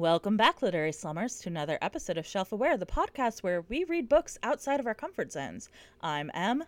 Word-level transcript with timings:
Welcome 0.00 0.38
back, 0.38 0.62
literary 0.62 0.92
slummers, 0.92 1.40
to 1.40 1.50
another 1.50 1.76
episode 1.82 2.16
of 2.16 2.26
Shelf 2.26 2.52
Aware, 2.52 2.78
the 2.78 2.86
podcast 2.86 3.40
where 3.40 3.66
we 3.68 3.84
read 3.84 4.08
books 4.08 4.38
outside 4.42 4.80
of 4.80 4.86
our 4.86 4.94
comfort 4.94 5.30
zones. 5.30 5.68
I'm 6.00 6.30
Em. 6.32 6.64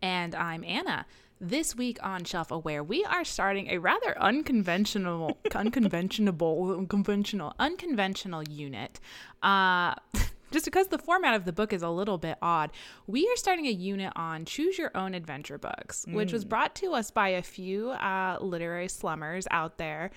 And 0.00 0.36
I'm 0.36 0.62
Anna. 0.62 1.04
This 1.40 1.74
week 1.74 1.98
on 2.00 2.22
Shelf 2.22 2.52
Aware, 2.52 2.84
we 2.84 3.04
are 3.04 3.24
starting 3.24 3.70
a 3.70 3.78
rather 3.78 4.16
unconventional, 4.16 5.36
unconventional, 5.52 6.32
unconventional, 6.32 7.54
unconventional 7.58 8.44
unit. 8.44 9.00
Uh, 9.42 9.96
just 10.52 10.64
because 10.64 10.86
the 10.86 10.98
format 10.98 11.34
of 11.34 11.46
the 11.46 11.52
book 11.52 11.72
is 11.72 11.82
a 11.82 11.90
little 11.90 12.18
bit 12.18 12.38
odd, 12.40 12.70
we 13.08 13.26
are 13.26 13.36
starting 13.36 13.66
a 13.66 13.72
unit 13.72 14.12
on 14.14 14.44
choose 14.44 14.78
your 14.78 14.96
own 14.96 15.14
adventure 15.14 15.58
books, 15.58 16.06
which 16.08 16.32
was 16.32 16.44
brought 16.44 16.76
to 16.76 16.92
us 16.92 17.10
by 17.10 17.30
a 17.30 17.42
few 17.42 17.90
uh, 17.90 18.38
literary 18.40 18.86
slummers 18.86 19.48
out 19.50 19.76
there. 19.76 20.12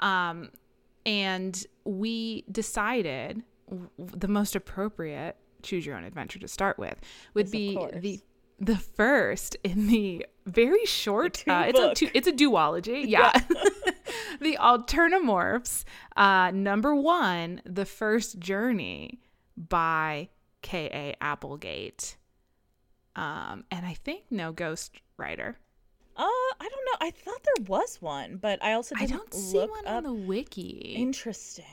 Um, 0.00 0.48
and 1.08 1.66
we 1.84 2.42
decided 2.52 3.42
the 3.98 4.28
most 4.28 4.54
appropriate 4.54 5.36
choose 5.62 5.84
your 5.84 5.96
own 5.96 6.04
adventure 6.04 6.38
to 6.38 6.46
start 6.48 6.78
with 6.78 7.00
would 7.34 7.46
Yes, 7.46 7.52
be 7.52 7.76
the 7.94 8.20
the 8.60 8.76
first 8.76 9.56
in 9.64 9.86
the 9.88 10.26
very 10.46 10.84
short 10.84 11.42
The 11.46 11.52
uh, 11.52 11.62
it's 11.64 11.78
a 11.78 11.94
two-book. 11.94 12.16
it's 12.16 12.28
a 12.28 12.32
duology 12.32 13.04
yeah, 13.08 13.32
the 14.40 14.56
alternamorphs 14.60 15.84
uh 16.16 16.50
number 16.52 16.94
one 16.94 17.60
the 17.64 17.84
first 17.84 18.38
journey 18.38 19.20
by 19.56 20.28
ka 20.62 20.88
applegate. 21.20 22.16
Um 23.16 23.64
and 23.70 23.84
i 23.86 23.94
think 23.94 24.24
no 24.30 24.52
ghost 24.52 24.92
writer 25.16 25.58
Uh, 26.18 26.22
I 26.24 26.68
don't 26.68 26.84
know. 27.00 27.06
I 27.06 27.10
thought 27.12 27.40
there 27.44 27.64
was 27.66 28.02
one, 28.02 28.36
but 28.38 28.62
I 28.62 28.72
also 28.72 28.94
didn't 28.96 29.12
I 29.12 29.16
don't 29.16 29.32
see 29.32 29.58
one 29.58 29.86
on 29.86 30.02
the 30.02 30.12
wiki 30.12 30.94
Interesting. 30.96 31.64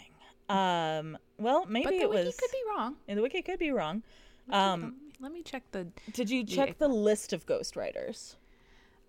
Um, 0.48 1.18
well, 1.40 1.66
maybe 1.66 1.86
but 1.86 1.90
the 1.92 2.02
it 2.02 2.10
wiki 2.12 2.26
was. 2.28 2.36
could 2.36 2.52
be 2.52 2.62
wrong 2.70 2.96
In 3.08 3.16
The 3.16 3.24
wiki 3.24 3.42
could 3.42 3.58
be 3.60 3.72
wrong. 3.72 4.04
Let 4.48 4.78
me- 4.78 4.84
Um, 4.86 4.96
let 5.20 5.32
me 5.32 5.42
check 5.42 5.64
the 5.72 5.88
did 6.14 6.30
you 6.30 6.44
check 6.46 6.78
the 6.78 6.88
list 6.90 7.34
of 7.34 7.46
ghostwriters? 7.46 8.36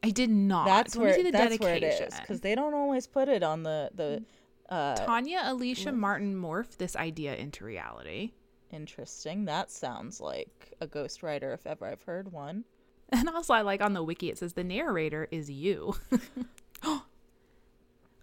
i 0.03 0.11
did 0.11 0.31
not 0.31 0.64
That's 0.67 0.95
where 0.97 1.12
see 1.14 1.23
the 1.23 1.33
that's 1.33 1.59
where 1.59 1.79
dedication 1.81 2.07
it 2.09 2.12
is 2.14 2.20
because 2.20 2.41
they 2.41 2.55
don't 2.55 2.75
always 2.75 3.07
put 3.07 3.29
it 3.29 3.42
on 3.42 3.62
the 3.64 3.91
the. 3.95 4.23
Uh, 4.69 4.95
Tonya 4.97 5.41
Alicia 5.51 5.92
Martin 5.92 6.34
morphed 6.34 6.77
this 6.79 6.97
idea 6.97 7.34
into 7.37 7.64
reality. 7.64 8.33
interesting. 8.73 9.45
That 9.45 9.70
sounds 9.70 10.20
like 10.20 10.73
a 10.81 10.87
ghostwriter 10.87 11.53
if 11.55 11.67
ever 11.67 11.87
I've 11.87 12.03
heard 12.03 12.33
one. 12.33 12.64
And 13.12 13.28
also, 13.28 13.54
I 13.54 13.60
like 13.60 13.80
on 13.80 13.92
the 13.92 14.02
wiki, 14.02 14.30
it 14.30 14.38
says 14.38 14.54
the 14.54 14.64
narrator 14.64 15.28
is 15.30 15.48
you. 15.48 15.94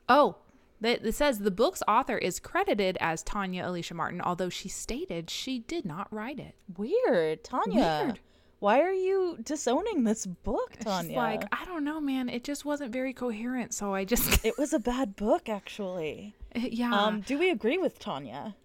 oh, 0.10 0.36
that 0.82 1.06
it 1.06 1.16
says 1.16 1.40
the 1.40 1.52
book's 1.52 1.82
author 1.88 2.18
is 2.18 2.40
credited 2.40 2.98
as 3.00 3.24
Tonya 3.24 3.66
Alicia 3.66 3.94
Martin, 3.94 4.20
although 4.20 4.50
she 4.50 4.68
stated 4.68 5.30
she 5.30 5.60
did 5.60 5.86
not 5.86 6.12
write 6.12 6.38
it. 6.38 6.56
Weird, 6.78 7.46
Tanya. 7.46 8.04
Weird. 8.06 8.20
Why 8.60 8.82
are 8.82 8.92
you 8.92 9.38
disowning 9.44 10.04
this 10.04 10.26
book, 10.26 10.74
She's 10.76 10.86
Tanya? 10.86 11.16
like, 11.16 11.44
I 11.54 11.66
don't 11.66 11.84
know, 11.84 12.02
man. 12.02 12.28
It 12.28 12.44
just 12.44 12.66
wasn't 12.66 12.92
very 12.92 13.14
coherent, 13.14 13.74
so 13.74 13.94
I 13.94 14.04
just, 14.04 14.46
it 14.46 14.58
was 14.58 14.74
a 14.74 14.80
bad 14.80 15.16
book, 15.16 15.48
actually. 15.48 16.36
yeah. 16.56 16.94
Um, 16.94 17.22
do 17.22 17.40
we 17.40 17.50
agree 17.50 17.78
with 17.78 18.00
Tanya? 18.00 18.56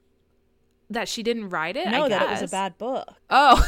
that 0.91 1.09
she 1.09 1.23
didn't 1.23 1.51
write 1.51 1.77
it. 1.77 1.89
No, 1.89 2.09
that 2.09 2.23
it 2.23 2.31
was 2.31 2.43
a 2.43 2.49
bad 2.49 2.79
book. 2.79 3.15
Oh. 3.31 3.63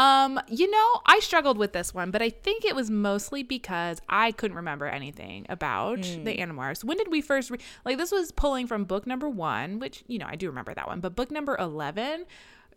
Um, 0.00 0.40
you 0.48 0.70
know, 0.70 1.00
I 1.04 1.18
struggled 1.20 1.58
with 1.58 1.72
this 1.74 1.92
one, 1.92 2.10
but 2.10 2.22
I 2.22 2.30
think 2.30 2.64
it 2.64 2.74
was 2.74 2.90
mostly 2.90 3.42
because 3.42 4.00
I 4.08 4.32
couldn't 4.32 4.56
remember 4.56 4.86
anything 4.86 5.44
about 5.50 6.02
the 6.02 6.36
Animorphs. 6.38 6.82
When 6.82 6.96
did 6.96 7.08
we 7.08 7.20
first 7.20 7.50
re- 7.50 7.58
like 7.84 7.98
this 7.98 8.10
was 8.10 8.32
pulling 8.32 8.66
from 8.66 8.84
book 8.84 9.06
number 9.06 9.28
1, 9.28 9.78
which, 9.78 10.02
you 10.06 10.18
know, 10.18 10.26
I 10.26 10.36
do 10.36 10.46
remember 10.46 10.72
that 10.74 10.86
one, 10.86 11.00
but 11.00 11.14
book 11.14 11.30
number 11.30 11.56
11 11.58 12.24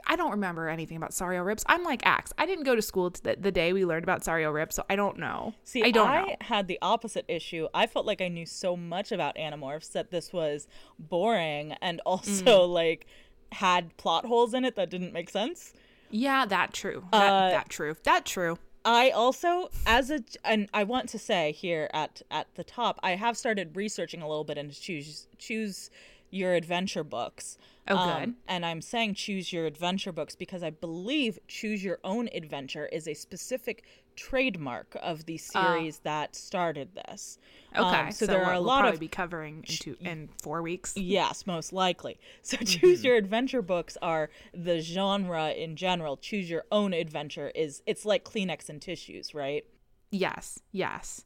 I 0.06 0.16
don't 0.18 0.32
remember 0.32 0.68
anything 0.68 0.98
about 0.98 1.12
Sario 1.12 1.46
Rips. 1.46 1.64
I'm 1.68 1.84
like 1.84 2.02
Axe. 2.06 2.34
I 2.38 2.46
didn't 2.46 2.66
go 2.66 2.76
to 2.76 2.82
school 2.82 3.12
t- 3.12 3.22
the, 3.24 3.38
the 3.40 3.52
day 3.52 3.72
we 3.72 3.86
learned 3.86 4.04
about 4.04 4.22
Sario 4.24 4.52
Rips, 4.52 4.76
so 4.76 4.84
I 4.90 4.96
don't 4.98 5.18
know. 5.18 5.54
See, 5.64 5.82
I 5.84 5.92
don't 5.92 6.10
I 6.10 6.22
know. 6.24 6.36
had 6.42 6.68
the 6.68 6.80
opposite 6.82 7.24
issue. 7.30 7.68
I 7.74 7.86
felt 7.88 8.06
like 8.06 8.20
I 8.20 8.28
knew 8.28 8.46
so 8.46 8.76
much 8.76 9.12
about 9.14 9.38
Animorphs 9.38 9.92
that 9.94 10.10
this 10.12 10.34
was 10.34 10.68
boring 11.00 11.74
and 11.82 12.02
also 12.06 12.68
Mm. 12.68 12.74
like 12.74 13.06
had 13.54 13.96
plot 13.98 14.26
holes 14.26 14.54
in 14.54 14.66
it 14.66 14.76
that 14.76 14.90
didn't 14.90 15.14
make 15.14 15.30
sense. 15.30 15.74
Yeah, 16.16 16.46
that 16.46 16.74
true. 16.74 17.04
That, 17.12 17.30
Uh, 17.34 17.50
that 17.50 17.70
true. 17.70 17.96
That 18.04 18.24
true. 18.26 18.60
I 18.86 19.10
also, 19.10 19.70
as 19.88 20.12
a, 20.12 20.20
and 20.44 20.70
I 20.74 20.84
want 20.84 21.10
to 21.10 21.18
say 21.20 21.54
here 21.54 21.90
at 21.94 22.22
at 22.30 22.48
the 22.56 22.64
top, 22.64 23.00
I 23.02 23.16
have 23.16 23.36
started 23.38 23.76
researching 23.76 24.22
a 24.22 24.28
little 24.28 24.44
bit 24.44 24.58
into 24.58 24.80
choose 24.80 25.28
choose 25.40 25.90
your 26.30 26.54
adventure 26.54 27.04
books. 27.04 27.58
Um, 27.88 27.98
Oh, 27.98 28.20
good. 28.20 28.34
and 28.48 28.66
I'm 28.66 28.82
saying 28.82 29.16
choose 29.16 29.52
your 29.52 29.66
adventure 29.66 30.12
books 30.12 30.36
because 30.36 30.62
I 30.64 30.70
believe 30.70 31.40
choose 31.48 31.84
your 31.84 32.00
own 32.04 32.30
adventure 32.34 32.86
is 32.88 33.08
a 33.08 33.14
specific 33.14 33.84
trademark 34.16 34.96
of 35.02 35.26
the 35.26 35.38
series 35.38 36.00
that 36.00 36.36
started 36.36 36.96
this. 36.96 37.38
Um, 37.76 37.86
Okay. 37.86 38.12
so, 38.12 38.26
there 38.28 38.40
what 38.40 38.48
are 38.50 38.54
a 38.54 38.60
we'll 38.60 38.68
lot 38.68 38.80
probably 38.82 38.96
of 38.96 39.00
be 39.00 39.08
covering 39.08 39.66
in, 39.68 39.76
two, 39.76 39.98
in 40.02 40.30
4 40.42 40.62
weeks. 40.62 40.94
Yes, 40.96 41.46
most 41.46 41.74
likely. 41.74 42.20
So 42.42 42.58
Mm-hmm. 42.58 42.66
choose 42.66 43.04
your 43.04 43.16
adventure 43.16 43.62
books 43.62 43.98
are 44.02 44.30
the 44.54 44.80
genre 44.82 45.52
in 45.52 45.76
general. 45.76 46.18
Choose 46.18 46.50
your 46.50 46.66
own 46.72 46.94
adventure 46.94 47.50
is 47.56 47.82
it's 47.86 48.06
like 48.06 48.24
Kleenex 48.24 48.70
and 48.70 48.82
tissues, 48.82 49.34
right? 49.34 49.66
Yes, 50.12 50.60
yes. 50.72 51.26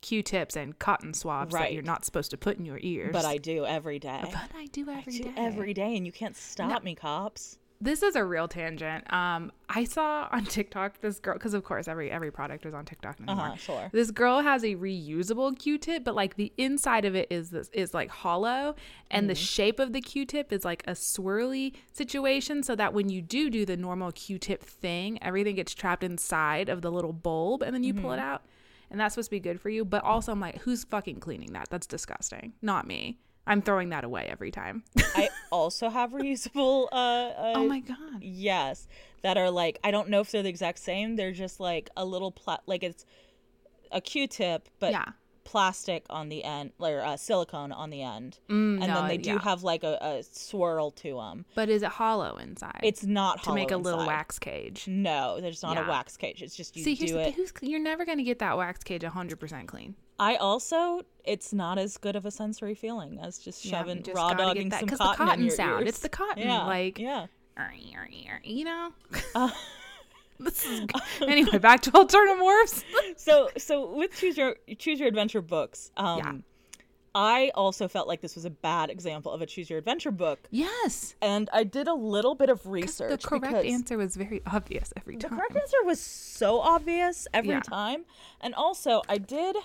Q-tips 0.00 0.56
and 0.56 0.78
cotton 0.78 1.12
swabs 1.12 1.52
that 1.54 1.72
you're 1.72 1.82
not 1.82 2.04
supposed 2.04 2.30
to 2.30 2.36
put 2.36 2.56
in 2.56 2.64
your 2.64 2.78
ears. 2.80 3.12
But 3.12 3.24
I 3.24 3.38
do 3.38 3.66
every 3.66 3.98
day. 3.98 4.20
But 4.22 4.50
I 4.56 4.66
do 4.66 4.82
every 4.88 5.14
I 5.14 5.18
day. 5.18 5.24
do 5.24 5.32
every 5.36 5.74
day, 5.74 5.96
and 5.96 6.06
you 6.06 6.12
can't 6.12 6.36
stop 6.36 6.84
me, 6.84 6.94
cops. 6.94 7.58
This 7.80 8.02
is 8.02 8.16
a 8.16 8.24
real 8.24 8.48
tangent. 8.48 9.10
Um, 9.12 9.52
I 9.68 9.84
saw 9.84 10.28
on 10.32 10.44
TikTok 10.56 11.00
this 11.00 11.20
girl 11.20 11.34
because 11.34 11.54
of 11.54 11.62
course 11.62 11.86
every 11.86 12.10
every 12.10 12.32
product 12.32 12.66
is 12.66 12.74
on 12.74 12.84
TikTok 12.84 13.20
anymore. 13.20 13.46
Uh-huh, 13.46 13.56
sure. 13.56 13.88
This 13.92 14.10
girl 14.10 14.40
has 14.40 14.64
a 14.64 14.74
reusable 14.74 15.56
Q-tip, 15.56 16.02
but 16.02 16.16
like 16.16 16.34
the 16.34 16.52
inside 16.56 17.04
of 17.04 17.14
it 17.14 17.28
is 17.30 17.50
this 17.50 17.68
is 17.72 17.94
like 17.94 18.10
hollow, 18.10 18.74
and 19.12 19.28
the 19.30 19.34
Mm-hmm. 19.34 19.42
shape 19.44 19.78
of 19.78 19.92
the 19.92 20.00
Q-tip 20.00 20.52
is 20.52 20.64
like 20.64 20.82
a 20.88 20.92
swirly 20.92 21.74
situation, 21.92 22.62
so 22.64 22.74
that 22.74 22.94
when 22.94 23.08
you 23.08 23.22
do 23.22 23.48
do 23.48 23.64
the 23.64 23.76
normal 23.76 24.10
Q-tip 24.10 24.64
thing, 24.64 25.22
everything 25.22 25.54
gets 25.54 25.72
trapped 25.72 26.02
inside 26.02 26.68
of 26.68 26.82
the 26.82 26.90
little 26.90 27.12
bulb, 27.12 27.62
and 27.62 27.72
then 27.74 27.84
you 27.84 27.94
pull 27.94 28.10
it 28.12 28.16
Mm-hmm. 28.16 28.24
out, 28.28 28.42
and 28.90 28.98
that's 28.98 29.14
supposed 29.14 29.28
to 29.28 29.36
be 29.36 29.40
good 29.40 29.60
for 29.60 29.68
you. 29.70 29.84
But 29.84 30.02
also, 30.02 30.32
I'm 30.32 30.40
like, 30.40 30.58
who's 30.62 30.82
fucking 30.82 31.20
cleaning 31.20 31.52
that? 31.52 31.68
That's 31.70 31.86
disgusting. 31.86 32.54
Not 32.60 32.86
me. 32.88 33.18
I'm 33.48 33.62
throwing 33.62 33.88
that 33.90 34.04
away 34.04 34.28
every 34.30 34.50
time. 34.50 34.84
I 35.16 35.28
also 35.50 35.88
have 35.88 36.12
reusable. 36.12 36.86
Uh, 36.92 36.94
uh, 36.94 37.52
oh 37.56 37.66
my 37.66 37.80
god. 37.80 38.20
Yes, 38.22 38.86
that 39.22 39.36
are 39.36 39.50
like 39.50 39.78
I 39.82 39.90
don't 39.90 40.08
know 40.10 40.20
if 40.20 40.30
they're 40.30 40.42
the 40.42 40.48
exact 40.48 40.78
same. 40.78 41.16
They're 41.16 41.32
just 41.32 41.58
like 41.58 41.90
a 41.96 42.04
little 42.04 42.30
pla- 42.30 42.60
like 42.66 42.82
it's 42.82 43.04
a 43.90 44.00
Q-tip, 44.00 44.68
but 44.80 44.92
Yeah. 44.92 45.06
plastic 45.44 46.04
on 46.10 46.28
the 46.28 46.44
end, 46.44 46.72
or 46.78 47.00
uh, 47.00 47.16
silicone 47.16 47.72
on 47.72 47.88
the 47.88 48.02
end, 48.02 48.38
Mm, 48.50 48.80
and 48.82 48.88
no, 48.88 48.94
then 48.96 49.08
they 49.08 49.16
do 49.16 49.30
yeah. 49.32 49.38
have 49.40 49.62
like 49.62 49.82
a, 49.82 49.96
a 50.02 50.22
swirl 50.22 50.90
to 50.90 51.14
them. 51.16 51.46
But 51.54 51.70
is 51.70 51.82
it 51.82 51.88
hollow 51.88 52.36
inside? 52.36 52.80
It's 52.82 53.02
not 53.04 53.42
to 53.44 53.54
make 53.54 53.70
a 53.70 53.74
hollow 53.74 53.84
little 53.84 54.06
wax 54.06 54.38
cage. 54.38 54.86
No, 54.86 55.40
there's 55.40 55.62
not 55.62 55.76
Yeah. 55.76 55.86
a 55.86 55.88
wax 55.88 56.18
cage. 56.18 56.42
It's 56.42 56.54
just 56.54 56.76
you 56.76 56.84
See, 56.84 56.94
do 56.96 57.16
it. 57.18 57.34
who's, 57.34 57.50
you're 57.62 57.80
never 57.80 58.04
gonna 58.04 58.24
get 58.24 58.40
that 58.40 58.58
wax 58.58 58.84
cage 58.84 59.00
100% 59.02 59.66
clean. 59.66 59.94
I 60.18 60.36
also, 60.36 61.02
it's 61.24 61.52
not 61.52 61.78
as 61.78 61.96
good 61.96 62.16
of 62.16 62.26
a 62.26 62.30
sensory 62.30 62.74
feeling 62.74 63.18
as 63.20 63.38
just 63.38 63.62
shoving 63.62 64.02
just 64.02 64.16
raw 64.16 64.34
dogging 64.34 64.70
some 64.70 64.88
'cause 64.88 64.98
the 64.98 65.04
cotton, 65.14 65.40
in 65.40 65.46
your 65.46 65.54
sound, 65.56 65.80
ears. 65.82 65.88
it's 65.90 65.98
the 66.00 66.08
cotton, 66.08 66.42
Yeah, 66.42 66.64
like- 66.66 66.98
yeah. 66.98 67.26
You 68.44 68.64
know. 68.64 68.92
Uh, 69.34 69.50
this 70.40 70.64
is 70.64 70.86
anyway. 71.22 71.58
Back 71.58 71.80
to 71.82 71.90
alternamorphs. 71.90 72.84
so 73.16 73.48
so 73.56 73.92
with 73.94 74.12
choose 74.16 74.36
your 74.36 74.56
choose 74.78 75.00
your 75.00 75.08
adventure 75.08 75.42
books 75.42 75.90
um 75.96 76.18
Yeah. 76.18 76.32
i 77.16 77.50
also 77.56 77.88
felt 77.88 78.06
like 78.06 78.20
this 78.20 78.36
was 78.36 78.44
a 78.44 78.50
bad 78.50 78.90
example 78.90 79.32
of 79.32 79.42
a 79.42 79.46
choose 79.46 79.68
your 79.68 79.78
adventure 79.80 80.12
book 80.12 80.38
yes. 80.50 81.16
and 81.20 81.50
i 81.52 81.64
did 81.64 81.88
a 81.88 81.94
little 81.94 82.36
bit 82.36 82.48
of 82.50 82.64
research. 82.66 83.22
The 83.22 83.28
correct 83.28 83.64
answer 83.66 83.96
was 83.98 84.14
very 84.14 84.40
obvious 84.46 84.92
every 84.96 85.16
time. 85.16 85.30
the 85.30 85.36
correct 85.36 85.56
answer 85.56 85.78
was 85.84 86.00
so 86.00 86.60
obvious 86.60 87.26
every 87.34 87.50
Yeah. 87.50 87.60
time 87.60 88.04
and 88.40 88.54
also 88.54 89.02
i 89.08 89.18
did 89.18 89.56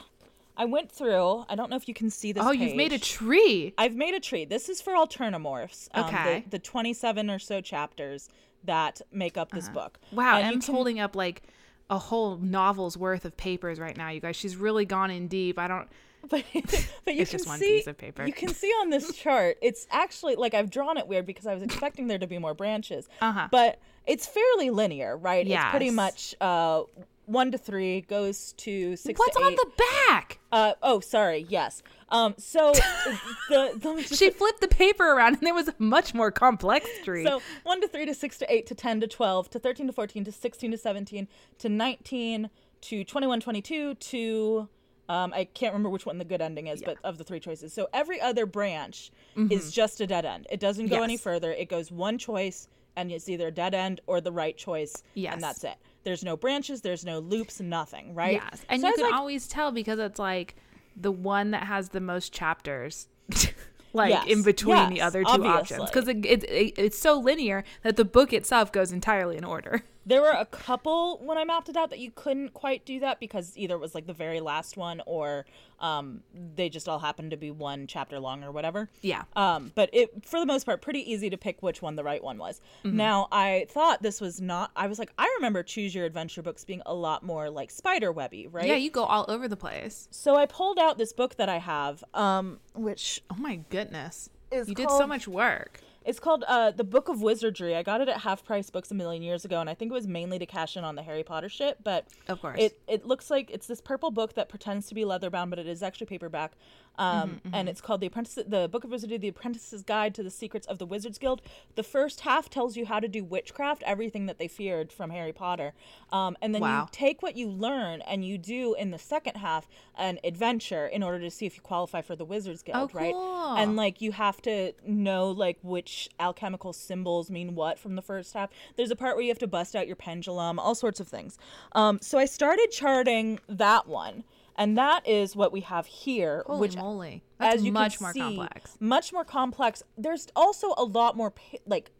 i 0.57 0.65
went 0.65 0.91
through 0.91 1.45
i 1.49 1.55
don't 1.55 1.69
know 1.69 1.75
if 1.75 1.87
you 1.87 1.93
can 1.93 2.09
see 2.09 2.31
this 2.31 2.43
oh, 2.45 2.51
you've 2.51 2.75
made 2.75 2.93
a 2.93 2.99
tree. 2.99 3.73
I've 3.77 3.95
made 3.95 4.13
a 4.13 4.19
tree. 4.19 4.45
This 4.45 4.69
is 4.69 4.81
for 4.81 4.93
alternamorphs. 4.93 5.89
Um, 5.93 6.05
Okay. 6.05 6.43
The, 6.45 6.57
the 6.57 6.59
27 6.59 7.29
or 7.29 7.39
so 7.39 7.61
chapters 7.61 8.29
that 8.65 9.01
make 9.11 9.37
up 9.37 9.51
this 9.51 9.67
book. 9.69 9.99
Wow, 10.11 10.37
And 10.37 10.47
Em's 10.53 10.65
can- 10.65 10.75
holding 10.75 10.99
up 10.99 11.15
like 11.15 11.43
a 11.89 11.97
whole 11.97 12.37
novel's 12.37 12.97
worth 12.97 13.25
of 13.25 13.35
papers 13.35 13.79
right 13.79 13.95
now, 13.97 14.09
you 14.09 14.19
guys. 14.21 14.35
She's 14.35 14.55
really 14.55 14.85
gone 14.85 15.11
in 15.11 15.27
deep. 15.27 15.59
I 15.59 15.67
don't. 15.67 15.87
but, 16.29 16.43
but 16.53 16.53
you 16.53 16.61
It's 17.21 17.31
can 17.31 17.39
just 17.39 17.47
one 17.47 17.59
see, 17.59 17.77
piece 17.77 17.87
of 17.87 17.97
paper. 17.97 18.25
You 18.25 18.31
can 18.33 18.49
see 18.49 18.69
on 18.81 18.89
this 18.89 19.13
chart, 19.23 19.57
it's 19.61 19.85
actually 19.91 20.35
like 20.35 20.53
I've 20.53 20.69
drawn 20.69 20.97
it 20.97 21.07
weird 21.07 21.25
because 21.25 21.45
I 21.45 21.53
was 21.53 21.63
expecting 21.63 22.07
there 22.07 22.19
to 22.19 22.27
be 22.27 22.37
more 22.37 22.53
branches. 22.53 23.09
Uh-huh. 23.21 23.47
But 23.51 23.79
it's 24.07 24.25
fairly 24.25 24.69
linear, 24.69 25.17
right? 25.17 25.45
It's 25.47 25.65
pretty 25.71 25.89
much 25.89 26.35
uh, 26.39 26.83
one 27.25 27.51
to 27.51 27.57
three 27.57 28.01
goes 28.01 28.53
to 28.53 28.95
six. 28.95 29.19
What's 29.19 29.37
to 29.37 29.43
on 29.43 29.55
the 29.55 29.71
back? 30.07 30.39
Uh, 30.51 30.73
oh, 30.81 30.99
sorry. 30.99 31.45
Yes. 31.49 31.83
Um. 32.09 32.35
So 32.37 32.73
the, 33.49 33.77
the 33.77 34.15
She 34.15 34.29
flipped 34.29 34.61
the 34.61 34.67
paper 34.67 35.03
around 35.13 35.35
and 35.35 35.41
there 35.41 35.53
was 35.53 35.67
a 35.67 35.75
much 35.79 36.13
more 36.13 36.31
complex 36.31 36.87
tree. 37.03 37.25
So 37.25 37.41
one 37.63 37.81
to 37.81 37.87
three 37.87 38.05
to 38.05 38.13
six 38.13 38.37
to 38.39 38.53
eight 38.53 38.65
to 38.67 38.75
ten 38.75 38.99
to 39.01 39.07
twelve 39.07 39.49
to 39.51 39.59
thirteen 39.59 39.87
to 39.87 39.93
fourteen 39.93 40.23
to 40.25 40.31
sixteen 40.31 40.71
to 40.71 40.77
seventeen 40.77 41.27
to 41.59 41.69
nineteen 41.69 42.49
to 42.81 43.03
21, 43.05 43.39
22 43.39 43.93
to 43.95 44.67
um, 45.09 45.33
I 45.33 45.45
can't 45.45 45.73
remember 45.73 45.89
which 45.89 46.05
one 46.05 46.17
the 46.17 46.25
good 46.25 46.41
ending 46.41 46.67
is, 46.67 46.81
but 46.81 46.97
of 47.03 47.17
the 47.17 47.23
three 47.23 47.39
choices. 47.39 47.73
So 47.73 47.87
every 47.93 48.19
other 48.21 48.45
branch 48.45 49.11
is 49.49 49.71
just 49.71 50.01
a 50.01 50.07
dead 50.07 50.25
end. 50.25 50.47
It 50.49 50.59
doesn't 50.59 50.87
go 50.87 51.01
any 51.03 51.15
Mm-hmm. 51.15 51.23
Further. 51.23 51.51
It 51.51 51.69
goes 51.69 51.91
one 51.91 52.17
choice 52.17 52.67
and 52.95 53.11
it's 53.11 53.27
either 53.29 53.47
a 53.47 53.51
dead 53.51 53.73
end 53.73 54.01
or 54.05 54.21
the 54.21 54.31
right 54.31 54.55
choice. 54.57 55.03
Yes. 55.13 55.33
And 55.33 55.43
that's 55.43 55.63
it. 55.63 55.75
There's 56.03 56.23
no 56.23 56.35
branches, 56.35 56.81
there's 56.81 57.05
no 57.05 57.19
loops, 57.19 57.59
nothing, 57.59 58.13
right? 58.13 58.33
Yes, 58.33 58.65
and 58.69 58.81
So 58.81 58.87
you 58.87 58.93
can 58.93 59.03
like, 59.03 59.13
always 59.13 59.47
tell 59.47 59.71
because 59.71 59.99
it's 59.99 60.19
like 60.19 60.55
the 60.95 61.11
one 61.11 61.51
that 61.51 61.63
has 61.63 61.89
the 61.89 62.01
most 62.01 62.33
chapters, 62.33 63.07
like 63.93 64.11
Yes, 64.11 64.27
in 64.27 64.43
between 64.43 64.89
the 64.89 65.01
other 65.01 65.23
two 65.23 65.45
options, 65.45 65.89
because 65.89 66.07
it, 66.07 66.25
it, 66.25 66.43
it, 66.43 66.73
it's 66.77 66.97
so 66.97 67.19
linear 67.19 67.63
that 67.83 67.95
the 67.95 68.05
book 68.05 68.33
itself 68.33 68.71
goes 68.71 68.91
entirely 68.91 69.37
in 69.37 69.43
order. 69.43 69.83
There 70.05 70.21
were 70.21 70.31
a 70.31 70.45
couple 70.45 71.19
when 71.23 71.37
I 71.37 71.45
mapped 71.45 71.69
it 71.69 71.77
out 71.77 71.89
that 71.91 71.99
you 71.99 72.11
couldn't 72.11 72.53
quite 72.53 72.85
do 72.85 72.99
that 72.99 73.19
because 73.19 73.57
either 73.57 73.75
it 73.75 73.79
was 73.79 73.95
like 73.95 74.05
the 74.07 74.13
very 74.13 74.39
last 74.39 74.75
one 74.75 75.01
or 75.05 75.45
um, 75.79 76.21
they 76.55 76.69
just 76.69 76.87
all 76.89 76.99
happened 76.99 77.31
to 77.31 77.37
be 77.37 77.51
one 77.51 77.87
chapter 77.87 78.19
long 78.19 78.43
or 78.43 78.51
whatever. 78.51 78.89
Yeah. 79.01 79.23
Um, 79.35 79.71
but 79.75 79.89
it, 79.93 80.25
for 80.25 80.39
the 80.39 80.45
most 80.45 80.65
part, 80.65 80.81
pretty 80.81 81.09
easy 81.11 81.29
to 81.29 81.37
pick 81.37 81.61
which 81.61 81.81
one 81.81 81.95
the 81.95 82.03
right 82.03 82.23
one 82.23 82.37
was. 82.37 82.61
Mm-hmm. 82.83 82.97
Now, 82.97 83.27
I 83.31 83.65
thought 83.69 84.01
this 84.01 84.19
was 84.21 84.41
not, 84.41 84.71
I 84.75 84.87
was 84.87 84.99
like, 84.99 85.11
I 85.17 85.31
remember 85.37 85.63
Choose 85.63 85.93
Your 85.93 86.05
Adventure 86.05 86.41
books 86.41 86.63
being 86.65 86.81
a 86.85 86.93
lot 86.93 87.23
more 87.23 87.49
like 87.49 87.71
spider 87.71 88.11
webby, 88.11 88.47
right? 88.47 88.65
Yeah, 88.67 88.75
you 88.75 88.89
go 88.91 89.03
all 89.03 89.25
over 89.27 89.47
the 89.47 89.57
place. 89.57 90.07
so 90.11 90.35
I 90.35 90.45
pulled 90.45 90.79
out 90.79 90.97
this 90.97 91.13
book 91.13 91.35
that 91.35 91.49
I 91.49 91.57
have, 91.59 92.03
um, 92.13 92.59
which 92.75 93.21
Oh 93.29 93.35
my 93.35 93.57
goodness, 93.69 94.29
Is 94.51 94.67
you 94.67 94.75
did 94.75 94.89
so 94.89 95.07
much 95.07 95.27
work. 95.27 95.81
It's 96.05 96.19
called 96.19 96.43
uh, 96.47 96.71
The 96.71 96.83
Book 96.83 97.07
of 97.07 97.21
Wizardry. 97.21 97.75
I 97.75 97.83
got 97.83 98.01
it 98.01 98.09
at 98.09 98.21
Half 98.21 98.43
Price 98.43 98.69
Books 98.69 98.91
a 98.91 98.93
million 98.93 99.23
years 99.23 99.45
ago, 99.45 99.59
and 99.61 99.69
I 99.69 99.73
think 99.73 99.91
it 99.91 99.93
was 99.93 100.07
mainly 100.07 100.37
to 100.39 100.45
cash 100.45 100.75
in 100.75 100.83
on 100.83 100.95
the 100.95 101.01
Harry 101.03 101.23
Potter 101.23 101.49
shit. 101.49 101.77
But 101.83 102.07
Of 102.27 102.41
course. 102.41 102.59
it 102.59 102.79
it 102.87 103.05
looks 103.05 103.31
like 103.31 103.49
it's 103.49 103.67
this 103.67 103.79
purple 103.81 104.11
book 104.11 104.33
that 104.35 104.49
pretends 104.49 104.87
to 104.87 104.95
be 104.95 105.05
leather 105.05 105.29
bound, 105.29 105.49
but 105.49 105.59
it 105.59 105.67
is 105.67 105.81
actually 105.81 106.07
paperback. 106.07 106.53
Um, 106.97 107.41
Mm-hmm, 107.43 107.55
And 107.55 107.69
it's 107.69 107.81
called 107.81 108.01
The 108.01 108.07
Apprentice, 108.07 108.37
The 108.47 108.67
Book 108.71 108.83
of 108.83 108.91
Wizardry, 108.91 109.17
The 109.17 109.27
Apprentice's 109.29 109.81
Guide 109.83 110.13
to 110.15 110.23
the 110.23 110.29
Secrets 110.29 110.67
of 110.67 110.77
the 110.77 110.85
Wizards 110.85 111.17
Guild. 111.17 111.41
The 111.75 111.83
first 111.83 112.21
half 112.21 112.49
tells 112.49 112.77
you 112.77 112.85
how 112.85 112.99
to 112.99 113.07
do 113.07 113.23
witchcraft, 113.23 113.81
everything 113.83 114.27
that 114.27 114.37
they 114.37 114.47
feared 114.47 114.91
from 114.91 115.09
Harry 115.09 115.33
Potter, 115.33 115.73
um, 116.11 116.37
and 116.41 116.53
then 116.53 116.61
Wow. 116.61 116.83
you 116.83 116.89
take 116.91 117.21
what 117.23 117.35
you 117.35 117.47
learn 117.49 118.01
and 118.01 118.23
you 118.23 118.37
do 118.37 118.75
in 118.75 118.91
the 118.91 118.99
second 118.99 119.37
half 119.37 119.67
an 119.97 120.19
adventure 120.23 120.85
in 120.87 121.01
order 121.03 121.19
to 121.19 121.31
see 121.31 121.45
if 121.45 121.55
you 121.55 121.61
qualify 121.61 122.01
for 122.01 122.15
the 122.15 122.25
Wizards 122.25 122.61
Guild, 122.61 122.91
Oh, 122.93 122.97
right? 122.97 123.15
And 123.61 123.75
like 123.75 124.01
you 124.01 124.11
have 124.11 124.41
to 124.43 124.73
know 124.85 125.29
like 125.31 125.57
which 125.63 126.09
alchemical 126.19 126.73
symbols 126.73 127.29
mean 127.31 127.55
what 127.55 127.79
from 127.79 127.95
the 127.95 128.01
first 128.01 128.33
half. 128.33 128.49
There's 128.75 128.91
a 128.91 128.95
part 128.95 129.15
where 129.15 129.23
you 129.23 129.29
have 129.29 129.39
to 129.39 129.47
bust 129.47 129.75
out 129.75 129.87
your 129.87 129.95
pendulum, 129.95 130.59
all 130.59 130.75
sorts 130.75 130.99
of 130.99 131.07
things. 131.07 131.37
Um, 131.73 131.99
so 132.01 132.17
I 132.19 132.25
started 132.25 132.69
charting 132.71 133.39
that 133.47 133.87
one, 133.87 134.23
and 134.55 134.77
that 134.77 135.07
is 135.07 135.35
what 135.35 135.51
we 135.51 135.61
have 135.61 135.85
here, 135.85 136.43
Holy 136.45 136.59
which 136.59 136.75
moly, 136.75 137.23
that's 137.37 137.55
as 137.55 137.63
you 137.63 137.71
much 137.71 137.97
can 137.97 138.05
more 138.05 138.13
see, 138.13 138.19
complex. 138.19 138.77
Much 138.79 139.13
more 139.13 139.25
complex. 139.25 139.83
There's 139.97 140.27
also 140.35 140.73
a 140.77 140.83
lot 140.83 141.17
more 141.17 141.31
pa- 141.31 141.57
like 141.65 141.91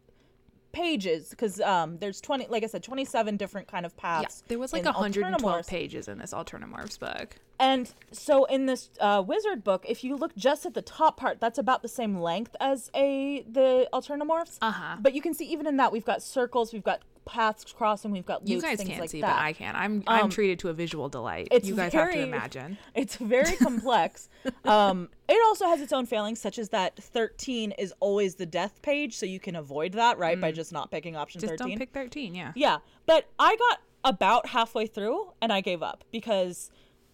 pages 0.72 1.30
because 1.30 1.60
um 1.60 1.98
there's 1.98 2.20
20 2.20 2.48
like 2.48 2.64
i 2.64 2.66
said 2.66 2.82
27 2.82 3.36
different 3.36 3.68
kind 3.68 3.86
of 3.86 3.92
Yeah, 3.96 4.00
paths 4.22 4.42
there 4.48 4.58
was 4.58 4.72
like 4.72 4.80
in 4.80 4.86
112 4.86 5.68
pages 5.68 6.08
in 6.08 6.18
this 6.18 6.34
Alternamorphs 6.34 6.98
book. 6.98 7.36
And 7.60 7.92
so 8.10 8.44
in 8.46 8.66
this 8.66 8.90
uh, 9.00 9.22
wizard 9.24 9.62
book, 9.62 9.84
if 9.88 10.02
you 10.02 10.16
look 10.16 10.34
just 10.34 10.66
at 10.66 10.74
the 10.74 10.82
top 10.82 11.16
part, 11.16 11.38
that's 11.40 11.56
about 11.56 11.82
the 11.82 11.88
same 11.88 12.18
length 12.18 12.56
as 12.60 12.90
a 12.96 13.44
the 13.48 13.88
Alternamorphs. 13.92 14.58
Uh-huh. 14.60 14.96
But 15.00 15.14
you 15.14 15.22
can 15.22 15.34
see 15.34 15.46
even 15.46 15.66
in 15.68 15.76
that 15.76 15.92
we've 15.92 16.04
got 16.04 16.20
circles, 16.20 16.72
we've 16.72 16.82
got 16.82 17.02
paths 17.24 17.72
crossing, 17.72 18.10
we've 18.12 18.26
got 18.26 18.40
loops, 18.42 18.50
You 18.50 18.60
guys 18.60 18.76
things 18.78 18.88
can't 18.90 19.00
like 19.00 19.10
see, 19.10 19.20
that. 19.20 19.28
Um, 19.30 19.36
but 19.36 19.42
I 19.42 19.52
can. 19.52 19.76
I'm 19.76 20.02
I'm 20.06 20.30
treated 20.30 20.58
to 20.60 20.68
a 20.68 20.72
visual 20.72 21.08
delight. 21.08 21.48
it's 21.50 21.66
you 21.68 21.74
guys 21.74 21.92
have 21.92 22.12
to 22.12 22.18
imagine. 22.20 22.78
It's 22.94 23.16
very 23.16 23.56
complex. 23.56 24.28
um, 24.64 25.08
it 25.28 25.38
also 25.46 25.66
has 25.66 25.80
its 25.80 25.92
own 25.92 26.06
failings, 26.06 26.40
such 26.40 26.58
as 26.58 26.68
that 26.70 26.96
13 26.96 27.72
is 27.72 27.92
always 28.00 28.34
the 28.36 28.46
death 28.46 28.80
page, 28.82 29.16
so 29.16 29.26
you 29.26 29.40
can 29.40 29.56
avoid 29.56 29.92
that, 29.94 30.18
right, 30.18 30.40
by 30.40 30.52
just 30.52 30.72
not 30.72 30.90
picking 30.90 31.16
option 31.16 31.38
Mm. 31.40 31.42
Just 31.48 31.58
13. 31.58 31.68
don't 31.68 31.78
pick 31.78 31.92
13. 31.92 32.34
Yeah. 32.34 32.52
Yeah, 32.54 32.78
but 33.06 33.26
I 33.38 33.56
got 33.56 33.80
about 34.04 34.48
halfway 34.48 34.86
through 34.86 35.32
and 35.40 35.50
I 35.52 35.60
gave 35.62 35.82
up 35.82 36.04
because 36.12 36.70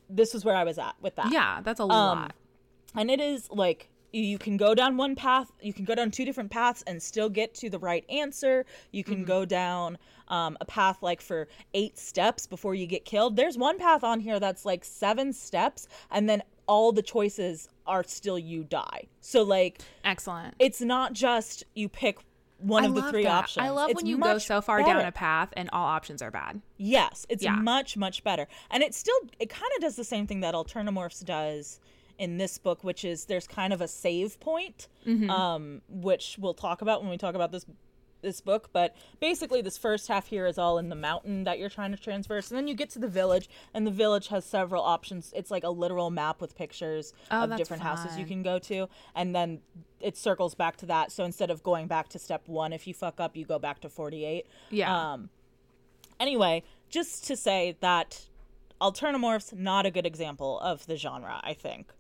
this 0.09 0.35
is 0.35 0.45
where 0.45 0.57
I 0.57 0.65
was 0.65 0.77
at 0.79 0.97
with 1.01 1.15
that. 1.17 1.31
Yeah, 1.33 1.61
that's 1.63 1.79
a 1.79 1.85
Um, 1.85 1.89
lot. 1.89 2.33
and 2.97 3.11
it 3.11 3.21
is 3.21 3.49
like 3.51 3.91
you 4.13 4.39
can 4.39 4.57
go 4.57 4.75
down 4.75 4.97
one 4.97 5.15
path 5.15 5.51
you 5.61 5.73
can 5.73 5.85
go 5.85 5.95
down 5.95 6.11
two 6.11 6.25
different 6.25 6.51
paths 6.51 6.83
and 6.87 7.03
still 7.03 7.29
get 7.29 7.55
to 7.55 7.71
the 7.71 7.79
right 7.79 8.05
answer 8.11 8.65
you 8.93 9.03
Mm-hmm. 9.05 9.13
can 9.15 9.25
go 9.25 9.45
down 9.45 9.99
um, 10.29 10.57
a 10.61 10.65
path 10.65 10.99
like 11.03 11.21
for 11.21 11.49
eight 11.75 11.99
steps 11.99 12.47
before 12.47 12.75
you 12.75 12.87
get 12.87 13.05
killed 13.05 13.37
there's 13.37 13.57
one 13.59 13.79
path 13.79 14.03
on 14.05 14.21
here 14.21 14.39
that's 14.41 14.65
like 14.65 14.85
seven 14.85 15.33
steps 15.33 15.89
and 16.11 16.29
then 16.29 16.43
all 16.67 16.93
the 16.93 17.03
choices 17.03 17.69
are 17.87 18.05
still 18.05 18.39
you 18.39 18.63
die 18.65 19.03
so 19.21 19.43
like 19.43 19.81
Excellent. 20.05 20.55
it's 20.59 20.81
not 20.81 21.13
just 21.13 21.65
you 21.75 21.89
pick 21.89 22.19
one 22.59 22.85
I 22.85 22.87
of 22.89 22.95
the 22.95 23.03
three 23.11 23.23
that. 23.25 23.31
options 23.33 23.65
I 23.67 23.71
love 23.71 23.89
It's 23.91 23.97
when 23.97 24.07
you 24.07 24.19
go 24.19 24.37
so 24.39 24.61
far 24.61 24.83
down 24.83 25.01
a 25.05 25.11
path 25.13 25.49
and 25.57 25.71
all 25.73 25.87
options 25.87 26.21
are 26.21 26.31
bad. 26.31 26.61
Yes, 26.77 27.25
it's 27.31 27.43
Yeah. 27.43 27.55
much 27.57 27.97
much 27.97 28.23
better, 28.23 28.47
and 28.71 28.83
it 28.83 28.95
still 28.95 29.17
it 29.39 29.49
kind 29.49 29.73
of 29.77 29.81
does 29.81 29.97
the 29.97 30.05
same 30.05 30.27
thing 30.27 30.41
that 30.41 30.53
Alternamorphs 30.55 31.25
does 31.25 31.81
in 32.21 32.37
this 32.37 32.59
book, 32.59 32.85
which 32.85 33.05
is 33.05 33.25
there's 33.25 33.47
kind 33.49 33.73
of 33.73 33.81
a 33.81 33.89
save 33.89 34.39
point, 34.39 34.87
Mm-hmm. 35.07 35.31
um, 35.31 35.81
which 35.89 36.37
we'll 36.39 36.55
talk 36.55 36.83
about 36.83 37.01
when 37.01 37.11
we 37.11 37.17
talk 37.19 37.35
about 37.35 37.51
this 37.51 37.65
this 38.23 38.43
book. 38.43 38.69
But 38.75 38.95
basically, 39.19 39.63
this 39.63 39.79
first 39.79 40.07
half 40.09 40.27
here 40.27 40.45
is 40.47 40.59
all 40.59 40.77
in 40.77 40.91
the 40.91 40.95
mountain 40.95 41.45
that 41.45 41.59
you're 41.59 41.71
trying 41.71 41.91
to 41.93 41.97
transverse, 41.97 42.51
and 42.51 42.59
then 42.59 42.69
you 42.69 42.75
get 42.75 42.91
to 42.91 42.99
the 42.99 43.09
village, 43.09 43.49
and 43.73 43.87
the 43.87 43.91
village 43.91 44.29
has 44.29 44.45
several 44.45 44.83
options. 44.83 45.33
It's 45.35 45.51
like 45.51 45.65
a 45.65 45.71
literal 45.71 46.11
map 46.11 46.41
with 46.43 46.55
pictures 46.55 47.15
Oh, 47.31 47.45
of 47.45 47.57
different 47.57 47.83
houses 47.83 48.19
you 48.19 48.27
can 48.27 48.43
go 48.43 48.59
to, 48.59 48.89
and 49.15 49.35
then 49.35 49.61
it 50.01 50.19
circles 50.19 50.55
back 50.55 50.77
to 50.79 50.87
that. 50.87 51.11
So 51.13 51.25
instead 51.25 51.51
of 51.51 51.63
going 51.63 51.87
back 51.87 52.09
to 52.11 52.19
step 52.19 52.47
one, 52.47 52.75
if 52.75 52.87
you 52.87 52.93
fuck 52.93 53.21
up, 53.21 53.35
you 53.37 53.47
go 53.47 53.59
back 53.59 53.81
to 53.81 53.89
48. 53.89 54.47
Yeah. 54.71 55.13
Um, 55.13 55.31
anyway, 56.19 56.63
just 56.91 57.27
to 57.29 57.37
say 57.37 57.79
that 57.81 58.27
Alternamorphs 58.83 59.53
not 59.55 59.87
a 59.87 59.91
good 59.91 60.05
example 60.07 60.61
of 60.61 60.87
the 60.87 60.97
genre. 60.97 61.41
I 61.43 61.55
think. 61.55 61.91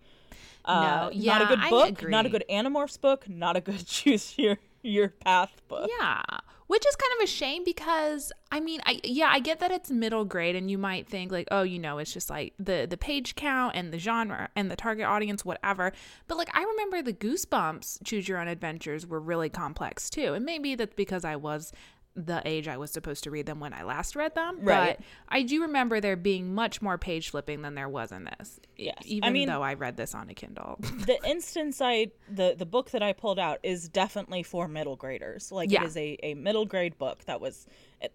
Uh, 0.65 0.81
No, 0.81 0.87
not 0.91 1.13
a 1.13 1.17
yeah, 1.17 1.49
good 1.49 1.71
book, 1.71 2.09
not 2.09 2.27
a 2.27 2.29
good 2.29 2.45
Animorphs 2.51 3.01
book, 3.01 3.29
not 3.29 3.57
a 3.57 3.61
good 3.61 3.87
choose 3.87 4.37
your 4.39 4.59
your 4.83 5.09
path 5.09 5.53
book. 5.69 5.91
Yeah, 5.99 6.23
which 6.67 6.87
is 6.87 6.97
kind 6.97 7.13
of 7.21 7.25
a 7.25 7.27
shame 7.27 7.65
because 7.65 8.33
I 8.53 8.61
mean, 8.61 8.81
I 8.87 9.01
yeah, 9.05 9.29
I 9.31 9.41
get 9.41 9.61
that 9.61 9.71
it's 9.71 9.91
middle 9.91 10.25
grade, 10.25 10.57
and 10.57 10.71
you 10.71 10.79
might 10.79 11.07
think 11.07 11.33
like, 11.33 11.49
oh, 11.51 11.63
you 11.63 11.79
know, 11.79 11.99
it's 11.99 12.13
just 12.13 12.31
like 12.31 12.55
the 12.59 12.87
the 12.89 12.97
page 12.97 13.35
count 13.35 13.75
and 13.75 13.93
the 13.93 13.99
genre 13.99 14.49
and 14.57 14.71
the 14.71 14.77
target 14.77 15.07
audience, 15.07 15.45
whatever. 15.45 15.93
But 16.29 16.39
like, 16.39 16.55
I 16.55 16.63
remember 16.63 17.03
the 17.03 17.13
Goosebumps 17.13 18.05
Choose 18.05 18.29
Your 18.29 18.39
Own 18.39 18.49
Adventures 18.49 19.07
were 19.07 19.21
really 19.21 19.49
complex 19.49 20.09
too, 20.11 20.35
and 20.35 20.45
maybe 20.45 20.75
that's 20.75 20.95
because 20.95 21.25
I 21.25 21.37
was 21.37 21.73
the 22.17 22.43
age 22.45 22.67
I 22.69 22.77
was 22.77 22.91
supposed 22.91 23.25
to 23.25 23.31
read 23.31 23.47
them 23.47 23.61
when 23.61 23.73
I 23.73 23.85
last 23.85 24.17
read 24.17 24.35
them. 24.35 24.59
Right. 24.63 24.97
But 24.99 25.07
I 25.29 25.43
do 25.43 25.63
remember 25.63 26.01
there 26.01 26.17
being 26.17 26.55
much 26.55 26.83
more 26.83 26.99
page 26.99 27.31
flipping 27.31 27.63
than 27.63 27.75
there 27.77 27.89
was 27.89 28.11
in 28.13 28.25
this. 28.25 28.59
Yes. 28.77 28.99
I 29.03 29.07
Even 29.07 29.33
mean- 29.33 29.49
though 29.49 29.63
I 29.63 29.75
read 29.75 29.97
this 29.97 30.15
on 30.15 30.29
a 30.29 30.35
Kindle. 30.35 30.79
the 31.07 31.19
instance 31.25 31.81
I 31.81 32.11
the 32.29 32.55
the 32.59 32.67
book 32.67 32.91
that 32.91 33.03
I 33.03 33.13
pulled 33.13 33.39
out 33.39 33.61
is 33.63 33.89
definitely 33.89 34.43
for 34.43 34.67
middle 34.69 34.97
graders. 34.97 35.53
Like 35.53 35.71
Yeah. 35.71 35.83
it 35.83 35.87
is 35.87 35.97
a, 35.97 36.19
a 36.23 36.35
middle 36.35 36.67
grade 36.67 36.99
book 36.99 37.25
that 37.27 37.41
was 37.41 37.67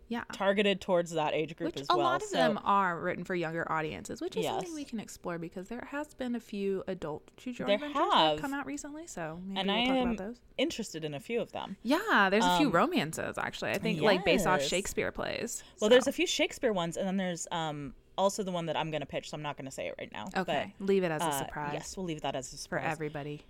Yeah. 0.07 0.23
targeted 0.31 0.81
towards 0.81 1.11
that 1.11 1.33
age 1.33 1.55
group 1.55 1.73
Which 1.75 1.81
as 1.81 1.87
well. 1.89 1.99
a 1.99 2.01
lot 2.01 2.23
of 2.23 2.27
so, 2.29 2.37
them 2.37 2.59
are 2.63 2.99
written 2.99 3.23
for 3.23 3.35
younger 3.35 3.71
audiences, 3.71 4.19
which 4.21 4.35
is 4.35 4.43
Yes. 4.43 4.53
something 4.53 4.73
we 4.73 4.83
can 4.83 4.99
explore 4.99 5.37
because 5.37 5.67
there 5.67 5.87
has 5.91 6.13
been 6.15 6.35
a 6.35 6.39
few 6.39 6.83
adult 6.87 7.23
choose 7.37 7.59
your 7.59 7.67
There 7.67 7.75
adventures 7.75 8.13
have. 8.13 8.39
come 8.39 8.53
out 8.53 8.65
recently. 8.65 9.05
So 9.07 9.39
maybe 9.45 9.59
and 9.59 9.69
we'll 9.69 9.77
I 9.77 9.85
talk 9.85 9.95
am 9.95 10.11
about 10.11 10.17
those. 10.25 10.41
interested 10.57 11.05
in 11.05 11.13
a 11.13 11.19
few 11.19 11.39
of 11.41 11.51
them. 11.51 11.77
Yeah, 11.83 12.29
there's 12.31 12.45
a 12.45 12.57
few 12.57 12.67
Um, 12.67 12.71
romances 12.73 13.37
actually. 13.37 13.71
I 13.71 13.77
think 13.77 14.01
like 14.01 14.25
based 14.25 14.47
off. 14.47 14.61
Shakespeare 14.63 15.11
plays. 15.11 15.63
Well, 15.79 15.89
there's 15.89 16.07
a 16.07 16.11
few 16.11 16.25
Shakespeare 16.27 16.73
ones, 16.73 16.97
and 16.97 17.07
then 17.07 17.17
there's 17.17 17.47
um 17.51 17.93
also 18.17 18.41
the 18.43 18.51
one 18.51 18.65
that 18.67 18.77
I'm 18.77 18.91
going 18.91 19.01
to 19.01 19.05
pitch, 19.07 19.29
so 19.29 19.35
I'm 19.35 19.43
not 19.43 19.57
going 19.57 19.65
to 19.65 19.71
say 19.71 19.87
it 19.87 19.95
right 19.99 20.11
now. 20.13 20.29
okay. 20.37 20.73
leave 20.79 21.03
it 21.03 21.11
as 21.11 21.19
But, 21.21 21.25
a 21.31 21.35
uh, 21.35 21.39
surprise 21.39 21.71
yes, 21.73 21.97
we'll 21.97 22.05
leave 22.05 22.21
that 22.21 22.33
as 22.35 22.47
a 22.47 22.51
for 22.51 22.57
surprise. 22.57 22.85
everybody. 22.89 23.41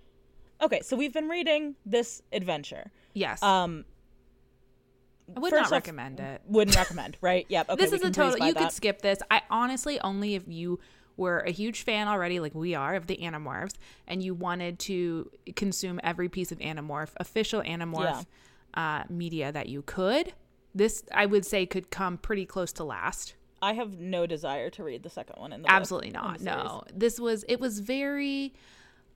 Okay, 0.60 0.80
so 0.80 0.96
we've 0.96 1.12
been 1.12 1.28
reading 1.28 1.76
this 1.86 2.22
adventure. 2.32 2.90
Yes, 3.14 3.42
Um, 3.42 3.84
I 5.34 5.40
would 5.40 5.52
not 5.52 5.66
off, 5.66 5.72
recommend 5.72 6.20
it. 6.20 6.40
wouldn't 6.46 6.76
recommend, 6.84 7.16
right? 7.20 7.46
Yep. 7.48 7.70
Okay, 7.70 7.84
this 7.84 7.92
is 7.92 8.02
a 8.02 8.10
total. 8.10 8.46
You 8.46 8.54
that. 8.54 8.62
could 8.62 8.72
skip 8.72 9.02
this. 9.02 9.18
I 9.30 9.42
honestly 9.50 9.98
only 10.00 10.34
if 10.34 10.44
you 10.46 10.78
were 11.16 11.40
a 11.40 11.50
huge 11.50 11.82
fan 11.82 12.08
already, 12.08 12.38
like 12.40 12.54
we 12.54 12.74
are, 12.74 12.94
of 12.94 13.06
the 13.06 13.16
Animorphs, 13.16 13.72
and 14.06 14.22
you 14.22 14.34
wanted 14.34 14.78
to 14.80 15.30
consume 15.56 15.98
every 16.04 16.28
piece 16.28 16.52
of 16.52 16.58
Animorph, 16.58 17.10
official 17.16 17.62
Animorph 17.62 18.26
uh, 18.74 19.04
media 19.08 19.50
that 19.50 19.68
you 19.68 19.82
could. 19.82 20.34
This, 20.74 21.02
I 21.14 21.24
would 21.24 21.46
say, 21.46 21.64
could 21.64 21.90
come 21.90 22.18
pretty 22.18 22.44
close 22.44 22.70
to 22.74 22.84
last. 22.84 23.34
I 23.62 23.72
have 23.72 23.98
no 23.98 24.26
desire 24.26 24.68
to 24.70 24.84
read 24.84 25.02
the 25.02 25.08
second 25.08 25.36
one 25.40 25.52
in 25.54 25.62
the 25.62 25.66
book- 25.68 25.72
Absolutely 25.74 26.08
in 26.08 26.12
not. 26.14 26.38
the. 26.38 26.44
No. 26.44 26.84
This 26.94 27.18
was 27.18 27.44
it 27.48 27.58
was 27.58 27.80
very 27.80 28.52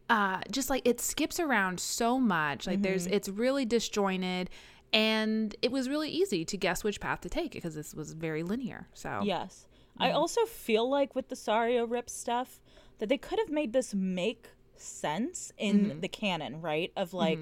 uh 0.09 0.40
just 0.50 0.71
like 0.71 0.83
it 0.88 1.00
skips 1.00 1.38
around 1.38 1.79
so 1.79 2.19
much. 2.19 2.67
Like 2.67 2.81
there's 2.81 3.05
Mm-hmm. 3.05 3.14
it's 3.14 3.29
really 3.29 3.67
disjointed 3.67 4.49
and 4.92 5.54
it 5.62 5.70
was 5.70 5.88
really 5.88 6.09
easy 6.11 6.44
to 6.44 6.56
guess 6.56 6.82
which 6.85 7.00
path 7.00 7.20
to 7.23 7.28
take 7.28 7.52
because 7.52 7.75
this 7.75 7.94
was 7.94 8.12
very 8.12 8.42
linear. 8.42 8.88
So 8.94 9.20
Yes. 9.25 9.66
Mm-hmm. 9.94 10.02
I 10.04 10.12
also 10.12 10.44
feel 10.47 10.88
like 10.88 11.14
with 11.14 11.28
the 11.28 11.35
Sario 11.37 11.88
Rip 11.88 12.09
stuff 12.11 12.61
that 12.99 13.09
they 13.09 13.18
could 13.18 13.38
have 13.38 13.50
made 13.50 13.73
this 13.73 13.94
make 13.94 14.49
sense 14.76 15.52
in 15.59 15.87
Mm-hmm. 15.87 16.00
the 16.00 16.09
canon, 16.09 16.61
right? 16.61 16.92
Of 16.97 17.12
like 17.14 17.38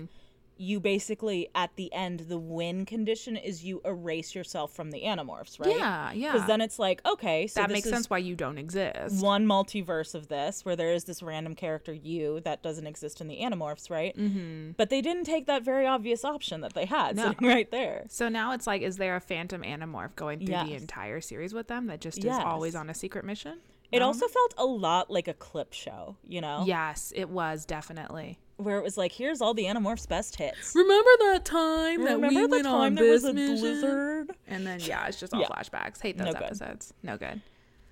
you 0.61 0.81
basically 0.81 1.49
at 1.55 1.75
the 1.77 1.93
end 1.93 2.21
the 2.29 2.39
win 2.39 2.85
condition 2.85 3.37
is 3.37 3.65
you 3.65 3.81
erase 3.85 4.35
yourself 4.35 4.73
from 4.75 4.91
the 4.91 5.03
animorphs, 5.03 5.59
right? 5.61 5.77
Yeah, 5.77 6.13
yeah. 6.13 6.33
Because 6.33 6.47
then 6.49 6.61
it's 6.61 6.79
like, 6.79 7.01
okay, 7.07 7.47
so 7.47 7.61
that 7.61 7.69
this 7.69 7.77
makes 7.77 7.87
is 7.87 7.93
sense 7.93 8.11
why 8.11 8.19
you 8.19 8.35
don't 8.35 8.59
exist. 8.59 9.23
one 9.23 9.47
multiverse 9.47 10.15
of 10.15 10.29
this 10.29 10.65
where 10.65 10.75
there 10.77 10.93
is 10.93 11.05
this 11.05 11.23
random 11.23 11.55
character 11.55 11.93
you 11.93 12.41
that 12.41 12.63
doesn't 12.63 12.87
exist 12.87 13.21
in 13.21 13.29
the 13.29 13.39
animorphs, 13.39 13.89
right? 13.89 14.17
Mm-hmm. 14.17 14.73
But 14.77 14.91
they 14.91 15.01
didn't 15.01 15.25
take 15.25 15.47
that 15.47 15.63
very 15.65 15.87
obvious 15.87 16.25
option 16.25 16.61
that 16.63 16.75
they 16.75 16.85
had 16.87 17.17
No. 17.17 17.29
sitting 17.29 17.47
right 17.49 17.71
there. 17.71 18.05
So 18.09 18.29
now 18.29 18.53
it's 18.53 18.67
like, 18.67 18.83
is 18.83 18.97
there 18.97 19.15
a 19.17 19.21
phantom 19.21 19.63
animorph 19.63 20.17
going 20.17 20.41
through 20.41 20.57
the 20.67 20.75
entire 20.75 21.21
series 21.21 21.55
with 21.55 21.69
them 21.69 21.87
that 21.87 22.01
just 22.01 22.23
Yes. 22.25 22.39
is 22.39 22.45
always 22.45 22.75
on 22.75 22.91
a 22.91 22.95
secret 22.95 23.25
mission? 23.25 23.59
It 23.93 24.03
also 24.03 24.29
felt 24.29 24.55
a 24.59 24.67
lot 24.67 25.11
like 25.11 25.29
a 25.29 25.35
clip 25.35 25.73
show, 25.73 26.17
you 26.27 26.41
know? 26.43 26.65
Yes, 26.67 27.13
it 27.17 27.31
was 27.31 27.65
definitely. 27.65 28.39
Where 28.59 28.77
it 28.79 28.83
was 28.83 28.97
like, 28.99 29.13
here's 29.13 29.41
all 29.41 29.55
the 29.55 29.65
Animorphs' 29.65 30.07
best 30.09 30.37
hits. 30.37 30.75
Remember 30.75 31.11
that 31.21 31.45
time 31.45 32.05
that 32.05 32.15
Remember 32.17 32.29
we 32.29 32.43
the 32.43 32.49
went 32.49 32.65
time 32.65 32.75
on 32.75 32.95
there 32.97 33.05
this 33.05 33.23
was 33.23 33.31
a 33.31 33.33
mission? 33.35 33.57
blizzard? 33.61 34.31
And 34.47 34.67
then 34.67 34.81
yeah, 34.81 35.07
it's 35.07 35.19
just 35.19 35.33
all 35.33 35.41
Yeah. 35.41 35.49
flashbacks. 35.49 36.03
Hate 36.03 36.19
those 36.19 36.27
No 36.27 36.33
good. 36.35 36.43
episodes. 36.43 36.93
No 37.03 37.17
good. 37.17 37.41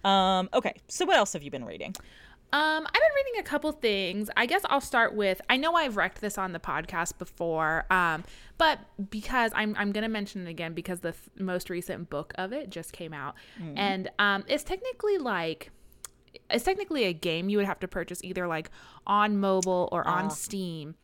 Um, 0.04 0.49
okay, 0.54 0.75
so 0.88 1.04
what 1.06 1.16
else 1.16 1.32
have 1.32 1.42
you 1.42 1.50
been 1.50 1.64
reading? 1.64 1.94
Um, 2.52 2.87
I've 2.87 2.92
been 2.92 3.02
reading 3.26 3.40
a 3.40 3.42
couple 3.42 3.73
things. 3.73 4.30
I 4.37 4.46
guess 4.46 4.62
I'll 4.66 4.80
start 4.80 5.14
with 5.16 5.40
I 5.50 5.56
know 5.56 5.75
I've 5.75 5.96
wrecked 5.96 6.20
this 6.20 6.38
on 6.38 6.52
the 6.52 6.61
podcast 6.61 7.18
before, 7.18 7.87
um, 7.90 8.23
but 8.56 8.78
because 9.11 9.50
I'm 9.54 9.75
I'm 9.76 9.90
gonna 9.90 10.08
mention 10.08 10.46
it 10.46 10.50
again 10.50 10.73
because 10.73 11.00
the 11.00 11.11
th- 11.11 11.23
most 11.38 11.70
recent 11.70 12.08
book 12.08 12.32
of 12.38 12.52
it 12.52 12.70
just 12.70 12.92
came 12.92 13.12
out, 13.12 13.35
and 13.75 14.08
um, 14.20 14.44
it's 14.46 14.62
technically 14.62 15.18
like 15.18 15.70
it's 16.50 16.64
technically 16.64 17.05
a 17.05 17.12
game 17.12 17.49
you 17.49 17.59
would 17.59 17.66
have 17.66 17.81
to 17.81 17.88
purchase 17.88 18.23
either 18.23 18.47
like 18.47 18.71
on 19.07 19.38
mobile 19.38 19.88
or 19.93 20.07
on 20.07 20.31
Steam, 20.31 20.95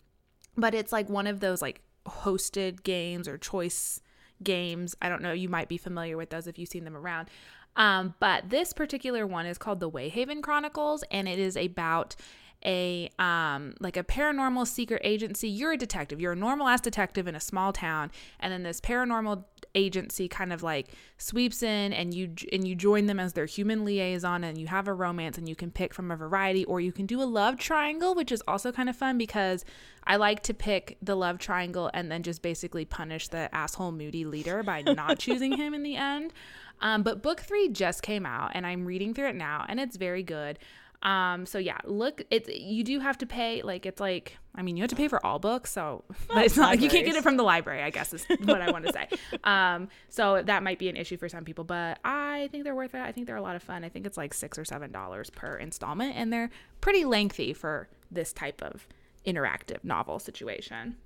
but 0.57 0.75
it's 0.75 0.93
like 0.93 1.09
one 1.09 1.27
of 1.27 1.41
those 1.41 1.63
like 1.63 1.81
hosted 2.07 2.83
games 2.83 3.29
or 3.29 3.39
choice 3.39 4.01
games. 4.43 4.95
I 5.01 5.09
don't 5.09 5.23
know. 5.23 5.33
You 5.33 5.49
might 5.49 5.69
be 5.69 5.77
familiar 5.77 6.17
with 6.17 6.31
those 6.31 6.47
if 6.47 6.59
you've 6.59 6.69
seen 6.69 6.85
them 6.85 6.97
around. 6.97 7.29
Um, 7.77 8.15
but 8.21 8.51
this 8.51 8.73
particular 8.73 9.27
one 9.27 9.47
is 9.47 9.59
called 9.59 9.81
the 9.81 9.91
Wayhaven 9.91 10.43
Chronicles, 10.43 11.05
and 11.11 11.29
it 11.29 11.39
is 11.39 11.57
about 11.57 12.17
a 12.65 13.11
um 13.19 13.75
like 13.81 13.97
a 13.97 14.05
paranormal 14.05 14.67
secret 14.67 15.01
agency. 15.05 15.49
You're 15.49 15.73
a 15.73 15.77
detective. 15.77 16.21
You're 16.21 16.33
a 16.33 16.37
normal 16.37 16.69
ass 16.69 16.81
detective 16.81 17.27
in 17.27 17.35
a 17.35 17.41
small 17.41 17.73
town, 17.73 18.11
and 18.39 18.53
then 18.53 18.63
this 18.63 18.81
paranormal 18.81 19.45
agency 19.75 20.29
kind 20.29 20.53
of 20.53 20.63
like 20.63 20.89
sweeps 21.19 21.63
in 21.63 21.93
and 21.93 22.13
you 22.13 22.33
and 22.53 22.67
you 22.67 22.75
join 22.75 23.07
them 23.07 23.19
as 23.19 23.33
their 23.33 23.47
human 23.47 23.85
liaison 23.85 24.45
and 24.45 24.59
you 24.59 24.67
have 24.67 24.89
a 24.89 24.95
romance 24.95 25.39
and 25.39 25.49
you 25.49 25.57
can 25.57 25.71
pick 25.71 25.95
from 25.95 26.11
a 26.11 26.17
variety 26.17 26.65
or 26.67 26.81
you 26.81 26.93
can 26.93 27.07
do 27.07 27.23
a 27.23 27.25
love 27.25 27.59
triangle 27.59 28.15
which 28.15 28.33
is 28.33 28.43
also 28.47 28.73
kind 28.73 28.89
of 28.89 28.97
fun 28.97 29.17
because 29.19 29.65
I 30.05 30.17
like 30.17 30.43
to 30.45 30.55
pick 30.55 30.99
the 31.01 31.15
love 31.15 31.39
triangle 31.39 31.91
and 31.95 32.11
then 32.11 32.23
just 32.23 32.43
basically 32.43 32.85
punish 32.85 33.29
the 33.29 33.55
asshole 33.55 33.93
moody 33.93 34.25
leader 34.25 34.63
by 34.63 34.83
not 34.83 35.19
choosing 35.21 35.57
him 35.57 35.75
in 35.75 35.83
the 35.83 35.97
end. 35.97 36.33
Um, 36.81 37.03
but 37.03 37.23
book 37.23 37.41
three 37.41 37.69
just 37.69 38.03
came 38.03 38.27
out 38.27 38.51
and 38.55 38.67
I'm 38.67 38.85
reading 38.85 39.15
through 39.15 39.29
it 39.29 39.37
now 39.37 39.65
and 39.69 39.79
it's 39.79 39.97
very 39.97 40.23
good. 40.23 40.59
Um, 41.03 41.47
so 41.47 41.59
yeah, 41.59 41.79
look, 41.85 42.23
it's 42.31 42.49
you 42.49 42.85
do 42.85 43.01
have 43.01 43.19
to 43.19 43.27
pay 43.27 43.63
like 43.63 43.87
it's 43.87 44.01
like 44.01 44.39
I 44.55 44.63
mean 44.63 44.77
you 44.77 44.83
have 44.83 44.91
to 44.91 44.97
pay 44.97 45.09
for 45.09 45.25
all 45.25 45.39
books, 45.39 45.73
so 45.73 46.05
but 46.29 46.45
it's 46.45 46.57
not 46.57 46.71
like 46.71 46.81
you 46.81 46.89
can't 46.89 47.05
get 47.05 47.17
it 47.17 47.23
from 47.23 47.37
the 47.37 47.43
library. 47.43 47.83
I 47.83 47.91
guess 47.91 48.13
is 48.15 48.25
what 48.45 48.61
I 48.61 48.71
want 48.71 48.87
to 48.87 48.93
say. 48.93 49.09
Um, 49.45 49.89
so 50.09 50.43
that 50.43 50.63
might 50.63 50.79
be 50.79 50.89
an 50.89 50.97
issue 50.97 51.17
for 51.17 51.29
some 51.29 51.45
people, 51.45 51.65
but 51.65 51.99
I 52.05 52.49
think 52.53 52.65
they're 52.65 52.75
worth 52.75 52.95
it. 52.95 53.01
I 53.01 53.13
think 53.13 53.27
they're 53.27 53.37
a 53.37 53.43
lot 53.43 53.57
of 53.57 53.63
fun. 53.63 53.85
I 53.85 53.89
think 53.89 54.07
it's 54.07 54.17
like 54.17 54.33
six 54.33 54.59
or 54.59 54.65
seven 54.65 54.93
dollars 54.93 55.31
per 55.31 55.57
installment, 55.57 56.17
and 56.17 56.33
they're 56.33 56.51
pretty 56.81 57.05
lengthy 57.05 57.53
for 57.53 57.89
this 58.11 58.33
type 58.33 58.63
of 58.63 58.87
interactive 59.27 59.83
novel 59.83 60.19
situation. 60.19 60.97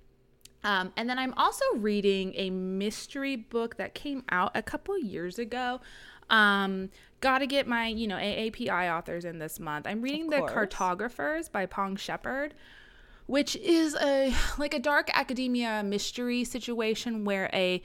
Um, 0.65 0.93
and 0.97 1.09
then 1.09 1.19
I'm 1.19 1.33
also 1.35 1.65
reading 1.77 2.33
a 2.35 2.51
mystery 2.51 3.37
book 3.37 3.77
that 3.77 3.95
came 3.95 4.25
out 4.31 4.51
a 4.57 4.63
couple 4.63 4.99
years 4.99 5.39
ago. 5.39 5.81
Um, 6.31 6.91
Got 7.21 7.39
to 7.39 7.47
get 7.47 7.67
my, 7.67 7.87
you 7.87 8.07
know, 8.07 8.17
AAPI 8.17 8.95
authors 8.95 9.25
in 9.25 9.39
this 9.39 9.59
month. 9.59 9.87
I'm 9.87 10.03
reading 10.03 10.29
The. 10.29 10.43
Cartographers 10.43 11.49
by 11.49 11.65
Peng 11.65 11.97
Shepherd, 11.97 12.53
which 13.27 13.57
is 13.57 13.97
a 13.97 14.35
like 14.59 14.75
a 14.75 14.79
dark 14.79 15.09
academia 15.15 15.83
mystery 15.83 16.45
situation 16.45 17.25
where 17.25 17.49
a 17.55 17.83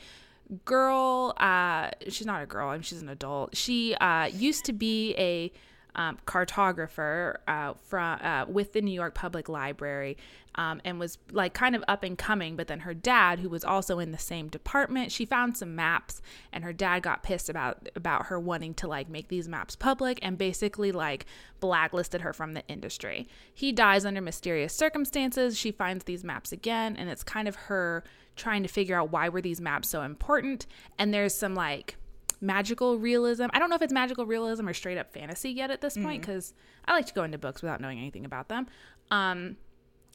girl, 0.66 1.34
uh, 1.38 1.92
she's 2.10 2.26
not 2.26 2.44
a 2.44 2.46
girl, 2.46 2.70
I 2.70 2.74
mean, 2.74 2.82
she's 2.82 3.02
an 3.02 3.08
adult. 3.08 3.56
She 3.56 3.96
uh, 3.96 4.26
used 4.26 4.66
to 4.66 4.74
be 4.74 5.16
a 5.18 5.52
um, 5.96 6.18
cartographer 6.26 7.38
uh, 7.48 7.74
from 7.84 8.20
uh, 8.22 8.46
with 8.48 8.74
the 8.74 8.82
New 8.82 8.94
York 8.94 9.14
Public 9.14 9.50
Library, 9.50 10.18
um, 10.56 10.82
and 10.86 11.00
was 11.00 11.18
like 11.32 11.54
kind 11.54 11.76
of 11.76 11.84
up 11.88 12.04
and 12.04 12.18
coming. 12.18 12.56
But 12.56 12.68
then 12.68 12.82
her 12.82 12.94
dad, 12.94 13.40
who 13.40 13.50
was 13.50 13.64
also 13.64 14.00
in 14.00 14.12
the 14.12 14.18
same 14.18 14.48
department, 14.48 15.12
she 15.12 15.26
found 15.26 15.58
some 15.58 15.76
maps, 15.76 16.22
and 16.52 16.64
her 16.64 16.74
dad 16.74 17.02
got 17.04 17.24
pissed 17.24 17.50
about 17.50 17.90
about 17.96 18.28
her 18.28 18.40
wanting 18.40 18.74
to 18.76 18.88
like 18.88 19.10
make 19.10 19.28
these 19.28 19.48
maps 19.48 19.76
public, 19.76 20.20
and 20.22 20.38
basically 20.38 20.92
like 20.92 21.26
blacklisted 21.60 22.22
her 22.22 22.34
from 22.34 22.54
the 22.54 22.66
industry. 22.68 23.28
He 23.54 23.72
dies 23.72 24.06
under 24.06 24.22
mysterious 24.22 24.74
circumstances. 24.74 25.58
She 25.58 25.72
finds 25.72 26.06
these 26.06 26.24
maps 26.24 26.52
again, 26.52 26.96
and 26.96 27.10
it's 27.10 27.24
kind 27.24 27.48
of 27.48 27.56
her 27.56 28.04
trying 28.36 28.64
to 28.64 28.70
figure 28.70 28.98
out 28.98 29.12
why 29.12 29.30
were 29.30 29.42
these 29.42 29.62
maps 29.62 29.90
so 29.90 30.02
important. 30.04 30.66
And 30.98 31.14
there's 31.14 31.36
some 31.36 31.54
like 31.54 31.98
magical 32.42 32.98
realism. 32.98 33.46
I 33.54 33.60
don't 33.60 33.70
know 33.70 33.76
if 33.76 33.82
it's 33.82 33.94
magical 33.94 34.26
realism 34.26 34.68
or 34.68 34.74
straight 34.74 34.98
up 34.98 35.14
fantasy 35.14 35.52
yet 35.52 35.70
at 35.72 35.82
this 35.82 35.96
point 35.96 36.22
because 36.22 36.54
I 36.86 36.94
like 36.94 37.06
to 37.06 37.14
go 37.14 37.24
into 37.24 37.38
books 37.38 37.62
without 37.62 37.80
knowing 37.80 38.00
anything 38.00 38.26
about 38.26 38.50
them. 38.50 38.68
Um, 39.12 39.58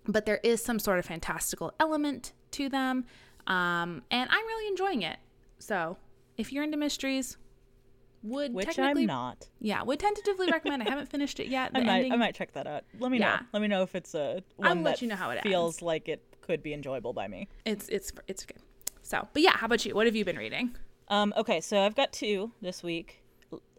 but 0.06 0.26
there 0.26 0.40
is 0.42 0.62
some 0.62 0.78
sort 0.78 0.98
of 0.98 1.04
fantastical 1.04 1.72
element 1.80 2.32
to 2.52 2.68
them, 2.68 3.04
um, 3.46 4.02
and 4.10 4.28
I'm 4.30 4.46
really 4.46 4.68
enjoying 4.68 5.02
it. 5.02 5.18
So 5.58 5.96
if 6.36 6.52
you're 6.52 6.64
into 6.64 6.76
mysteries, 6.76 7.36
would 8.22 8.54
Which 8.54 8.66
technically, 8.66 9.02
I'm 9.02 9.06
not. 9.06 9.48
yeah, 9.60 9.82
would 9.82 10.00
tentatively 10.00 10.48
recommend. 10.50 10.82
I 10.82 10.88
haven't 10.90 11.08
finished 11.08 11.38
it 11.38 11.46
yet. 11.48 11.72
The 11.74 11.80
I 11.80 11.84
might, 11.84 11.94
ending, 11.96 12.12
I 12.12 12.16
might 12.16 12.34
check 12.34 12.52
that 12.54 12.66
out. 12.66 12.84
Let 12.98 13.10
me 13.12 13.18
Yeah. 13.18 13.36
know. 13.36 13.46
Let 13.52 13.62
me 13.62 13.68
know 13.68 13.82
if 13.82 13.94
it's 13.94 14.14
a 14.14 14.42
I'll 14.60 14.70
one 14.74 14.82
let 14.84 14.94
that 14.96 15.02
you 15.02 15.08
know 15.08 15.16
how 15.16 15.30
it 15.30 15.42
feels 15.42 15.80
like 15.82 16.08
it 16.08 16.22
could 16.40 16.62
be 16.62 16.72
enjoyable 16.72 17.12
by 17.12 17.28
me. 17.28 17.48
it's 17.64 17.88
it's 17.88 18.12
it's 18.26 18.44
good. 18.44 18.58
So, 19.02 19.28
but 19.32 19.42
yeah, 19.42 19.52
how 19.56 19.66
about 19.66 19.84
you? 19.84 19.94
What 19.94 20.06
have 20.06 20.16
you 20.16 20.24
been 20.24 20.38
reading? 20.38 20.76
Um, 21.08 21.32
okay, 21.36 21.60
so 21.60 21.80
I've 21.80 21.94
got 21.94 22.12
two 22.12 22.52
this 22.60 22.82
week. 22.82 23.22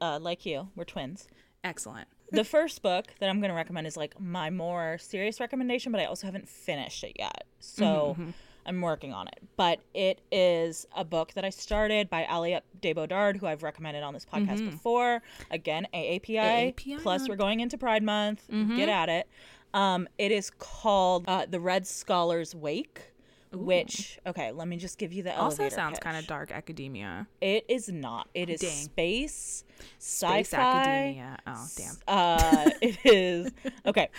Uh, 0.01 0.19
like 0.21 0.45
you, 0.45 0.69
we're 0.75 0.85
twins. 0.85 1.27
Excellent. 1.63 2.07
The 2.31 2.43
first 2.43 2.81
book 2.81 3.07
that 3.19 3.29
I'm 3.29 3.39
going 3.39 3.49
to 3.49 3.55
recommend 3.55 3.87
is 3.87 3.95
like 3.97 4.19
my 4.19 4.49
more 4.49 4.97
serious 4.99 5.39
recommendation, 5.39 5.91
but 5.91 6.01
I 6.01 6.05
also 6.05 6.27
haven't 6.27 6.47
finished 6.49 7.03
it 7.03 7.13
yet. 7.17 7.45
So 7.59 8.15
Mm-hmm, 8.19 8.29
I'm 8.65 8.81
working 8.81 9.13
on 9.13 9.27
it. 9.27 9.39
But 9.55 9.79
it 9.93 10.19
is 10.31 10.85
a 10.95 11.05
book 11.05 11.33
that 11.33 11.45
I 11.45 11.49
started 11.49 12.09
by 12.09 12.25
Aliette 12.29 12.63
de 12.81 12.91
Bodard, 12.93 13.37
who 13.37 13.47
I've 13.47 13.63
recommended 13.63 14.03
on 14.03 14.13
this 14.13 14.25
podcast 14.25 14.59
before. 14.69 15.21
Again, 15.51 15.87
AAPI. 15.93 16.73
AAPI 16.75 17.01
Plus, 17.01 17.29
we're 17.29 17.37
going 17.37 17.61
into 17.61 17.77
Pride 17.77 18.03
Month. 18.03 18.43
Get 18.75 18.89
at 18.89 19.07
it. 19.09 19.27
Um, 19.73 20.07
it 20.17 20.31
is 20.31 20.49
called 20.49 21.25
uh, 21.27 21.45
The 21.49 21.59
Red 21.61 21.87
Scholar's 21.87 22.53
Wake. 22.55 23.13
Which 23.53 24.19
okay, 24.25 24.51
let 24.51 24.67
me 24.67 24.75
just 24.77 24.97
give 24.97 25.13
you 25.13 25.23
the 25.23 25.37
Also 25.39 25.69
sounds 25.69 25.99
kind 25.99 26.17
of 26.17 26.27
dark 26.27 26.51
academia. 26.51 27.27
It 27.41 27.65
is 27.69 27.87
not. 27.89 28.27
It 28.33 28.49
is 28.49 28.59
Dang. 28.61 28.69
space, 28.71 29.63
Space 29.99 30.49
sci-fi. 30.53 30.57
academia. 30.61 31.37
Oh, 31.47 31.67
damn. 31.77 31.95
Uh, 32.07 32.69
it 32.81 32.97
is 33.05 33.51
okay. 33.85 34.09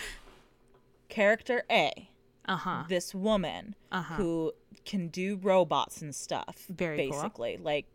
Character 1.09 1.63
A, 1.71 2.09
Uh 2.47 2.55
huh. 2.55 2.83
this 2.87 3.13
woman 3.15 3.75
Uh-huh. 3.91 4.15
who 4.15 4.51
can 4.85 5.07
do 5.09 5.37
robots 5.41 6.01
and 6.01 6.13
stuff. 6.13 6.65
Very 6.69 6.97
cool. 7.09 7.11
basically, 7.21 7.57
like 7.57 7.85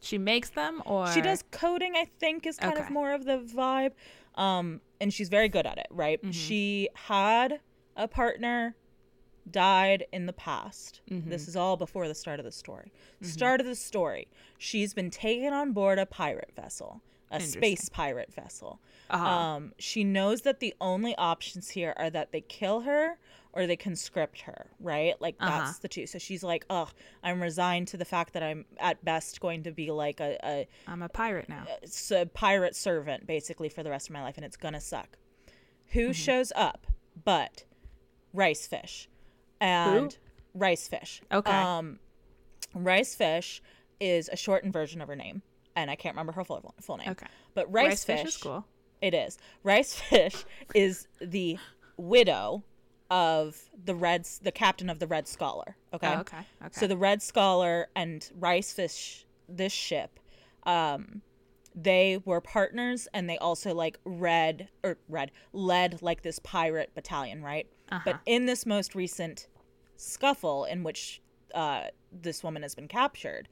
She 0.00 0.18
makes 0.18 0.50
them, 0.50 0.82
or 0.84 1.06
she 1.12 1.20
does 1.20 1.44
coding. 1.50 1.94
I 1.96 2.06
think 2.20 2.46
is 2.46 2.56
kind 2.58 2.78
of 2.78 2.90
more 2.90 3.12
of 3.12 3.24
the 3.24 3.38
vibe. 3.38 3.92
Um, 4.34 4.80
and 5.00 5.12
she's 5.14 5.28
very 5.28 5.48
good 5.48 5.66
at 5.66 5.78
it. 5.78 5.86
Right? 5.90 6.20
Mm-hmm. 6.20 6.30
She 6.32 6.88
had 6.94 7.60
a 7.96 8.08
partner, 8.08 8.74
died 9.50 10.06
in 10.12 10.26
the 10.26 10.32
past. 10.32 11.00
Mm-hmm. 11.10 11.28
This 11.30 11.48
is 11.48 11.56
all 11.56 11.76
before 11.76 12.08
the 12.08 12.14
start 12.14 12.38
of 12.40 12.44
the 12.44 12.52
story. 12.52 12.92
Start 13.22 13.60
of 13.60 13.66
the 13.66 13.74
story. 13.74 14.28
She's 14.58 14.94
been 14.94 15.10
taken 15.10 15.52
on 15.52 15.72
board 15.72 15.98
a 15.98 16.06
pirate 16.06 16.52
vessel, 16.56 17.02
a 17.30 17.40
space 17.40 17.88
pirate 17.88 18.32
vessel. 18.32 18.80
Uh-huh. 19.10 19.24
Um, 19.26 19.72
she 19.78 20.02
knows 20.04 20.42
that 20.42 20.60
the 20.60 20.74
only 20.80 21.14
options 21.16 21.70
here 21.70 21.94
are 21.96 22.10
that 22.10 22.32
they 22.32 22.40
kill 22.40 22.80
her 22.80 23.18
or 23.52 23.66
they 23.66 23.76
conscript 23.76 24.40
her, 24.40 24.66
right? 24.80 25.14
Like 25.20 25.36
Uh-huh. 25.38 25.58
that's 25.66 25.78
the 25.78 25.88
two. 25.88 26.06
So 26.06 26.18
she's 26.18 26.42
like, 26.42 26.64
"Ugh, 26.70 26.88
I'm 27.22 27.40
resigned 27.40 27.86
to 27.88 27.96
the 27.96 28.04
fact 28.04 28.32
that 28.32 28.42
I'm 28.42 28.64
at 28.80 29.04
best 29.04 29.40
going 29.40 29.62
to 29.64 29.70
be 29.70 29.90
like 29.92 30.18
a, 30.20 30.38
a, 30.42 30.68
I'm 30.88 31.02
a 31.02 31.08
pirate 31.08 31.48
now. 31.48 31.64
s- 31.82 32.10
a 32.10 32.26
pirate 32.26 32.74
servant 32.74 33.26
basically 33.26 33.68
for 33.68 33.82
the 33.84 33.90
rest 33.90 34.08
of 34.08 34.12
my 34.14 34.22
life 34.22 34.36
and 34.36 34.44
it's 34.44 34.56
gonna 34.56 34.80
suck." 34.80 35.18
Who 35.88 36.12
shows 36.12 36.50
up 36.56 36.86
but 37.24 37.64
rice 38.32 38.66
and 39.64 40.16
rice 40.54 40.88
fish. 40.88 41.22
Okay. 41.32 41.50
Um, 41.50 41.98
rice 42.74 43.14
fish 43.14 43.62
is 44.00 44.28
a 44.32 44.36
shortened 44.36 44.72
version 44.72 45.00
of 45.00 45.08
her 45.08 45.16
name, 45.16 45.42
and 45.76 45.90
I 45.90 45.96
can't 45.96 46.14
remember 46.14 46.32
her 46.32 46.44
full 46.44 46.74
full 46.80 46.96
name. 46.96 47.10
Okay. 47.10 47.26
But 47.54 47.72
rice, 47.72 47.88
Rice 47.88 48.04
fish, 48.04 48.20
fish 48.20 48.28
is 48.28 48.36
cool. 48.36 48.64
It 49.00 49.14
is. 49.14 49.38
Rice 49.62 49.94
fish 50.00 50.44
is 50.74 51.08
the 51.20 51.58
widow 51.96 52.62
of 53.10 53.70
the 53.84 53.94
red, 53.94 54.26
the 54.42 54.52
captain 54.52 54.90
of 54.90 54.98
the 54.98 55.06
Red 55.06 55.28
Scholar. 55.28 55.76
Okay. 55.92 56.12
Oh, 56.14 56.20
okay. 56.20 56.38
Okay. 56.64 56.80
So 56.80 56.86
the 56.86 56.96
Red 56.96 57.22
Scholar 57.22 57.88
and 57.94 58.28
Rice 58.38 58.72
Fish, 58.72 59.26
this 59.48 59.72
ship, 59.72 60.18
um, 60.64 61.22
they 61.74 62.20
were 62.24 62.40
partners, 62.40 63.08
and 63.12 63.28
they 63.28 63.36
also 63.38 63.74
like 63.74 63.98
read 64.04 64.68
or 64.82 64.96
read 65.08 65.32
led 65.52 66.02
like 66.02 66.22
this 66.22 66.38
pirate 66.38 66.94
battalion, 66.94 67.42
right? 67.42 67.66
Uh-huh. 67.90 68.00
But 68.04 68.20
in 68.26 68.46
this 68.46 68.64
most 68.64 68.94
recent 68.94 69.48
scuffle, 69.96 70.64
in 70.64 70.82
which 70.82 71.20
uh, 71.54 71.84
this 72.12 72.42
woman 72.42 72.62
has 72.62 72.74
been 72.74 72.88
captured, 72.88 73.48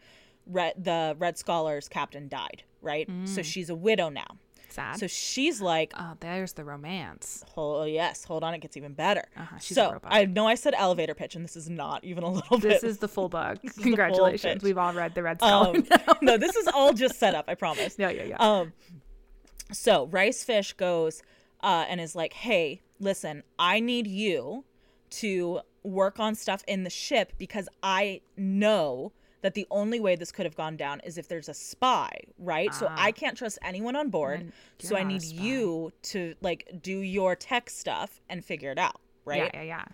Red, 0.46 0.74
the 0.82 1.16
Red 1.18 1.38
Scholar's 1.38 1.88
captain 1.88 2.28
died, 2.28 2.64
right? 2.80 3.08
So 3.24 3.42
she's 3.42 3.70
a 3.70 3.74
widow 3.76 4.08
now. 4.08 4.38
Sad. 4.72 4.98
So 4.98 5.06
she's 5.06 5.60
like, 5.60 5.92
oh, 5.98 6.14
there's 6.20 6.54
the 6.54 6.64
romance. 6.64 7.44
oh 7.56 7.84
yes, 7.84 8.24
hold 8.24 8.42
on, 8.42 8.54
it 8.54 8.60
gets 8.60 8.76
even 8.76 8.94
better. 8.94 9.24
Uh-huh, 9.36 9.58
so. 9.58 10.00
I 10.02 10.24
know 10.24 10.46
I 10.46 10.54
said 10.54 10.74
elevator 10.76 11.14
pitch, 11.14 11.36
and 11.36 11.44
this 11.44 11.56
is 11.56 11.68
not 11.68 12.02
even 12.04 12.24
a 12.24 12.30
little 12.30 12.56
This 12.58 12.80
bit. 12.80 12.88
is 12.88 12.98
the 12.98 13.08
full 13.08 13.28
book. 13.28 13.60
the 13.62 13.68
full 13.68 13.82
Congratulations. 13.82 14.62
We've 14.62 14.78
all 14.78 14.94
read 14.94 15.14
the 15.14 15.22
Red 15.22 15.40
Scholar. 15.40 15.76
Um, 15.76 15.86
no, 16.22 16.38
this 16.38 16.56
is 16.56 16.68
all 16.68 16.94
just 16.94 17.18
set 17.18 17.34
up. 17.34 17.44
I 17.48 17.54
promise. 17.54 17.96
yeah, 17.98 18.10
yeah, 18.10 18.24
yeah. 18.24 18.36
Um, 18.38 18.72
so 19.72 20.06
Rice 20.06 20.42
Fish 20.42 20.72
goes 20.72 21.22
uh, 21.62 21.84
and 21.88 22.00
is 22.00 22.16
like, 22.16 22.32
"Hey, 22.32 22.80
listen, 22.98 23.42
I 23.58 23.78
need 23.78 24.06
you 24.06 24.64
to 25.10 25.60
work 25.82 26.20
on 26.20 26.34
stuff 26.34 26.62
in 26.66 26.84
the 26.84 26.90
ship 26.90 27.32
because 27.38 27.68
I 27.82 28.20
know 28.36 29.12
that 29.42 29.54
the 29.54 29.66
only 29.70 29.98
way 29.98 30.14
this 30.14 30.30
could 30.30 30.46
have 30.46 30.56
gone 30.56 30.76
down 30.76 31.00
is 31.00 31.18
if 31.18 31.26
there's 31.26 31.48
a 31.48 31.54
spy, 31.54 32.20
right? 32.38 32.72
So 32.72 32.86
I 32.96 33.10
can't 33.10 33.36
trust 33.36 33.58
anyone 33.62 33.96
on 33.96 34.08
board. 34.08 34.52
So 34.78 34.96
I 34.96 35.02
need 35.02 35.24
you 35.24 35.92
to 36.02 36.34
like 36.40 36.70
do 36.80 36.98
your 36.98 37.34
tech 37.34 37.68
stuff 37.68 38.20
and 38.28 38.44
figure 38.44 38.70
it 38.70 38.78
out, 38.78 39.00
right?" 39.24 39.50
Yeah, 39.52 39.62
yeah, 39.62 39.62
yeah. 39.62 39.84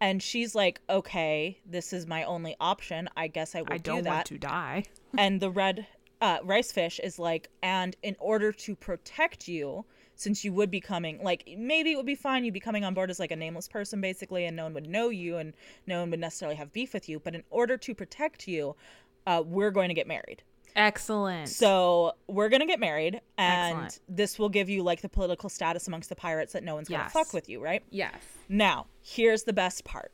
And 0.00 0.20
she's 0.22 0.54
like, 0.54 0.80
"Okay, 0.90 1.60
this 1.64 1.92
is 1.92 2.06
my 2.06 2.24
only 2.24 2.56
option. 2.60 3.08
I 3.16 3.28
guess 3.28 3.54
I 3.54 3.62
will 3.62 3.74
I 3.74 3.78
do 3.78 3.92
don't 3.92 4.04
that." 4.04 4.10
want 4.10 4.26
to 4.26 4.38
die. 4.38 4.84
and 5.16 5.40
the 5.40 5.50
red 5.50 5.86
uh, 6.20 6.38
rice 6.42 6.72
fish 6.72 6.98
is 6.98 7.18
like, 7.20 7.48
and 7.62 7.94
in 8.02 8.16
order 8.18 8.50
to 8.50 8.74
protect 8.74 9.46
you, 9.46 9.84
since 10.18 10.44
you 10.44 10.52
would 10.52 10.70
be 10.70 10.80
coming, 10.80 11.18
like 11.22 11.48
maybe 11.56 11.92
it 11.92 11.96
would 11.96 12.04
be 12.04 12.14
fine 12.14 12.44
you'd 12.44 12.52
be 12.52 12.60
coming 12.60 12.84
on 12.84 12.92
board 12.92 13.08
as 13.08 13.18
like 13.18 13.30
a 13.30 13.36
nameless 13.36 13.68
person 13.68 14.00
basically, 14.00 14.44
and 14.44 14.54
no 14.56 14.64
one 14.64 14.74
would 14.74 14.88
know 14.88 15.08
you, 15.08 15.36
and 15.38 15.54
no 15.86 16.00
one 16.00 16.10
would 16.10 16.20
necessarily 16.20 16.56
have 16.56 16.72
beef 16.72 16.92
with 16.92 17.08
you. 17.08 17.18
But 17.20 17.34
in 17.34 17.44
order 17.50 17.76
to 17.78 17.94
protect 17.94 18.46
you, 18.46 18.76
uh, 19.26 19.42
we're 19.46 19.70
going 19.70 19.88
to 19.88 19.94
get 19.94 20.06
married. 20.06 20.42
Excellent. 20.76 21.48
So 21.48 22.12
we're 22.28 22.48
gonna 22.50 22.66
get 22.66 22.78
married, 22.78 23.20
and 23.36 23.70
Excellent. 23.70 24.00
this 24.08 24.38
will 24.38 24.48
give 24.50 24.68
you 24.68 24.82
like 24.84 25.00
the 25.00 25.08
political 25.08 25.48
status 25.48 25.88
amongst 25.88 26.08
the 26.08 26.14
pirates 26.14 26.52
that 26.52 26.62
no 26.62 26.74
one's 26.76 26.88
gonna 26.88 27.04
Yes. 27.04 27.12
fuck 27.12 27.32
with 27.32 27.48
you, 27.48 27.60
right? 27.60 27.82
yes. 27.90 28.14
Now, 28.48 28.86
here's 29.02 29.42
the 29.44 29.52
best 29.52 29.84
part. 29.84 30.12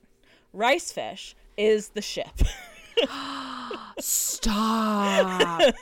Rice 0.54 0.90
fish 0.92 1.34
is 1.58 1.88
the 1.90 2.00
ship. 2.00 2.30
Stop. 4.00 5.74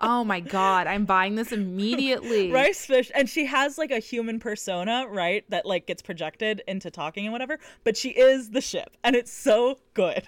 oh 0.00 0.24
my 0.24 0.40
god, 0.40 0.86
I'm 0.86 1.04
buying 1.04 1.34
this 1.36 1.52
immediately. 1.52 2.50
rice 2.50 2.84
fish 2.84 3.10
and 3.14 3.28
she 3.28 3.46
has 3.46 3.78
like 3.78 3.90
a 3.90 3.98
human 3.98 4.38
persona 4.40 5.06
right 5.08 5.44
that 5.50 5.64
like 5.66 5.86
gets 5.86 6.02
projected 6.02 6.62
into 6.66 6.90
talking 6.90 7.24
and 7.24 7.32
whatever 7.32 7.58
but 7.84 7.96
she 7.96 8.10
is 8.10 8.50
the 8.50 8.60
ship 8.60 8.96
and 9.04 9.14
it's 9.16 9.32
so 9.32 9.78
good 9.94 10.24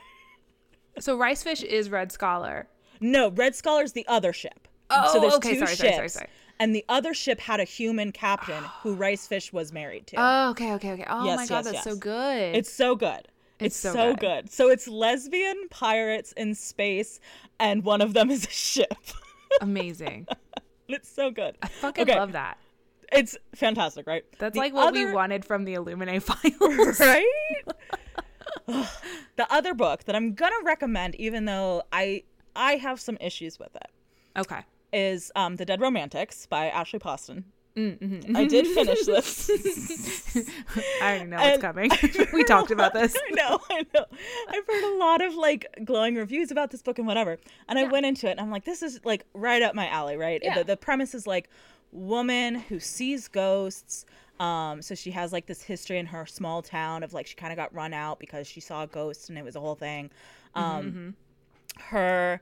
So 1.00 1.16
Rice 1.16 1.42
Fish 1.42 1.62
is 1.62 1.90
Red 1.90 2.12
Scholar. 2.12 2.68
no 3.00 3.30
red 3.30 3.54
scholar's 3.54 3.92
the 3.92 4.06
other 4.08 4.32
ship 4.32 4.68
Oh, 4.90 5.12
so 5.12 5.20
there's 5.20 5.34
okay, 5.34 5.54
two 5.54 5.58
sorry, 5.60 5.70
ships 5.70 5.80
sorry, 5.80 5.92
sorry, 5.94 6.08
sorry. 6.08 6.28
and 6.60 6.74
the 6.74 6.84
other 6.88 7.14
ship 7.14 7.40
had 7.40 7.58
a 7.58 7.64
human 7.64 8.12
captain 8.12 8.62
who 8.82 8.94
rice 8.94 9.26
fish 9.26 9.52
was 9.52 9.72
married 9.72 10.06
to 10.08 10.16
Oh, 10.18 10.50
okay, 10.50 10.72
okay, 10.74 10.92
okay. 10.92 11.06
Oh 11.08 11.24
Yes, 11.24 11.36
my 11.36 11.46
god, 11.46 11.64
yes, 11.64 11.72
that's 11.74 11.84
so 11.84 11.96
good. 11.96 12.54
it's 12.54 12.72
so 12.72 12.94
good 12.94 13.26
it's, 13.60 13.74
It's 13.74 13.76
so 13.76 13.92
so, 13.92 14.10
good. 14.12 14.20
good. 14.20 14.50
so 14.52 14.70
it's 14.70 14.88
lesbian 14.88 15.68
pirates 15.70 16.32
in 16.32 16.54
space 16.54 17.20
and 17.60 17.84
one 17.84 18.00
of 18.00 18.12
them 18.14 18.30
is 18.36 18.46
a 18.46 18.50
ship 18.50 18.96
amazing. 19.60 20.26
it's 20.88 21.08
so 21.08 21.30
good 21.30 21.56
I 21.62 21.68
fucking 21.68 22.02
Okay. 22.02 22.18
love 22.18 22.32
that. 22.32 22.58
it's 23.12 23.36
fantastic 23.54 24.06
right 24.06 24.24
That's 24.38 24.54
The 24.54 24.60
like 24.60 24.74
what 24.74 24.92
we 24.92 25.10
wanted 25.12 25.44
from 25.44 25.64
the 25.64 25.74
Illuminae 25.74 26.20
files. 26.28 27.00
right? 27.00 27.26
the 29.36 29.46
other 29.52 29.74
book 29.74 30.04
that 30.04 30.16
I'm 30.16 30.34
gonna 30.34 30.54
recommend, 30.64 31.14
even 31.16 31.44
though 31.44 31.82
I 31.92 32.22
I 32.56 32.76
have 32.76 33.00
some 33.00 33.16
issues 33.20 33.58
with 33.58 33.74
it, 33.76 33.90
okay. 34.38 34.60
is 34.92 35.30
um, 35.36 35.56
The 35.56 35.64
Dead 35.64 35.80
Romantics 35.80 36.46
by 36.46 36.68
Ashley 36.68 36.98
Poston. 36.98 37.44
Mm-hmm. 37.76 38.36
I 38.36 38.44
did 38.46 38.66
finish 38.68 39.00
this. 39.06 39.50
I 41.02 41.02
already 41.02 41.24
know 41.30 41.36
what's 41.38 41.52
And- 41.54 41.62
coming. 41.62 41.90
we 42.32 42.44
talked 42.44 42.70
about 42.70 42.94
this. 42.94 43.16
I 43.28 43.30
know, 43.34 43.58
I 43.70 43.84
know. 43.94 44.04
I've 44.48 44.66
heard 44.66 44.94
a 44.94 44.96
lot 44.98 45.22
of 45.22 45.34
like 45.34 45.66
glowing 45.84 46.14
reviews 46.14 46.50
about 46.50 46.70
this 46.70 46.82
book 46.82 46.98
and 46.98 47.06
whatever. 47.06 47.38
And 47.68 47.78
I 47.78 47.84
went 47.84 48.06
into 48.06 48.28
it 48.28 48.32
and 48.32 48.40
I'm 48.40 48.50
like, 48.50 48.64
this 48.64 48.82
is 48.82 49.00
like 49.04 49.24
right 49.34 49.60
up 49.62 49.74
my 49.74 49.88
alley, 49.88 50.16
right? 50.16 50.40
Yeah. 50.42 50.58
The, 50.58 50.64
the 50.64 50.76
premise 50.76 51.14
is 51.14 51.26
like 51.26 51.48
woman 51.90 52.54
who 52.56 52.78
sees 52.78 53.26
ghosts. 53.28 54.04
Um, 54.40 54.82
so 54.82 54.94
she 54.94 55.10
has 55.12 55.32
like 55.32 55.46
this 55.46 55.62
history 55.62 55.98
in 55.98 56.06
her 56.06 56.26
small 56.26 56.62
town 56.62 57.02
of 57.02 57.12
like 57.12 57.26
she 57.26 57.34
kind 57.34 57.52
of 57.52 57.56
got 57.56 57.72
run 57.74 57.92
out 57.92 58.18
because 58.18 58.46
she 58.46 58.60
saw 58.60 58.82
a 58.82 58.86
ghost 58.86 59.28
and 59.28 59.38
it 59.38 59.44
was 59.44 59.56
a 59.56 59.60
whole 59.60 59.76
thing. 59.76 60.10
Um, 60.54 61.14
her 61.78 62.40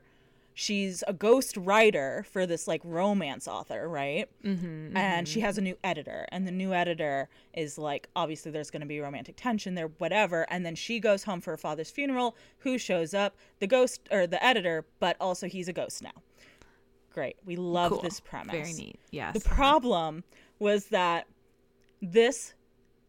she's 0.53 1.03
a 1.07 1.13
ghost 1.13 1.57
writer 1.57 2.25
for 2.31 2.45
this 2.45 2.67
like 2.67 2.81
romance 2.83 3.47
author, 3.47 3.87
right? 3.89 4.29
Mm-hmm, 4.43 4.95
and 4.95 5.27
she 5.27 5.39
has 5.39 5.57
a 5.57 5.61
new 5.61 5.77
editor, 5.83 6.25
and 6.29 6.45
the 6.47 6.51
new 6.51 6.73
editor 6.73 7.29
is 7.53 7.77
like, 7.77 8.07
obviously, 8.15 8.51
there's 8.51 8.69
going 8.71 8.81
to 8.81 8.87
be 8.87 8.99
romantic 8.99 9.35
tension 9.37 9.75
there, 9.75 9.87
whatever. 9.97 10.45
And 10.49 10.65
then 10.65 10.75
she 10.75 10.99
goes 10.99 11.23
home 11.23 11.41
for 11.41 11.51
her 11.51 11.57
father's 11.57 11.89
funeral. 11.91 12.35
Who 12.59 12.77
shows 12.77 13.13
up? 13.13 13.35
The 13.59 13.67
ghost 13.67 14.01
or 14.11 14.27
the 14.27 14.43
editor, 14.43 14.85
but 14.99 15.17
also 15.19 15.47
he's 15.47 15.67
a 15.67 15.73
ghost 15.73 16.01
now. 16.03 16.11
Great. 17.13 17.35
We 17.45 17.55
love 17.55 17.91
Cool. 17.91 18.01
this 18.01 18.19
premise. 18.19 18.53
Very 18.53 18.73
neat. 18.73 18.99
Yes. 19.11 19.33
The 19.35 19.47
problem 19.47 20.23
was 20.59 20.85
that 20.87 21.27
this, 22.01 22.53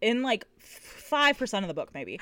in 0.00 0.22
like 0.22 0.46
five 0.58 1.38
percent 1.38 1.64
of 1.64 1.68
the 1.68 1.74
book, 1.74 1.90
maybe, 1.94 2.20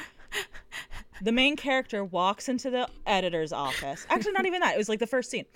the 1.21 1.33
main 1.33 1.57
character 1.57 2.05
walks 2.05 2.49
into 2.49 2.71
the 2.71 2.89
editor's 3.07 3.53
office. 3.53 4.07
Actually, 4.09 4.33
not 4.33 4.47
even 4.47 4.61
that. 4.61 4.75
It 4.75 4.79
was 4.79 4.89
like 4.89 4.99
the 4.99 5.07
first 5.07 5.31
scene. 5.31 5.47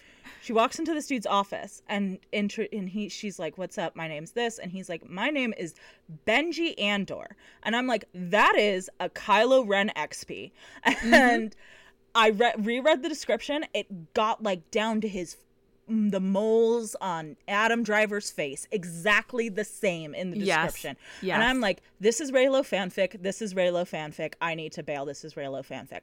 She 0.42 0.52
walks 0.52 0.78
into 0.78 0.94
this 0.94 1.06
dude's 1.06 1.26
office 1.26 1.82
and 1.88 2.18
intro- 2.32 2.66
and 2.72 2.88
he 2.88 3.08
she's 3.08 3.38
like, 3.38 3.58
"What's 3.58 3.78
up? 3.78 3.96
My 3.96 4.08
name's 4.08 4.32
this." 4.32 4.58
And 4.58 4.70
he's 4.70 4.88
like, 4.88 5.08
"My 5.08 5.30
name 5.30 5.54
is 5.56 5.74
Benji 6.26 6.78
Andor." 6.80 7.36
And 7.62 7.74
I'm 7.74 7.86
like, 7.86 8.04
"That 8.14 8.56
is 8.56 8.90
a 9.00 9.08
Kylo 9.08 9.66
Ren 9.66 9.90
XP." 9.96 10.52
Mm-hmm. 10.86 11.14
And 11.14 11.56
I 12.14 12.28
re- 12.28 12.54
reread 12.58 13.02
the 13.02 13.08
description. 13.08 13.64
It 13.74 14.14
got 14.14 14.42
like 14.42 14.70
down 14.70 15.00
to 15.02 15.08
his 15.08 15.36
the 15.88 16.18
moles 16.20 16.96
on 17.00 17.36
Adam 17.46 17.82
Driver's 17.84 18.30
face 18.30 18.66
exactly 18.72 19.48
the 19.48 19.64
same 19.64 20.14
in 20.14 20.30
the 20.32 20.38
description. 20.38 20.96
Yes. 21.22 21.34
And 21.34 21.44
I'm 21.44 21.60
like, 21.60 21.80
this 22.00 22.20
is 22.20 22.32
Reylo 22.32 22.62
fanfic. 22.62 23.22
This 23.22 23.40
is 23.40 23.54
Reylo 23.54 23.88
fanfic. 23.88 24.34
I 24.40 24.54
need 24.56 24.72
to 24.72 24.82
bail. 24.82 25.04
This 25.04 25.24
is 25.24 25.34
Reylo 25.34 25.64
fanfic. 25.64 26.00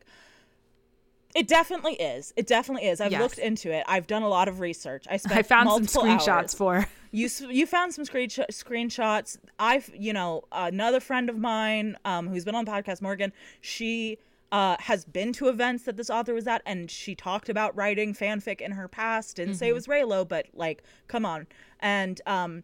It 1.35 1.47
definitely 1.47 1.93
is. 1.95 2.31
It 2.37 2.45
definitely 2.47 2.87
is. 2.87 3.01
I've 3.01 3.11
Yes. 3.11 3.21
looked 3.21 3.39
into 3.39 3.71
it. 3.71 3.83
I've 3.87 4.05
done 4.07 4.21
a 4.21 4.27
lot 4.29 4.47
of 4.47 4.59
research. 4.59 5.05
I 5.09 5.17
spent 5.17 5.39
I 5.39 5.41
found 5.43 5.87
some 5.87 6.03
screenshots 6.03 6.27
hours. 6.29 6.53
for. 6.53 6.87
You 7.15 7.29
you 7.47 7.67
found 7.67 7.93
some 7.93 8.05
screensh- 8.05 8.43
screenshots. 8.49 9.37
I've 9.59 9.87
you 9.95 10.13
know 10.13 10.45
another 10.51 10.99
friend 10.99 11.29
of 11.29 11.37
mine 11.37 11.95
um, 12.05 12.27
who's 12.27 12.43
been 12.43 12.55
on 12.55 12.65
the 12.65 12.71
podcast, 12.71 13.03
Morgan. 13.03 13.31
She 13.61 14.17
uh, 14.53 14.77
has 14.79 15.03
been 15.03 15.33
to 15.33 15.49
events 15.49 15.83
that 15.83 15.97
this 15.97 16.09
author 16.09 16.33
was 16.33 16.47
at, 16.47 16.61
and 16.65 16.89
she 16.89 17.15
talked 17.15 17.49
about 17.49 17.75
writing 17.75 18.13
fanfic 18.13 18.61
in 18.61 18.71
her 18.71 18.87
past. 18.87 19.35
Didn't 19.35 19.53
Mm-hmm. 19.53 19.57
say 19.59 19.67
it 19.69 19.73
was 19.73 19.87
Reylo, 19.87 20.25
but 20.27 20.45
like, 20.53 20.83
come 21.07 21.25
on. 21.25 21.47
And 21.79 22.21
um, 22.27 22.63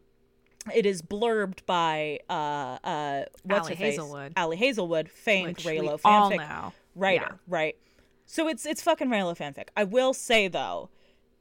it 0.74 0.86
is 0.86 1.02
blurbed 1.02 1.66
by 1.66 2.20
uh, 2.30 2.78
uh, 2.84 3.26
what's 3.44 3.68
Ali 3.68 3.76
her 3.76 3.76
face? 3.76 3.94
Hazelwood. 3.94 4.34
Ali 4.38 4.56
Hazelwood, 4.56 5.10
famed 5.10 5.58
Which 5.58 5.66
Reylo 5.66 6.00
fanfic 6.00 6.72
writer, 6.96 7.28
Yeah. 7.32 7.38
right? 7.48 7.76
So 8.28 8.48
it's 8.48 8.66
it's 8.68 8.84
fucking 8.84 9.10
Reylo 9.10 9.36
fanfic. 9.36 9.70
I 9.76 9.84
will 9.84 10.14
say 10.14 10.48
though, 10.48 10.90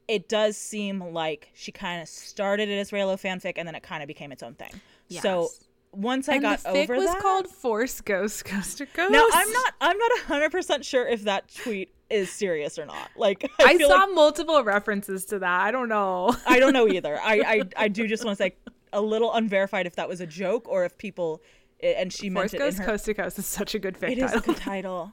it 0.08 0.30
does 0.30 0.56
seem 0.56 1.00
like 1.12 1.50
she 1.54 1.70
kind 1.72 2.00
of 2.00 2.08
started 2.08 2.70
it 2.70 2.78
as 2.78 2.90
Reylo 2.90 3.20
fanfic 3.20 3.54
and 3.58 3.68
then 3.68 3.74
it 3.74 3.82
kind 3.82 4.02
of 4.02 4.06
became 4.06 4.32
its 4.32 4.42
own 4.42 4.54
thing. 4.54 4.72
So 5.10 5.50
Once 5.92 6.28
I 6.28 6.34
and 6.34 6.42
got 6.42 6.62
the 6.62 6.68
fic 6.68 6.82
over 6.84 6.96
was 6.96 7.06
that, 7.06 7.20
called 7.20 7.48
Force 7.48 8.00
Ghost 8.00 8.44
Coast 8.44 8.78
to 8.78 8.86
Coast. 8.86 9.10
now 9.10 9.26
I'm 9.32 9.52
not 9.52 9.74
I'm 9.80 9.98
not 9.98 10.18
hundred 10.20 10.50
percent 10.50 10.84
sure 10.84 11.06
if 11.06 11.22
that 11.24 11.52
tweet 11.54 11.92
is 12.10 12.30
serious 12.30 12.78
or 12.78 12.86
not. 12.86 13.10
Like 13.16 13.50
I, 13.60 13.72
I, 13.72 13.78
saw 13.78 14.04
like, 14.04 14.14
multiple 14.14 14.62
references 14.64 15.24
to 15.26 15.38
that. 15.38 15.60
I 15.62 15.70
don't 15.70 15.88
know. 15.88 16.36
I 16.46 16.58
don't 16.58 16.72
know 16.72 16.88
either. 16.92 17.18
I, 17.20 17.40
I 17.76 17.84
I 17.84 17.88
do 17.88 18.06
just 18.06 18.24
want 18.24 18.36
to 18.38 18.44
say 18.44 18.56
a 18.92 19.00
little 19.00 19.32
unverified 19.34 19.86
if 19.86 19.96
that 19.96 20.08
was 20.08 20.20
a 20.20 20.26
joke 20.26 20.68
or 20.68 20.84
if 20.84 20.96
people 20.98 21.42
and 21.80 22.12
she 22.12 22.28
meant 22.28 22.50
Force 22.50 22.54
it 22.54 22.56
in 22.56 22.62
Ghost 22.66 22.78
her 22.78 22.84
Coast 22.84 23.04
to 23.06 23.14
Coast 23.14 23.38
is 23.38 23.46
such 23.46 23.74
a 23.74 23.78
good 23.78 23.98
fic 23.98 24.12
It 24.12 24.18
is 24.18 24.32
a 24.32 24.40
title. 24.40 24.54
good 24.54 24.56
title. 24.62 25.12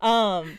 Um, 0.00 0.58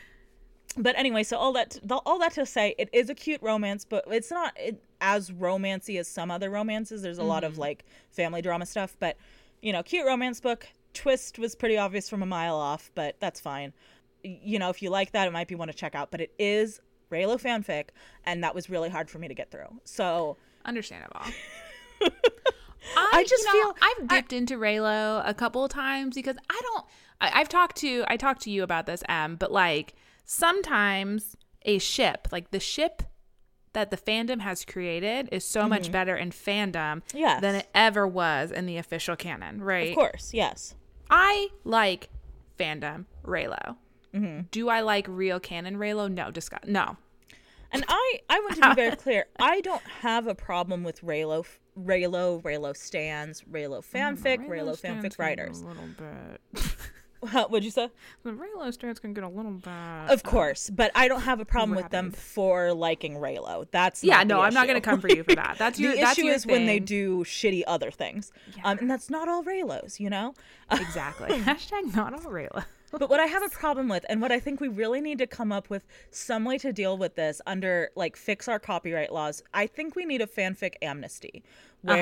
but 0.78 0.98
anyway, 0.98 1.24
so 1.24 1.38
all 1.38 1.54
that 1.54 1.78
all 2.06 2.20
that 2.20 2.34
to 2.34 2.46
say, 2.46 2.76
it 2.78 2.90
is 2.94 3.10
a 3.10 3.16
cute 3.16 3.42
romance, 3.42 3.86
but 3.86 4.06
it's 4.10 4.32
not 4.32 4.54
it, 4.58 4.82
as 5.02 5.32
romancy 5.32 6.00
as 6.00 6.08
some 6.08 6.32
other 6.32 6.50
romances. 6.50 7.02
There's 7.02 7.18
a 7.18 7.24
lot 7.24 7.44
of 7.44 7.58
like 7.58 7.84
family 8.12 8.42
drama 8.42 8.66
stuff, 8.66 8.96
but 9.00 9.18
you 9.62 9.72
know, 9.74 9.84
cute 9.84 10.06
romance 10.06 10.40
book. 10.40 10.68
Twist 10.94 11.40
was 11.40 11.56
pretty 11.56 11.78
obvious 11.78 12.10
from 12.10 12.22
a 12.22 12.26
mile 12.26 12.56
off, 12.58 12.92
but 12.96 13.16
that's 13.20 13.40
fine. 13.40 13.74
You 14.24 14.60
know, 14.60 14.70
if 14.70 14.82
you 14.82 14.90
like 14.90 15.14
that, 15.14 15.28
it 15.28 15.32
might 15.32 15.48
be 15.48 15.56
one 15.56 15.68
to 15.70 15.74
check 15.74 15.96
out. 15.96 16.12
But 16.12 16.22
it 16.22 16.34
is 16.38 16.82
Reylo 17.12 17.42
fanfic, 17.42 17.90
and 18.26 18.44
that 18.44 18.54
was 18.54 18.70
really 18.70 18.90
hard 18.90 19.10
for 19.10 19.18
me 19.20 19.28
to 19.28 19.34
get 19.34 19.52
through. 19.52 19.80
So 19.84 20.38
Understandable. 20.66 21.22
I, 23.14 23.24
just 23.28 23.44
you 23.46 23.64
know, 23.64 23.74
feel- 23.74 23.76
I've 23.82 24.08
dipped 24.08 24.34
into 24.34 24.58
Reylo 24.58 25.22
a 25.26 25.34
couple 25.34 25.64
of 25.64 25.72
times 25.72 26.16
because 26.16 26.36
I 26.50 26.60
don't. 26.62 26.86
I, 27.22 27.40
I've 27.40 27.50
talked 27.50 27.78
to 27.78 28.04
I 28.08 28.18
talked 28.18 28.42
to 28.44 28.52
you 28.52 28.64
about 28.64 28.86
this, 28.86 29.04
Em, 29.08 29.36
but 29.36 29.52
like 29.52 29.94
sometimes 30.26 31.36
a 31.64 31.78
ship, 31.78 32.28
like 32.32 32.52
the 32.52 32.60
ship 32.60 33.04
that 33.74 33.90
the 33.92 33.98
fandom 33.98 34.42
has 34.42 34.66
created, 34.66 35.30
is 35.32 35.44
so 35.46 35.68
much 35.68 35.92
better 35.92 36.16
in 36.16 36.32
fandom 36.32 37.02
Mm-hmm. 37.02 37.18
Yes. 37.18 37.42
than 37.42 37.56
it 37.56 37.68
ever 37.74 38.06
was 38.08 38.52
in 38.52 38.66
the 38.66 38.78
official 38.78 39.16
canon. 39.16 39.62
Right? 39.62 39.90
of 39.90 39.96
course, 39.96 40.34
yes. 40.34 40.76
I 41.10 41.50
like 41.64 42.10
fandom 42.60 43.06
Reylo. 43.26 43.76
Mm-hmm. 44.14 44.42
Do 44.52 44.70
I 44.70 44.82
like 44.82 45.06
real 45.08 45.40
canon 45.40 45.78
Reylo? 45.78 46.12
No, 46.12 46.32
discuss. 46.32 46.62
No. 46.66 46.98
And 47.72 47.86
I, 47.88 48.20
I 48.30 48.40
want 48.42 48.56
to 48.56 48.70
be 48.70 48.76
very 48.76 48.96
clear. 48.98 49.26
I 49.40 49.62
don't 49.62 49.84
have 50.02 50.28
a 50.28 50.36
problem 50.36 50.84
with 50.84 51.02
Reylo, 51.02 51.46
Reylo, 51.80 52.42
Reylo 52.44 52.76
stands, 52.76 53.42
Reylo 53.50 53.82
fanfic, 53.82 54.46
Reylo, 54.50 54.78
fanfic 54.80 55.18
writers. 55.18 55.62
A 55.62 55.66
little 55.66 55.88
bit. 55.98 56.76
What'd 57.32 57.64
you 57.64 57.72
say? 57.72 57.90
The 58.24 58.32
Reylo 58.32 58.74
stance 58.74 59.00
can 59.00 59.14
get 59.14 59.24
a 59.24 59.28
little 59.28 59.52
bad. 59.52 60.10
Of 60.10 60.24
course, 60.24 60.70
but 60.70 60.92
I 60.96 61.08
don't 61.08 61.22
have 61.22 61.40
a 61.40 61.46
problem 61.46 61.76
with 61.76 61.90
them 61.90 62.12
for 62.12 62.74
liking 62.74 63.16
Reylo. 63.16 63.68
That's 63.72 64.04
Yeah, 64.04 64.24
no, 64.24 64.42
I'm 64.42 64.54
not 64.54 64.68
gonna 64.68 64.82
come 64.82 65.00
for 65.00 65.08
you 65.08 65.24
for 65.24 65.36
that. 65.36 65.58
That's 65.60 65.80
your. 65.80 65.94
the 65.94 66.02
that's 66.02 66.18
issue 66.18 66.28
your 66.28 66.36
is 66.36 66.46
when 66.48 66.66
they 66.66 66.80
do 66.80 67.24
shitty 67.24 67.64
other 67.68 67.92
things, 67.92 68.32
um, 68.64 68.80
and 68.80 68.90
that's 68.90 69.10
not 69.10 69.30
all 69.30 69.44
Reylos, 69.44 70.00
you 70.00 70.10
know. 70.10 70.34
exactly. 70.72 71.30
Hashtag 71.40 71.96
not 71.96 72.14
all 72.14 72.32
Reylo. 72.32 72.66
but 72.92 73.10
what 73.10 73.20
I 73.20 73.26
have 73.26 73.44
a 73.44 73.50
problem 73.50 73.88
with, 73.88 74.06
and 74.10 74.22
what 74.22 74.32
I 74.32 74.40
think 74.40 74.60
we 74.60 74.68
really 74.68 75.00
need 75.00 75.20
to 75.20 75.28
come 75.28 75.52
up 75.52 75.70
with 75.70 75.86
some 76.10 76.44
way 76.44 76.58
to 76.58 76.74
deal 76.74 76.98
with 76.98 77.16
this 77.16 77.40
under 77.46 77.90
like 77.96 78.16
fix 78.18 78.48
our 78.48 78.60
copyright 78.60 79.14
laws. 79.14 79.44
I 79.54 79.68
think 79.68 79.96
we 79.96 80.06
need 80.06 80.22
a 80.22 80.28
fanfic 80.28 80.74
amnesty 80.82 81.44
Uh-huh. 81.88 81.98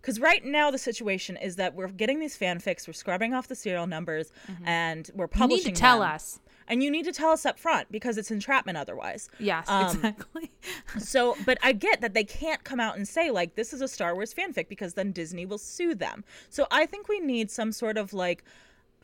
Because 0.00 0.18
right 0.20 0.44
now 0.44 0.70
the 0.70 0.78
situation 0.78 1.36
is 1.36 1.56
that 1.56 1.74
we're 1.74 1.88
getting 1.88 2.20
these 2.20 2.38
fanfics, 2.38 2.86
we're 2.86 2.92
scrubbing 2.94 3.34
off 3.34 3.48
the 3.48 3.54
serial 3.54 3.86
numbers, 3.86 4.32
and 4.64 5.10
we're 5.14 5.28
Mm-hmm. 5.28 5.42
You 5.42 5.48
need 5.48 5.52
publishing. 5.56 5.74
to 5.74 5.80
tell 5.80 6.00
them. 6.00 6.08
us. 6.10 6.40
and 6.68 6.82
you 6.84 6.90
need 6.90 7.04
to 7.04 7.12
tell 7.12 7.30
us 7.30 7.44
up 7.44 7.58
front 7.58 7.90
because 7.90 8.16
it's 8.16 8.30
entrapment 8.30 8.78
otherwise. 8.78 9.28
Yes, 9.38 9.68
Um, 9.68 9.96
exactly. 9.96 10.50
So, 10.98 11.36
but 11.44 11.58
I 11.62 11.72
get 11.72 12.00
that 12.00 12.14
they 12.14 12.24
can't 12.24 12.62
come 12.64 12.80
out 12.80 12.96
and 12.96 13.06
say 13.06 13.30
like 13.30 13.54
this 13.56 13.72
is 13.72 13.80
a 13.80 13.88
Star 13.88 14.14
Wars 14.14 14.32
fanfic 14.32 14.68
because 14.68 14.94
then 14.94 15.12
Disney 15.12 15.46
will 15.46 15.58
sue 15.58 15.94
them. 15.94 16.24
So 16.48 16.66
I 16.70 16.86
think 16.86 17.08
we 17.08 17.18
need 17.20 17.50
some 17.50 17.70
sort 17.72 17.96
of 17.98 18.12
like 18.12 18.44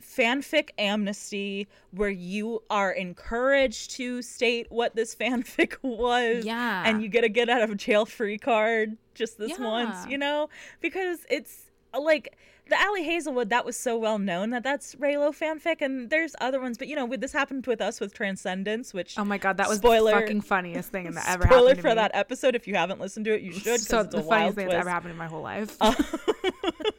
fanfic 0.01 0.69
amnesty 0.77 1.67
where 1.91 2.09
you 2.09 2.61
are 2.69 2.91
encouraged 2.91 3.91
to 3.91 4.21
state 4.21 4.67
what 4.69 4.95
this 4.95 5.15
fanfic 5.19 5.75
was 5.81 6.45
Yeah. 6.45 6.83
and 6.85 7.01
you 7.01 7.09
get 7.09 7.23
a 7.23 7.29
get 7.29 7.49
out 7.49 7.61
of 7.61 7.75
jail 7.77 8.05
free 8.05 8.37
card 8.37 8.97
just 9.15 9.37
this 9.37 9.57
once 9.57 10.05
you 10.07 10.17
know 10.17 10.49
because 10.81 11.25
it's 11.29 11.65
uh, 11.93 11.99
like 11.99 12.37
the 12.69 12.75
Ali 12.85 13.01
Hazelwood 13.03 13.49
that 13.49 13.63
was 13.65 13.77
so 13.79 13.97
well 13.97 14.19
known 14.19 14.49
that 14.49 14.61
that's 14.61 14.93
Reylo 14.95 15.29
fanfic 15.35 15.77
and 15.81 16.09
there's 16.09 16.35
other 16.41 16.59
ones 16.59 16.77
but 16.77 16.87
you 16.89 16.95
know 16.95 17.05
with 17.05 17.21
this 17.21 17.31
happened 17.31 17.65
with 17.65 17.79
us 17.81 17.99
with 18.01 18.13
Transcendence 18.13 18.93
which 18.93 19.17
Oh 19.17 19.23
my 19.23 19.37
god, 19.37 19.55
that 19.57 19.69
was 19.69 19.77
Spoiler- 19.79 20.11
the 20.13 20.19
fucking 20.21 20.41
funniest 20.41 20.91
thing 20.91 21.11
that 21.11 21.27
ever 21.27 21.43
spoiler 21.45 21.69
happened 21.69 21.81
for 21.81 21.87
me. 21.89 21.93
that 21.95 22.11
episode 22.13 22.55
if 22.55 22.67
you 22.67 22.75
haven't 22.75 22.99
listened 22.99 23.25
to 23.25 23.33
it 23.33 23.41
you 23.41 23.53
should. 23.53 23.79
So 23.79 24.01
it's 24.01 24.13
the 24.13 24.21
funniest 24.21 24.55
thing 24.57 24.65
twist. 24.65 24.75
that's 24.75 24.81
ever 24.81 24.89
happened 24.89 25.11
in 25.11 25.17
my 25.17 25.27
whole 25.27 25.41
life. 25.41 25.77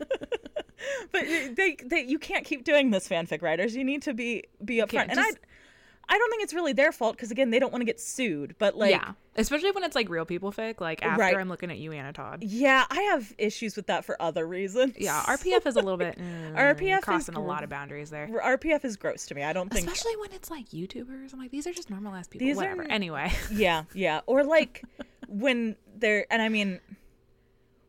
but 1.12 1.22
they, 1.22 1.76
they 1.84 2.02
you 2.02 2.18
can't 2.18 2.44
keep 2.44 2.64
doing 2.64 2.90
this 2.90 3.08
fanfic 3.08 3.42
writers 3.42 3.74
you 3.76 3.84
need 3.84 4.02
to 4.02 4.14
be 4.14 4.44
be 4.64 4.76
upfront 4.78 5.02
and 5.08 5.14
just- 5.14 5.38
i 5.38 6.14
i 6.14 6.16
don't 6.18 6.30
think 6.30 6.42
it's 6.42 6.54
really 6.54 6.72
their 6.72 6.90
fault 6.92 7.16
because 7.16 7.30
again 7.30 7.50
they 7.50 7.58
don't 7.58 7.70
want 7.72 7.80
to 7.82 7.84
get 7.86 8.00
sued 8.00 8.54
but 8.58 8.76
like 8.78 8.90
yeah, 8.92 9.12
especially 9.36 9.70
when 9.72 9.84
it's 9.84 9.94
like 9.94 10.08
real 10.08 10.24
people 10.24 10.50
fic. 10.50 10.80
Like 10.80 11.02
after 11.04 11.20
Right. 11.20 11.36
I'm 11.36 11.48
looking 11.50 11.70
at 11.70 11.76
you, 11.78 11.92
Anna 11.92 12.12
Todd. 12.14 12.42
yeah 12.42 12.86
i 12.90 13.00
have 13.02 13.34
issues 13.38 13.76
with 13.76 13.88
that 13.88 14.04
for 14.06 14.20
other 14.22 14.46
reasons 14.46 14.94
Yeah, 14.96 15.20
RPF 15.26 15.66
is 15.66 15.76
a 15.76 15.80
little 15.80 15.98
bit 15.98 16.18
mm, 16.18 16.54
RPF 16.54 16.98
is 17.00 17.04
crossing 17.04 17.34
a 17.34 17.42
lot 17.44 17.62
of 17.62 17.68
boundaries 17.70 18.08
there. 18.10 18.26
rpf 18.28 18.84
is 18.86 18.96
gross 18.96 19.26
to 19.26 19.34
me 19.34 19.42
i 19.42 19.52
don't 19.52 19.70
think 19.70 19.86
Especially 19.86 20.16
when 20.16 20.32
it's 20.32 20.50
like 20.50 20.68
YouTubers. 20.70 21.32
I'm 21.34 21.38
like, 21.38 21.50
these 21.50 21.66
are 21.66 21.72
just 21.72 21.90
normal 21.90 22.14
ass 22.14 22.26
people. 22.28 22.46
These 22.46 22.56
are- 22.56 22.60
Whatever. 22.60 22.84
Anyway. 22.84 23.30
yeah 23.52 23.84
yeah 23.92 24.20
or 24.26 24.44
like 24.44 24.82
when 25.28 25.76
they're 25.96 26.26
and 26.32 26.40
i 26.40 26.48
mean 26.48 26.80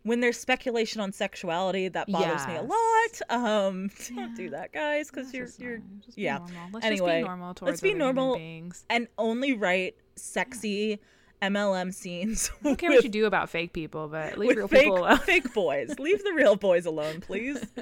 when 0.09 0.19
there's 0.19 0.37
speculation 0.37 0.99
on 1.01 1.11
sexuality 1.11 1.87
that 1.87 2.11
bothers 2.11 2.45
me 2.47 2.55
a 2.55 2.61
lot 2.61 3.21
um 3.29 3.89
don't 4.15 4.35
do 4.35 4.49
that 4.49 4.71
guys 4.73 5.09
because 5.09 5.33
you're 5.33 5.45
Just 5.45 5.59
you're 5.59 5.77
not- 5.77 6.05
just 6.05 6.17
yeah 6.17 6.37
normal. 6.39 6.69
Let's 6.73 6.85
anyway 6.85 7.19
just 7.21 7.23
be 7.23 7.27
normal 7.27 7.53
towards 7.53 7.69
let's 7.71 7.81
be 7.81 7.93
normal 7.93 8.35
beings. 8.35 8.85
and 8.89 9.07
only 9.17 9.53
write 9.53 9.95
sexy 10.15 10.99
mlm 11.41 11.93
scenes 11.93 12.51
I 12.59 12.63
don't 12.63 12.75
care 12.77 12.89
what 12.89 13.03
you 13.03 13.09
do 13.09 13.25
about 13.25 13.49
fake 13.49 13.71
people, 13.71 14.07
but 14.09 14.37
leave 14.37 14.57
real 14.57 14.67
fake, 14.67 14.83
people 14.83 14.97
alone. 14.99 15.17
fake 15.19 15.53
boys. 15.53 15.97
Leave 15.97 16.21
the 16.23 16.33
real 16.33 16.55
boys 16.57 16.85
alone, 16.85 17.21
please. 17.21 17.63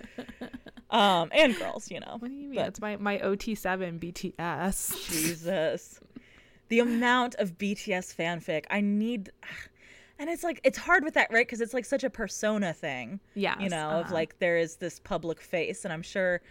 Um, 0.90 1.30
and 1.34 1.54
girls, 1.58 1.92
you 1.92 2.00
know. 2.00 2.16
What 2.20 2.30
do 2.30 2.34
you 2.34 2.48
mean? 2.48 2.56
But 2.56 2.68
It's 2.70 2.80
my 2.80 2.96
my 2.96 3.18
OT7 3.18 4.00
BTS. 4.00 5.10
Jesus, 5.12 6.00
the 6.70 6.80
amount 6.80 7.36
of 7.36 7.58
BTS 7.58 8.16
fanfic 8.16 8.64
I 8.70 8.80
need, 8.80 9.30
and 10.20 10.30
it's 10.30 10.44
like 10.44 10.60
it's 10.64 10.78
hard 10.78 11.04
with 11.04 11.14
that, 11.16 11.32
right? 11.32 11.46
Because 11.46 11.62
it's 11.62 11.74
like 11.74 11.86
such 11.86 12.04
a 12.04 12.10
persona 12.10 12.74
thing. 12.74 13.20
yeah 13.36 13.60
you 13.60 13.70
know, 13.70 13.90
of 13.90 14.06
uh-huh. 14.06 14.14
like 14.14 14.40
there 14.40 14.58
is 14.58 14.76
this 14.78 15.00
public 15.00 15.42
face, 15.42 15.84
and 15.86 15.94
I'm 15.94 16.02
sure 16.02 16.42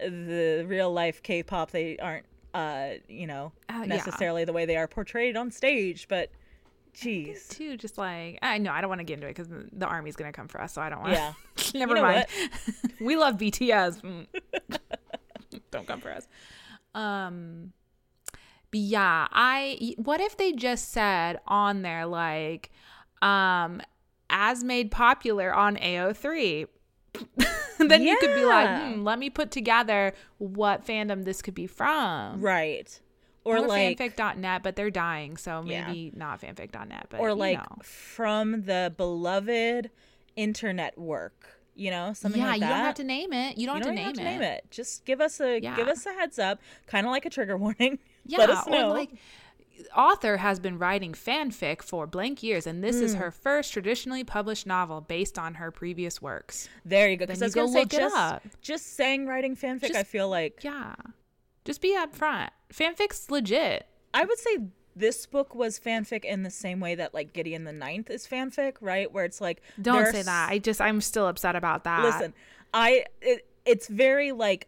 the 0.00 0.64
real 0.66 0.92
life 0.92 1.22
K-pop 1.22 1.70
they 1.70 1.96
aren't, 1.98 2.26
uh, 2.54 2.94
you 3.08 3.26
know, 3.26 3.52
Uh, 3.68 3.80
yeah. 3.80 3.86
necessarily 3.86 4.44
the 4.44 4.52
way 4.52 4.64
they 4.66 4.76
are 4.76 4.88
portrayed 4.88 5.36
on 5.36 5.50
stage, 5.50 6.08
but. 6.08 6.30
Jeez. 6.94 7.48
Too 7.48 7.78
just 7.78 7.96
like 7.96 8.38
I 8.42 8.58
know 8.58 8.70
I 8.70 8.82
don't 8.82 8.90
want 8.90 8.98
to 8.98 9.04
get 9.04 9.14
into 9.14 9.26
it 9.26 9.30
because 9.34 9.48
the 9.48 9.86
army's 9.86 10.14
gonna 10.14 10.30
come 10.30 10.46
for 10.46 10.60
us, 10.60 10.74
so 10.74 10.82
I 10.82 10.90
don't 10.90 11.00
want. 11.00 11.14
To. 11.14 11.18
Yeah. 11.18 11.32
Never 11.74 11.94
know 11.94 12.02
mind. 12.02 12.26
we 13.00 13.16
love 13.16 13.38
BTS. 13.38 14.26
Don't 15.70 15.86
come 15.86 16.02
for 16.02 16.12
us. 16.12 16.28
Um. 16.94 17.72
Yeah, 18.72 19.26
I. 19.32 19.94
What 19.96 20.20
if 20.20 20.36
they 20.36 20.52
just 20.52 20.90
said 20.92 21.40
on 21.46 21.80
there 21.82 22.04
like, 22.06 22.70
um, 23.22 23.80
as 24.28 24.62
made 24.64 24.90
popular 24.90 25.54
on 25.54 25.76
AO3. 25.76 26.66
then 27.78 28.02
you 28.02 28.16
could 28.18 28.34
be 28.34 28.44
like, 28.44 28.82
hmm, 28.94 29.02
let 29.04 29.18
me 29.18 29.28
put 29.30 29.50
together 29.50 30.14
what 30.38 30.86
fandom 30.86 31.24
this 31.24 31.42
could 31.42 31.54
be 31.54 31.66
from. 31.66 32.40
Right. 32.40 32.98
Or, 33.44 33.58
Or, 33.58 33.66
like 33.66 33.98
fanfic.net, 33.98 34.62
but 34.62 34.76
they're 34.76 34.90
dying, 34.90 35.36
so 35.36 35.62
Yeah. 35.66 35.86
maybe 35.86 36.12
not 36.14 36.40
fanfic.net. 36.40 37.06
But 37.10 37.20
or 37.20 37.30
you 37.30 37.34
like 37.34 37.58
know. 37.58 37.76
from 37.82 38.62
the 38.62 38.94
beloved 38.96 39.90
internet 40.36 40.96
work 40.96 41.58
you 41.74 41.90
know 41.90 42.12
something 42.14 42.40
yeah, 42.40 42.46
like 42.48 42.54
you 42.56 42.60
that 42.60 42.68
don't 42.68 42.84
have 42.84 42.94
to 42.94 43.04
name 43.04 43.32
it. 43.32 43.56
You 43.58 43.66
don't, 43.66 43.76
You 43.76 43.80
have, 43.80 43.86
don't 43.86 43.96
to, 43.96 44.02
have 44.02 44.16
name 44.16 44.24
to 44.26 44.30
it. 44.30 44.38
name 44.38 44.42
it 44.42 44.66
just 44.70 45.04
give 45.04 45.20
us 45.20 45.40
a 45.40 45.58
give 45.60 45.88
us 45.88 46.04
a 46.06 46.12
heads 46.12 46.38
up 46.38 46.60
kind 46.86 47.06
of 47.06 47.10
like 47.10 47.24
a 47.24 47.30
trigger 47.30 47.56
warning 47.56 47.98
Yeah, 48.26 48.38
let 48.38 48.50
us 48.50 48.66
know 48.66 48.90
or 48.90 48.94
like 48.94 49.10
author 49.96 50.38
has 50.38 50.58
been 50.60 50.78
writing 50.78 51.12
fanfic 51.12 51.82
for 51.82 52.06
blank 52.06 52.42
years, 52.42 52.66
and 52.66 52.82
this 52.82 52.96
Mm. 52.96 53.02
is 53.02 53.14
her 53.14 53.30
first 53.30 53.72
traditionally 53.72 54.24
published 54.24 54.66
novel 54.66 55.00
based 55.00 55.38
on 55.38 55.54
her 55.54 55.70
previous 55.70 56.20
works. 56.22 56.68
there 56.84 57.08
you 57.10 57.16
go 57.16 57.26
because 57.26 57.42
i 57.42 57.46
was 57.46 57.54
go 57.54 57.66
gonna 57.66 57.72
say 57.72 57.84
just, 57.84 58.60
just 58.60 58.96
saying 58.96 59.26
writing 59.26 59.56
fanfic 59.56 59.94
i 59.94 60.02
feel 60.02 60.28
like 60.28 60.62
Yeah, 60.62 60.94
just 61.64 61.80
be 61.80 61.96
upfront. 61.96 62.50
Fanfic's 62.72 63.30
legit. 63.30 63.86
i 64.14 64.24
would 64.24 64.38
say 64.38 64.58
this 64.94 65.24
book 65.26 65.54
was 65.54 65.78
fanfic 65.80 66.24
in 66.24 66.42
the 66.42 66.50
same 66.50 66.78
way 66.80 66.94
that 66.94 67.14
like 67.14 67.32
gideon 67.32 67.64
the 67.64 67.72
ninth 67.72 68.10
is 68.10 68.26
fanfic 68.26 68.74
right 68.80 69.10
where 69.10 69.24
it's 69.24 69.40
like 69.40 69.62
Don't 69.80 70.06
say 70.08 70.22
that. 70.22 70.48
I 70.50 70.58
just 70.58 70.80
I'm 70.80 71.00
still 71.00 71.26
upset 71.28 71.56
about 71.56 71.84
that. 71.84 72.02
listen 72.02 72.34
i 72.74 73.04
it, 73.20 73.46
it's 73.64 73.86
very 73.88 74.32
like 74.32 74.66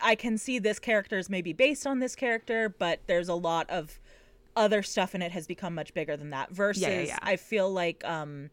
i 0.00 0.14
can 0.14 0.38
see 0.38 0.58
this 0.58 0.78
character 0.78 1.18
is 1.18 1.28
maybe 1.28 1.52
based 1.52 1.86
on 1.86 1.98
this 1.98 2.14
character 2.14 2.68
but 2.68 3.00
there's 3.06 3.28
a 3.28 3.34
lot 3.34 3.68
of 3.70 3.98
other 4.54 4.82
stuff 4.82 5.14
in 5.14 5.22
it 5.22 5.32
has 5.32 5.46
become 5.46 5.74
much 5.74 5.94
bigger 5.94 6.16
than 6.16 6.30
that 6.30 6.50
versus 6.50 6.82
yeah, 6.82 7.00
yeah. 7.00 7.18
i 7.22 7.36
feel 7.36 7.70
like 7.72 8.04
um 8.04 8.50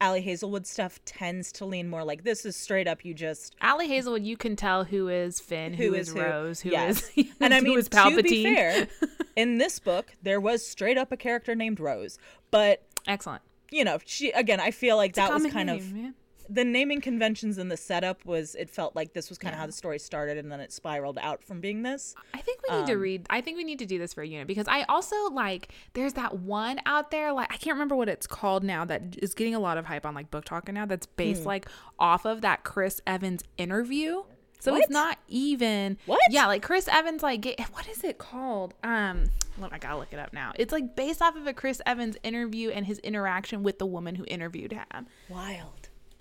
Ali 0.00 0.20
Hazelwood 0.20 0.64
stuff 0.64 1.00
tends 1.04 1.50
to 1.52 1.64
lean 1.64 1.88
more 1.88 2.04
like 2.04 2.22
this 2.22 2.46
is 2.46 2.54
straight 2.54 2.86
up 2.86 3.04
you 3.04 3.14
just 3.14 3.56
Ali 3.60 3.88
Hazelwood, 3.88 4.22
you 4.22 4.36
can 4.36 4.54
tell 4.54 4.84
who 4.84 5.08
is 5.08 5.40
Finn, 5.40 5.74
who 5.74 5.92
is, 5.92 6.10
who. 6.12 6.20
Rose, 6.20 6.60
who 6.60 6.70
Yes. 6.70 7.10
is 7.16 7.26
and 7.40 7.52
I 7.52 7.58
who 7.58 7.64
mean 7.64 7.78
is 7.78 7.88
to 7.88 7.90
be 7.90 7.96
Palpatine. 8.22 8.54
fair, 8.54 8.88
in 9.36 9.58
this 9.58 9.80
book 9.80 10.12
there 10.22 10.40
was 10.40 10.64
straight 10.64 10.98
up 10.98 11.10
a 11.10 11.16
character 11.16 11.56
named 11.56 11.80
Rose, 11.80 12.16
but 12.52 12.84
Excellent. 13.08 13.42
you 13.72 13.84
know 13.84 13.98
she 14.04 14.30
again 14.30 14.60
I 14.60 14.70
feel 14.70 14.96
like 14.96 15.14
that 15.14 15.32
was 15.32 15.46
kind 15.52 15.68
of 15.68 15.92
name, 15.92 16.04
yeah. 16.04 16.10
The 16.48 16.64
naming 16.64 17.00
conventions 17.00 17.58
and 17.58 17.70
the 17.70 17.76
setup 17.76 18.24
was 18.24 18.54
it 18.54 18.70
felt 18.70 18.96
like 18.96 19.12
this 19.12 19.28
was 19.28 19.36
kind 19.38 19.54
of 19.54 19.60
how 19.60 19.66
the 19.66 19.72
story 19.72 19.98
started 19.98 20.38
and 20.38 20.50
then 20.50 20.60
it 20.60 20.72
spiraled 20.72 21.18
out 21.20 21.44
from 21.44 21.60
being 21.60 21.82
this. 21.82 22.14
I 22.32 22.40
think 22.40 22.60
we 22.68 22.76
need 22.76 22.86
to 22.86 22.94
Um, 22.94 23.00
read. 23.00 23.26
I 23.28 23.40
think 23.40 23.56
we 23.56 23.64
need 23.64 23.78
to 23.80 23.86
do 23.86 23.98
this 23.98 24.14
for 24.14 24.22
a 24.22 24.26
unit 24.26 24.46
because 24.46 24.66
I 24.68 24.82
also 24.88 25.16
like. 25.30 25.72
There's 25.92 26.14
that 26.14 26.38
one 26.38 26.80
out 26.86 27.10
there. 27.10 27.32
Like 27.32 27.52
I 27.52 27.56
can't 27.56 27.74
remember 27.74 27.96
what 27.96 28.08
it's 28.08 28.26
called 28.26 28.64
now. 28.64 28.84
That 28.84 29.16
is 29.22 29.34
getting 29.34 29.54
a 29.54 29.60
lot 29.60 29.76
of 29.78 29.84
hype 29.86 30.06
on 30.06 30.14
like 30.14 30.30
book 30.30 30.44
talking 30.44 30.74
now. 30.74 30.86
That's 30.86 31.06
based 31.06 31.42
Hmm. 31.42 31.48
like 31.48 31.68
off 31.98 32.24
of 32.24 32.40
that 32.40 32.64
Chris 32.64 33.00
Evans 33.06 33.42
interview. 33.58 34.22
So 34.60 34.72
What? 34.72 34.82
it's 34.82 34.90
not 34.90 35.18
even 35.28 35.98
What? 36.06 36.20
Yeah, 36.30 36.46
like 36.46 36.62
Chris 36.62 36.88
Evans, 36.88 37.22
like 37.22 37.44
what 37.72 37.86
is 37.88 38.02
it 38.02 38.18
called? 38.18 38.74
Um, 38.82 39.24
look, 39.58 39.72
I 39.72 39.78
gotta 39.78 39.98
look 39.98 40.12
it 40.12 40.18
up 40.18 40.32
now. 40.32 40.52
It's 40.56 40.72
like 40.72 40.96
based 40.96 41.22
off 41.22 41.36
of 41.36 41.46
a 41.46 41.52
Chris 41.52 41.80
Evans 41.86 42.16
interview 42.24 42.70
and 42.70 42.84
his 42.86 42.98
interaction 43.00 43.62
with 43.62 43.78
the 43.78 43.86
woman 43.86 44.16
who 44.16 44.24
interviewed 44.26 44.72
him. 44.72 45.06
Wild. 45.28 45.77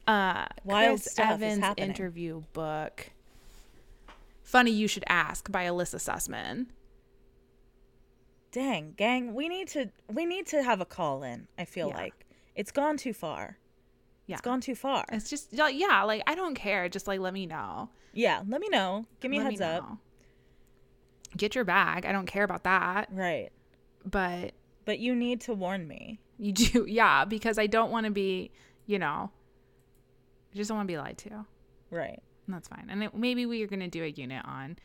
Uh, 0.07 0.45
Wild 0.63 1.01
Chris 1.01 1.19
Evans 1.19 1.65
interview 1.77 2.43
book. 2.53 3.11
Funny 4.41 4.71
you 4.71 4.87
should 4.87 5.03
ask 5.07 5.51
by 5.51 5.63
Elissa 5.63 5.97
Sussman. 5.97 6.67
Dang, 8.51 8.93
gang, 8.95 9.33
we 9.35 9.49
need 9.49 9.67
to 9.69 9.89
we 10.11 10.25
need 10.25 10.47
to 10.47 10.63
have 10.63 10.79
a 10.81 10.85
call 10.85 11.23
in. 11.23 11.47
I 11.57 11.65
feel 11.65 11.89
Yeah. 11.89 11.97
like 11.97 12.13
it's 12.55 12.71
gone 12.71 12.97
too 12.97 13.13
far. 13.13 13.57
Yeah. 14.25 14.35
It's 14.35 14.41
gone 14.41 14.61
too 14.61 14.75
far. 14.75 15.05
It's 15.11 15.29
just 15.29 15.49
yeah, 15.53 16.03
like 16.03 16.23
I 16.27 16.35
don't 16.35 16.55
care. 16.55 16.87
Just 16.89 17.07
like 17.07 17.19
let 17.19 17.33
me 17.33 17.45
know. 17.45 17.89
Yeah, 18.13 18.41
let 18.47 18.61
me 18.61 18.69
know. 18.69 19.05
Give 19.19 19.29
me 19.29 19.37
a 19.37 19.43
Let 19.43 19.51
heads 19.51 19.61
up. 19.61 19.97
Get 21.35 21.53
your 21.55 21.65
bag. 21.65 22.05
I 22.05 22.11
don't 22.13 22.25
care 22.25 22.43
about 22.43 22.63
that. 22.63 23.09
Right. 23.11 23.49
But 24.09 24.53
But 24.85 24.99
you 24.99 25.13
need 25.13 25.41
to 25.41 25.53
warn 25.53 25.87
me. 25.87 26.19
you 26.39 26.53
do, 26.53 26.85
yeah, 26.89 27.25
because 27.25 27.57
I 27.59 27.67
don't 27.67 27.91
want 27.91 28.05
to 28.05 28.11
be, 28.11 28.51
you 28.85 28.97
know, 28.97 29.29
I 30.57 30.59
just 30.59 30.69
don't 30.69 30.77
want 30.77 30.87
to 30.87 30.91
be 30.91 30.97
lied 30.97 31.19
to. 31.19 31.45
Right. 31.91 32.19
And 32.47 32.55
that's 32.55 32.67
fine. 32.67 32.87
And 32.89 33.03
it, 33.03 33.13
maybe 33.15 33.45
we 33.45 33.61
are 33.61 33.67
gonna 33.67 33.87
do 33.87 34.03
a 34.03 34.07
unit 34.07 34.43
on 34.43 34.77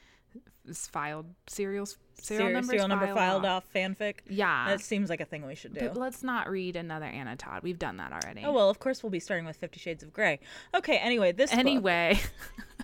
filed 0.74 1.26
serials, 1.46 1.96
serial 2.20 2.40
Serial, 2.46 2.52
numbers, 2.52 2.68
serial 2.70 2.88
number 2.88 3.06
filed 3.14 3.46
off. 3.46 3.64
off 3.64 3.72
fanfic. 3.74 4.16
Yeah, 4.28 4.66
That 4.68 4.80
seems 4.82 5.08
like 5.08 5.20
a 5.22 5.24
thing 5.24 5.46
we 5.46 5.54
should 5.54 5.72
do. 5.72 5.80
but 5.80 5.96
let's 5.96 6.22
not 6.22 6.50
read 6.50 6.76
another 6.76 7.06
Anna 7.06 7.36
Todd. 7.36 7.62
We've 7.62 7.78
done 7.78 7.96
that 7.96 8.12
already. 8.12 8.42
Oh 8.44 8.52
well, 8.52 8.68
of 8.68 8.78
course 8.80 9.02
we'll 9.02 9.10
be 9.10 9.18
starting 9.20 9.46
with 9.46 9.56
Fifty 9.56 9.80
Shades 9.80 10.02
of 10.02 10.12
Grey. 10.12 10.40
Okay. 10.74 10.98
Anyway, 10.98 11.32
this 11.32 11.50
book- 11.50 11.58
anyway, 11.60 12.20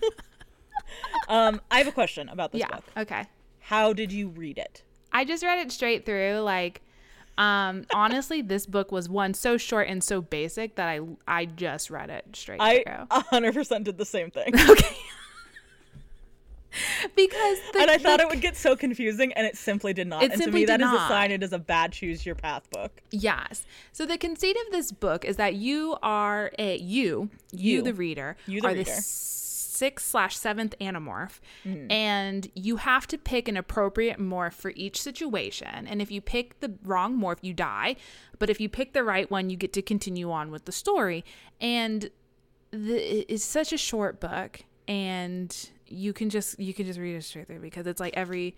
um, 1.29 1.61
I 1.69 1.77
have 1.77 1.87
a 1.87 1.91
question 1.91 2.29
about 2.29 2.51
this 2.51 2.61
yeah, 2.61 2.69
book. 2.69 2.83
okay. 2.97 3.25
How 3.59 3.93
did 3.93 4.11
you 4.11 4.29
read 4.29 4.57
it? 4.57 4.83
I 5.11 5.25
just 5.25 5.43
read 5.43 5.59
it 5.59 5.71
straight 5.71 6.05
through. 6.05 6.39
Like, 6.39 6.81
um, 7.39 7.85
honestly, 7.93 8.41
this 8.41 8.65
book 8.65 8.91
was 8.91 9.07
one 9.09 9.33
so 9.33 9.57
short 9.57 9.87
and 9.87 10.03
so 10.03 10.21
basic 10.21 10.75
that 10.75 10.87
I 10.89 10.99
I 11.27 11.45
just 11.45 11.89
read 11.89 12.09
it 12.09 12.25
straight 12.33 12.59
I 12.61 12.83
through. 12.83 13.21
hundred 13.29 13.53
percent 13.55 13.85
did 13.85 13.97
the 13.97 14.05
same 14.05 14.29
thing, 14.29 14.53
Okay. 14.69 14.95
because 17.15 17.57
the, 17.73 17.79
and 17.81 17.89
I 17.89 17.97
thought 17.97 18.19
it 18.19 18.29
would 18.29 18.41
get 18.41 18.55
so 18.55 18.75
confusing, 18.75 19.33
and 19.33 19.45
it 19.47 19.57
simply 19.57 19.93
did 19.93 20.07
not. 20.07 20.21
It 20.21 20.25
and 20.31 20.33
to 20.33 20.37
simply 20.43 20.61
me, 20.61 20.65
that 20.65 20.77
did 20.77 20.85
is 20.85 20.91
a 20.91 20.95
not. 20.95 21.07
sign 21.09 21.31
it 21.31 21.41
is 21.41 21.53
a 21.53 21.59
bad 21.59 21.91
choose 21.93 22.25
your 22.25 22.35
path 22.35 22.69
book. 22.71 23.01
Yes. 23.11 23.65
So 23.91 24.05
the 24.05 24.17
conceit 24.17 24.55
of 24.67 24.71
this 24.71 24.91
book 24.91 25.25
is 25.25 25.37
that 25.37 25.55
you 25.55 25.97
are 26.03 26.51
a 26.59 26.77
you, 26.77 27.29
you, 27.51 27.77
You. 27.77 27.81
the 27.81 27.93
reader, 27.93 28.37
You, 28.45 28.61
the 28.61 28.67
are 28.67 28.73
reader. 28.73 28.91
the 28.91 29.01
sixth 29.79 30.05
slash 30.13 30.35
seventh 30.37 30.73
Animorph, 30.79 31.39
Mm. 31.65 31.91
and 31.91 32.41
you 32.55 32.77
have 32.77 33.05
to 33.07 33.17
pick 33.17 33.47
an 33.47 33.57
appropriate 33.57 34.19
morph 34.19 34.53
for 34.63 34.71
each 34.75 34.97
situation. 35.01 35.87
And 35.89 36.01
if 36.01 36.09
you 36.11 36.21
pick 36.21 36.59
the 36.59 36.71
wrong 36.83 37.17
morph, 37.23 37.39
you 37.41 37.53
die. 37.53 37.95
But 38.39 38.49
if 38.49 38.59
you 38.61 38.69
pick 38.69 38.93
the 38.93 39.03
right 39.03 39.29
one, 39.31 39.49
you 39.49 39.57
get 39.57 39.73
to 39.73 39.81
continue 39.81 40.29
on 40.31 40.51
with 40.51 40.63
the 40.65 40.71
story. 40.71 41.23
And 41.59 42.09
the, 42.71 42.97
it's 43.33 43.43
such 43.43 43.73
a 43.73 43.77
short 43.77 44.19
book, 44.19 44.51
and 44.87 45.49
you 45.87 46.13
can 46.13 46.29
just 46.29 46.59
you 46.59 46.73
can 46.73 46.85
just 46.85 46.99
read 46.99 47.15
it 47.15 47.23
straight 47.23 47.47
through 47.47 47.59
because 47.69 47.87
it's 47.87 47.99
like 47.99 48.13
every. 48.15 48.55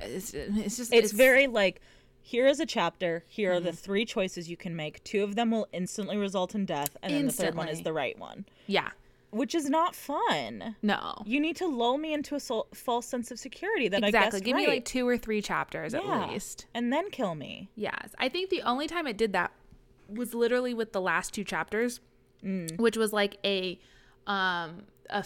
It's, 0.00 0.32
it's 0.34 0.76
just 0.78 0.92
It's, 0.94 1.12
very 1.12 1.46
like 1.46 1.80
here 2.22 2.46
is 2.46 2.58
a 2.60 2.66
chapter. 2.66 3.22
Here 3.28 3.52
are 3.52 3.60
the 3.60 3.68
Mm-hmm. 3.70 3.76
three 3.86 4.04
choices 4.06 4.48
you 4.48 4.56
can 4.56 4.74
make. 4.74 5.04
Two 5.04 5.22
of 5.22 5.34
them 5.34 5.50
will 5.50 5.68
instantly 5.72 6.16
result 6.16 6.54
in 6.54 6.64
death, 6.64 6.96
and 7.02 7.12
then 7.12 7.26
the 7.26 7.32
third 7.32 7.54
one 7.54 7.68
is 7.68 7.82
the 7.82 7.92
right 7.92 8.18
one, 8.18 8.46
yeah 8.66 8.90
which 9.30 9.54
is 9.54 9.70
not 9.70 9.94
fun. 9.94 10.76
no 10.82 11.22
You 11.24 11.38
need 11.40 11.56
to 11.56 11.66
lull 11.66 11.98
me 11.98 12.12
into 12.12 12.34
a 12.34 12.40
sol- 12.40 12.66
false 12.74 13.06
sense 13.06 13.30
of 13.30 13.38
security 13.38 13.88
that 13.88 14.02
I 14.02 14.08
exactly 14.08 14.40
give 14.40 14.54
right, 14.56 14.66
me 14.66 14.72
like 14.74 14.84
two 14.84 15.06
or 15.06 15.16
three 15.16 15.40
chapters 15.42 15.94
Yeah. 15.94 16.22
at 16.24 16.30
least 16.30 16.66
and 16.74 16.92
then 16.92 17.10
kill 17.10 17.34
me. 17.34 17.70
yes 17.76 18.14
i 18.18 18.28
think 18.28 18.50
the 18.50 18.62
only 18.62 18.86
time 18.86 19.06
it 19.06 19.16
did 19.16 19.32
that 19.32 19.52
was 20.08 20.34
literally 20.34 20.74
with 20.74 20.92
the 20.92 21.00
last 21.00 21.32
two 21.34 21.44
chapters 21.44 22.00
Mm. 22.44 22.78
which 22.78 22.96
was 22.96 23.12
like 23.12 23.36
a 23.44 23.78
um 24.26 24.84
a, 25.10 25.24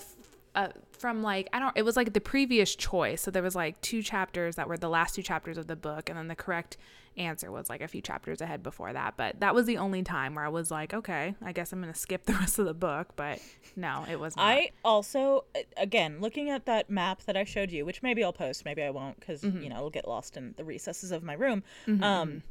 a 0.56 0.72
from 0.96 1.22
like 1.22 1.48
i 1.52 1.58
don't 1.58 1.76
it 1.76 1.82
was 1.82 1.96
like 1.96 2.12
the 2.12 2.20
previous 2.20 2.74
choice 2.74 3.22
so 3.22 3.30
there 3.30 3.42
was 3.42 3.54
like 3.54 3.80
two 3.80 4.02
chapters 4.02 4.56
that 4.56 4.68
were 4.68 4.76
the 4.76 4.88
last 4.88 5.14
two 5.14 5.22
chapters 5.22 5.58
of 5.58 5.66
the 5.66 5.76
book 5.76 6.08
and 6.08 6.18
then 6.18 6.28
the 6.28 6.34
correct 6.34 6.76
answer 7.16 7.52
was 7.52 7.68
like 7.70 7.80
a 7.80 7.86
few 7.86 8.00
chapters 8.00 8.40
ahead 8.40 8.62
before 8.62 8.92
that 8.92 9.14
but 9.16 9.38
that 9.38 9.54
was 9.54 9.66
the 9.66 9.76
only 9.76 10.02
time 10.02 10.34
where 10.34 10.44
i 10.44 10.48
was 10.48 10.70
like 10.70 10.92
okay 10.92 11.34
i 11.42 11.52
guess 11.52 11.72
i'm 11.72 11.80
gonna 11.80 11.94
skip 11.94 12.24
the 12.26 12.32
rest 12.32 12.58
of 12.58 12.64
the 12.66 12.74
book 12.74 13.08
but 13.14 13.38
no 13.76 14.04
it 14.10 14.18
was 14.18 14.36
not. 14.36 14.44
I 14.46 14.70
also, 14.84 15.44
again, 15.76 16.20
looking 16.20 16.50
at 16.50 16.66
that 16.66 16.90
map 16.90 17.22
that 17.24 17.36
I 17.36 17.44
showed 17.44 17.70
you, 17.72 17.84
which 17.84 18.02
maybe 18.02 18.22
I'll 18.22 18.32
post, 18.32 18.64
maybe 18.64 18.82
I 18.82 18.90
won't, 18.90 19.18
because 19.18 19.42
Mm-hmm. 19.42 19.62
you 19.62 19.68
know 19.68 19.76
it'll 19.76 19.90
get 19.90 20.06
lost 20.06 20.36
in 20.36 20.54
the 20.56 20.64
recesses 20.64 21.10
of 21.12 21.22
my 21.22 21.34
room. 21.34 21.62
Um, 22.02 22.42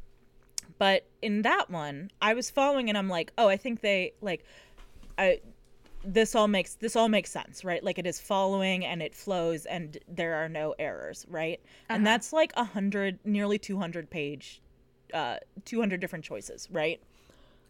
but 0.78 1.06
in 1.22 1.42
that 1.42 1.70
one, 1.70 2.10
I 2.20 2.34
was 2.34 2.50
following, 2.50 2.88
and 2.88 2.98
I'm 2.98 3.08
like, 3.08 3.32
oh, 3.38 3.48
I 3.48 3.56
think 3.56 3.80
they 3.80 4.12
like, 4.20 4.44
I. 5.16 5.40
This 6.04 6.34
all 6.34 6.48
makes 6.48 6.74
this 6.74 6.96
all 6.96 7.08
makes 7.08 7.30
sense, 7.30 7.64
right? 7.64 7.82
Like 7.82 7.98
it 7.98 8.06
is 8.06 8.20
following 8.20 8.84
and 8.84 9.02
it 9.02 9.14
flows, 9.14 9.64
and 9.66 9.96
there 10.06 10.34
are 10.34 10.48
no 10.48 10.74
errors, 10.78 11.24
right? 11.28 11.60
Uh-huh. 11.64 11.94
And 11.96 12.06
that's 12.06 12.32
like 12.32 12.52
a 12.56 12.64
hundred, 12.64 13.18
nearly 13.24 13.58
two 13.58 13.78
hundred 13.78 14.10
page, 14.10 14.60
uh, 15.14 15.38
two 15.64 15.80
hundred 15.80 16.00
different 16.00 16.24
choices, 16.24 16.68
right? 16.70 17.00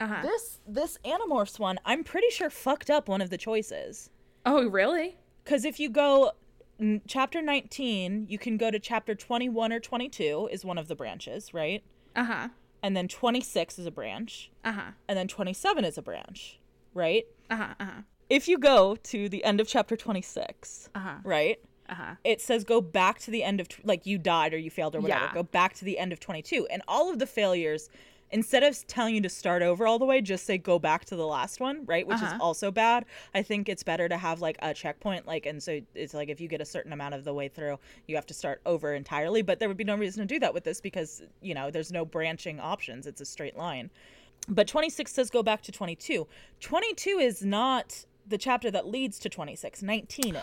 uh-huh. 0.01 0.23
This 0.23 0.59
this 0.67 0.99
Animorphs 1.05 1.59
one, 1.61 1.79
I'm 1.85 2.03
pretty 2.03 2.31
sure 2.31 2.51
fucked 2.51 2.91
up 2.91 3.09
one 3.09 3.21
of 3.23 3.31
the 3.31 3.39
choices. 3.39 4.11
oh 4.45 4.67
really 4.69 5.17
Because 5.45 5.65
if 5.65 5.79
you 5.79 5.89
go 5.89 6.33
n- 6.81 7.01
chapter 7.07 7.41
19, 7.41 8.27
you 8.29 8.37
can 8.39 8.57
go 8.57 8.71
to 8.73 8.81
chapter 8.81 9.15
21 9.15 9.73
or 9.73 9.79
22 9.81 10.49
is 10.51 10.65
one 10.65 10.77
of 10.79 10.89
the 10.89 10.97
branches, 10.97 11.55
right? 11.55 11.83
uh-huh 12.17 12.49
And 12.83 12.97
then 12.97 13.07
26 13.07 13.79
is 13.79 13.87
a 13.87 13.91
branch. 13.93 14.51
uh-huh 14.65 14.91
And 15.09 15.17
then 15.17 15.29
27 15.29 15.85
is 15.85 15.97
a 15.97 16.03
branch, 16.03 16.59
right? 16.93 17.27
uh-huh 17.49 17.75
uh-huh 17.79 18.03
If 18.31 18.49
you 18.49 18.59
go 18.59 18.97
to 18.97 19.29
the 19.29 19.45
end 19.45 19.61
of 19.61 19.69
chapter 19.69 19.97
26, 19.97 20.89
uh-huh 20.95 21.15
right? 21.25 21.59
uh-huh 21.89 22.15
It 22.25 22.41
says 22.41 22.65
go 22.65 22.81
back 22.81 23.19
to 23.21 23.31
the 23.31 23.43
end 23.45 23.61
of, 23.61 23.69
tw- 23.69 23.85
like 23.85 24.07
you 24.07 24.17
died 24.19 24.55
or 24.55 24.59
you 24.59 24.71
failed 24.71 24.95
or 24.97 25.01
whatever. 25.01 25.27
Yeah. 25.27 25.35
Go 25.35 25.43
back 25.43 25.75
to 25.75 25.85
the 25.85 25.99
end 25.99 26.13
of 26.13 26.21
22. 26.21 26.67
And 26.71 26.83
all 26.89 27.11
of 27.13 27.19
the 27.19 27.27
failures, 27.27 27.91
instead 28.31 28.63
of 28.63 28.87
telling 28.87 29.15
you 29.15 29.21
to 29.21 29.29
start 29.29 29.61
over 29.61 29.87
all 29.87 29.99
the 29.99 30.07
way, 30.07 30.23
just 30.23 30.47
say 30.47 30.57
go 30.57 30.79
back 30.79 31.05
to 31.05 31.17
the 31.17 31.27
last 31.27 31.61
one, 31.61 31.85
right? 31.85 32.07
Which 32.07 32.17
is 32.17 32.23
Uh-huh. 32.23 32.39
also 32.41 32.71
bad. 32.71 33.05
I 33.35 33.43
think 33.43 33.69
it's 33.69 33.83
better 33.83 34.09
to 34.09 34.17
have 34.17 34.41
like 34.41 34.57
a 34.63 34.73
checkpoint, 34.73 35.27
like, 35.27 35.45
and 35.45 35.63
so 35.63 35.81
it's 35.95 36.15
like 36.15 36.31
if 36.31 36.41
you 36.41 36.49
get 36.49 36.63
a 36.63 36.65
certain 36.65 36.93
amount 36.95 37.15
of 37.15 37.25
the 37.25 37.35
way 37.35 37.49
through, 37.49 37.79
you 38.09 38.15
have 38.17 38.27
to 38.27 38.35
start 38.35 38.63
over 38.65 38.95
entirely. 38.95 39.43
But 39.43 39.59
there 39.59 39.69
would 39.69 39.77
be 39.77 39.85
no 39.85 39.97
reason 39.97 40.27
to 40.27 40.35
do 40.35 40.41
that 40.41 40.55
with 40.55 40.65
this 40.65 40.81
because, 40.81 41.23
you 41.43 41.53
know, 41.55 41.71
there's 41.71 41.93
no 41.93 42.07
branching 42.07 42.59
options, 42.61 43.07
it's 43.07 43.21
a 43.21 43.27
straight 43.27 43.57
line. 43.59 43.91
But 44.49 44.67
26 44.69 45.13
says 45.13 45.29
go 45.31 45.43
back 45.43 45.61
to 45.63 45.73
22. 45.73 46.27
22 46.61 47.19
is 47.19 47.45
not 47.45 48.05
the 48.27 48.39
chapter 48.39 48.71
that 48.71 48.87
leads 48.87 49.19
to 49.21 49.29
26, 49.29 49.83
19 49.83 50.37
is. 50.37 50.43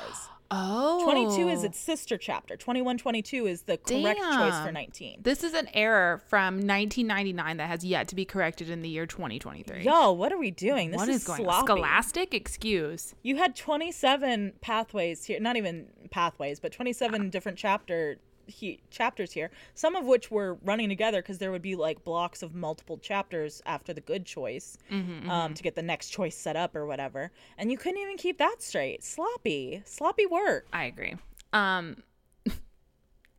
Oh. 0.54 1.04
22 1.06 1.48
is 1.48 1.64
its 1.64 1.80
sister 1.80 2.18
chapter. 2.18 2.58
21, 2.58 2.98
22 2.98 3.48
is 3.48 3.62
the 3.62 3.78
correct 3.78 4.20
choice 4.20 4.60
for 4.60 4.72
19. 4.72 5.22
This 5.24 5.46
is 5.46 5.54
an 5.54 5.70
error 5.74 6.22
from 6.28 6.56
1999 6.56 7.58
that 7.58 7.68
has 7.68 7.86
yet 7.86 8.10
to 8.10 8.16
be 8.16 8.26
corrected 8.26 8.70
in 8.70 8.82
the 8.82 8.90
year 8.90 9.06
2023. 9.06 9.84
Yo, 9.84 10.12
what 10.12 10.34
are 10.34 10.38
we 10.38 10.52
doing? 10.52 10.92
This 10.92 10.98
what 10.98 11.08
is, 11.08 11.24
going 11.24 11.40
on? 11.40 11.46
sloppy. 11.46 11.68
Scholastic 11.68 12.34
excuse. 12.34 13.16
You 13.24 13.38
had 13.38 13.56
27 13.56 14.54
pathways 14.60 15.24
here, 15.24 15.40
not 15.40 15.56
even 15.56 15.88
pathways, 16.10 16.60
but 16.60 16.74
27 16.74 17.22
ah. 17.22 17.30
different 17.30 17.58
chapter 17.58 18.18
he, 18.48 18.82
chapters 18.90 19.32
here, 19.32 19.52
some 19.74 19.96
of 19.96 20.06
which 20.06 20.32
were 20.32 20.58
running 20.64 20.90
together 20.90 21.22
because 21.22 21.38
there 21.38 21.52
would 21.52 21.62
be 21.62 21.76
like 21.76 22.04
blocks 22.04 22.42
of 22.44 22.54
multiple 22.54 22.98
chapters 22.98 23.62
after 23.66 23.94
the 23.94 24.02
good 24.02 24.26
choice 24.26 24.78
Mm-hmm, 24.92 25.30
um, 25.30 25.54
to 25.54 25.64
get 25.64 25.76
the 25.76 25.82
next 25.82 26.10
choice 26.10 26.36
set 26.36 26.56
up 26.56 26.76
or 26.76 26.86
whatever. 26.86 27.32
And 27.58 27.72
you 27.72 27.78
couldn't 27.78 28.00
even 28.00 28.18
keep 28.18 28.38
that 28.38 28.58
straight. 28.62 29.04
Sloppy. 29.04 29.82
Sloppy 29.86 30.26
work. 30.26 30.68
I 30.74 30.86
agree. 30.86 31.16
Um 31.54 32.04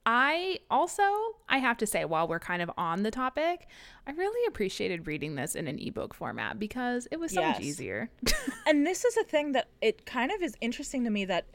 I 0.06 0.58
also, 0.70 1.02
I 1.48 1.58
have 1.58 1.76
to 1.78 1.86
say, 1.86 2.04
while 2.04 2.26
we're 2.26 2.40
kind 2.40 2.60
of 2.60 2.70
on 2.76 3.04
the 3.04 3.10
topic, 3.12 3.68
I 4.06 4.10
really 4.10 4.46
appreciated 4.48 5.06
reading 5.06 5.36
this 5.36 5.54
in 5.54 5.68
an 5.68 5.78
ebook 5.78 6.12
format 6.12 6.58
because 6.58 7.06
it 7.12 7.20
was 7.20 7.32
so 7.32 7.42
much 7.42 7.60
easier. 7.60 8.10
and 8.66 8.84
this 8.84 9.04
is 9.04 9.16
a 9.16 9.22
thing 9.22 9.52
that 9.52 9.68
it 9.80 10.04
kind 10.04 10.32
of 10.32 10.42
is 10.42 10.56
interesting 10.60 11.04
to 11.04 11.10
me 11.10 11.24
that 11.26 11.46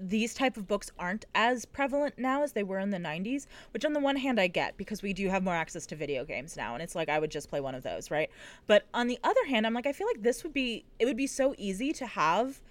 these 0.00 0.32
type 0.32 0.56
of 0.56 0.66
books 0.66 0.90
aren't 0.98 1.26
as 1.34 1.64
prevalent 1.66 2.14
now 2.18 2.42
as 2.42 2.52
they 2.52 2.62
were 2.62 2.78
in 2.78 2.90
the 2.90 2.98
90s 2.98 3.46
which 3.72 3.84
on 3.84 3.92
the 3.92 4.00
one 4.00 4.16
hand 4.16 4.40
i 4.40 4.46
get 4.46 4.76
because 4.76 5.02
we 5.02 5.12
do 5.12 5.28
have 5.28 5.42
more 5.42 5.54
access 5.54 5.86
to 5.86 5.94
video 5.94 6.24
games 6.24 6.56
now 6.56 6.72
and 6.72 6.82
it's 6.82 6.94
like 6.94 7.08
i 7.08 7.18
would 7.18 7.30
just 7.30 7.50
play 7.50 7.60
one 7.60 7.74
of 7.74 7.82
those 7.82 8.10
right 8.10 8.30
but 8.66 8.86
on 8.94 9.06
the 9.06 9.18
other 9.22 9.44
hand 9.48 9.66
i'm 9.66 9.74
like 9.74 9.86
i 9.86 9.92
feel 9.92 10.06
like 10.06 10.22
this 10.22 10.42
would 10.42 10.54
be 10.54 10.84
it 10.98 11.04
would 11.04 11.16
be 11.16 11.26
so 11.26 11.54
easy 11.58 11.92
to 11.92 12.06
have 12.06 12.62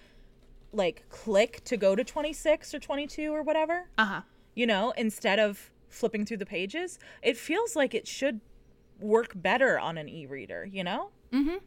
like 0.72 1.04
click 1.08 1.62
to 1.64 1.76
go 1.76 1.94
to 1.94 2.02
26 2.02 2.74
or 2.74 2.78
22 2.80 3.32
or 3.32 3.42
whatever 3.42 3.88
uh 3.96 4.04
huh. 4.04 4.20
you 4.54 4.66
know 4.66 4.92
instead 4.96 5.38
of 5.38 5.70
flipping 5.88 6.24
through 6.26 6.36
the 6.36 6.46
pages 6.46 6.98
it 7.22 7.36
feels 7.36 7.76
like 7.76 7.94
it 7.94 8.06
should 8.08 8.40
work 8.98 9.32
better 9.34 9.78
on 9.78 9.96
an 9.96 10.08
e-reader 10.08 10.64
you 10.64 10.82
know 10.84 11.10
Mm-hmm. 11.32 11.58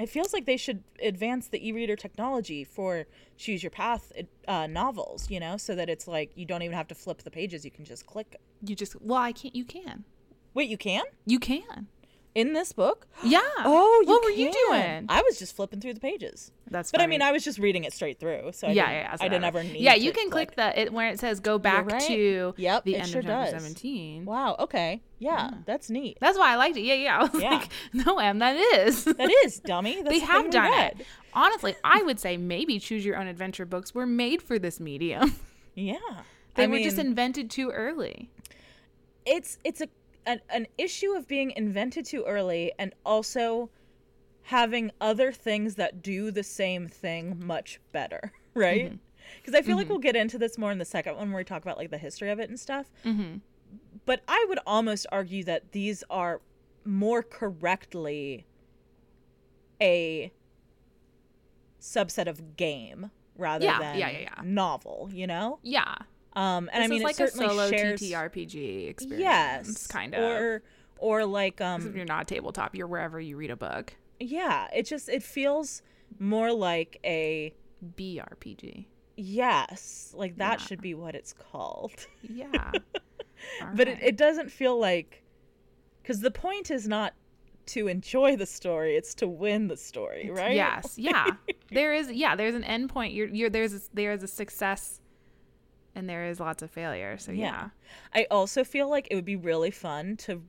It 0.00 0.08
feels 0.08 0.32
like 0.32 0.46
they 0.46 0.56
should 0.56 0.82
advance 1.02 1.48
the 1.48 1.66
e-reader 1.66 1.96
technology 1.96 2.64
for 2.64 3.06
choose 3.36 3.62
your 3.62 3.70
path 3.70 4.12
uh, 4.48 4.66
novels, 4.66 5.30
you 5.30 5.40
know, 5.40 5.56
so 5.56 5.74
that 5.74 5.88
it's 5.88 6.08
like 6.08 6.30
you 6.34 6.44
don't 6.44 6.62
even 6.62 6.76
have 6.76 6.88
to 6.88 6.94
flip 6.94 7.22
the 7.22 7.30
pages; 7.30 7.64
you 7.64 7.70
can 7.70 7.84
just 7.84 8.06
click. 8.06 8.36
You 8.64 8.74
just, 8.74 9.00
well, 9.00 9.18
I 9.18 9.32
can't, 9.32 9.54
you 9.54 9.64
can. 9.64 10.04
Wait, 10.54 10.68
you 10.68 10.76
can 10.76 11.04
You 11.26 11.38
can. 11.38 11.86
In 12.34 12.52
this 12.52 12.72
book? 12.72 13.06
Yeah. 13.24 13.40
Oh, 13.58 14.02
you 14.06 14.12
what 14.12 14.24
were 14.24 14.30
you 14.30 14.52
doing? 14.68 15.06
I 15.08 15.22
was 15.22 15.38
just 15.38 15.56
flipping 15.56 15.80
through 15.80 15.94
the 15.94 16.00
pages. 16.00 16.52
That's 16.70 16.90
But 16.92 17.00
I 17.00 17.06
mean, 17.08 17.20
I 17.22 17.32
was 17.32 17.42
just 17.42 17.58
reading 17.58 17.82
it 17.84 17.92
straight 17.92 18.20
through, 18.20 18.52
so 18.52 18.68
I 18.68 18.70
yeah, 18.70 18.86
didn't, 18.86 18.94
yeah, 18.94 19.02
yeah. 19.10 19.16
so 19.16 19.24
I 19.24 19.28
didn't 19.28 19.44
ever 19.44 19.62
need. 19.64 19.80
Yeah, 19.80 19.94
you 19.94 20.12
can 20.12 20.30
click 20.30 20.54
the 20.54 20.80
it 20.80 20.92
where 20.92 21.08
it 21.10 21.18
says 21.18 21.40
go 21.40 21.58
back 21.58 21.90
right. 21.90 22.00
to 22.02 22.54
Yep, 22.56 22.84
the 22.84 22.96
end 22.96 23.08
sure 23.08 23.18
of 23.20 23.26
chapter 23.26 23.52
does. 23.52 23.62
17. 23.62 24.24
Wow. 24.24 24.56
Okay. 24.60 25.02
Yeah, 25.18 25.50
that's 25.66 25.90
neat. 25.90 26.18
That's 26.20 26.38
why 26.38 26.52
I 26.52 26.56
liked 26.56 26.76
it. 26.76 26.82
Yeah, 26.82 26.94
yeah. 26.94 27.18
I 27.20 27.24
was 27.24 27.42
Yeah. 27.42 27.50
like, 27.50 27.68
no, 27.92 28.18
Em, 28.18 28.38
that 28.38 28.56
is. 28.56 29.04
That 29.18 29.30
is 29.44 29.58
dummy. 29.60 29.96
That's 30.02 30.08
they 30.10 30.20
the 30.20 30.26
have 30.26 30.50
done 30.50 30.70
read. 30.70 31.00
it. 31.00 31.06
Honestly, 31.34 31.74
I 31.84 32.02
would 32.02 32.20
say 32.20 32.36
maybe 32.36 32.78
choose 32.78 33.04
your 33.04 33.16
own 33.16 33.26
adventure 33.26 33.66
books 33.66 33.94
were 33.94 34.06
made 34.06 34.40
for 34.42 34.58
this 34.58 34.78
medium. 34.80 35.34
Yeah. 35.74 35.96
They 36.54 36.64
I 36.64 36.66
were 36.66 36.78
just 36.78 36.98
invented 36.98 37.50
too 37.50 37.70
early. 37.70 38.30
it's 39.24 39.58
it's 39.64 39.80
a 39.80 39.88
an, 40.26 40.40
an 40.50 40.66
issue 40.78 41.12
of 41.12 41.26
being 41.26 41.50
invented 41.52 42.04
too 42.04 42.24
early 42.26 42.72
and 42.78 42.94
also 43.04 43.70
having 44.42 44.90
other 45.00 45.32
things 45.32 45.74
that 45.76 46.02
do 46.02 46.30
the 46.30 46.42
same 46.42 46.88
thing 46.88 47.40
much 47.44 47.80
better 47.92 48.32
right 48.54 48.98
because 49.40 49.54
i 49.54 49.62
feel 49.62 49.76
like 49.76 49.88
we'll 49.88 49.98
get 49.98 50.16
into 50.16 50.38
this 50.38 50.58
more 50.58 50.72
in 50.72 50.78
the 50.78 50.84
second 50.84 51.16
one 51.16 51.30
where 51.30 51.38
we 51.38 51.44
talk 51.44 51.62
about 51.62 51.76
like 51.78 51.90
the 51.90 51.98
history 51.98 52.30
of 52.30 52.38
it 52.40 52.48
and 52.48 52.58
stuff 52.58 52.86
Mm-hmm. 53.04 53.36
but 54.06 54.22
i 54.26 54.44
would 54.48 54.58
almost 54.66 55.06
argue 55.12 55.44
that 55.44 55.72
these 55.72 56.02
are 56.10 56.40
more 56.84 57.22
correctly 57.22 58.46
a 59.80 60.32
subset 61.80 62.26
of 62.26 62.56
game 62.56 63.10
rather 63.36 63.64
Yeah, 63.64 63.78
than 63.78 63.98
yeah, 63.98 64.10
yeah, 64.10 64.18
yeah. 64.20 64.42
novel 64.42 65.08
you 65.12 65.26
know 65.26 65.58
Yeah. 65.62 65.94
Um 66.34 66.70
and 66.72 66.82
i 66.82 66.86
mean 66.86 67.02
like 67.02 67.18
a 67.20 67.28
solo 67.28 67.68
shares 67.68 68.00
TTRPG 68.00 68.88
experience. 68.88 69.20
yes 69.20 69.86
Kind 69.86 70.14
of. 70.14 70.22
or 70.22 70.62
or 70.98 71.24
like 71.24 71.60
if 71.60 71.66
um 71.66 71.96
you're 71.96 72.04
not 72.04 72.28
tabletop, 72.28 72.74
you're 72.74 72.86
wherever 72.86 73.18
you 73.20 73.36
read 73.36 73.50
a 73.50 73.56
book. 73.56 73.94
yeah 74.20 74.68
it 74.74 74.84
just 74.86 75.08
it 75.08 75.22
feels 75.22 75.82
more 76.18 76.52
like 76.52 76.98
a 77.04 77.52
BRPG. 77.96 78.84
yes 79.16 80.12
like 80.16 80.36
that 80.36 80.60
Yeah. 80.60 80.66
should 80.66 80.80
be 80.80 80.94
what 80.94 81.14
it's 81.14 81.32
called 81.32 82.06
Yeah. 82.22 82.72
but 83.74 83.88
it, 83.88 83.98
it 84.02 84.16
doesn't 84.16 84.50
feel 84.50 84.78
like 84.78 85.22
because 86.02 86.20
the 86.20 86.30
point 86.30 86.70
is 86.70 86.86
not 86.88 87.14
to 87.66 87.86
enjoy 87.88 88.36
the 88.36 88.46
story 88.46 88.96
it's 88.96 89.14
to 89.14 89.28
win 89.28 89.68
the 89.68 89.76
story 89.76 90.30
right 90.30 90.54
Yes, 90.54 90.94
yeah. 90.98 91.26
there 91.72 91.92
is 91.94 92.10
yeah, 92.10 92.34
there's 92.34 92.54
an 92.54 92.64
end 92.64 92.88
point. 92.90 93.12
You're 93.14 93.28
you're 93.28 93.50
there's 93.50 93.74
a, 93.74 93.80
there's 93.94 94.22
a 94.24 94.26
success 94.28 95.00
and 95.94 96.08
there 96.08 96.26
is 96.26 96.40
lots 96.40 96.62
of 96.62 96.70
failure. 96.70 97.18
So 97.18 97.32
yeah. 97.32 97.68
Yeah. 98.14 98.22
i 98.22 98.26
also 98.30 98.64
feel 98.64 98.88
like 98.88 99.08
it 99.10 99.14
would 99.14 99.24
be 99.24 99.36
really 99.36 99.70
fun 99.70 100.16
to 100.18 100.42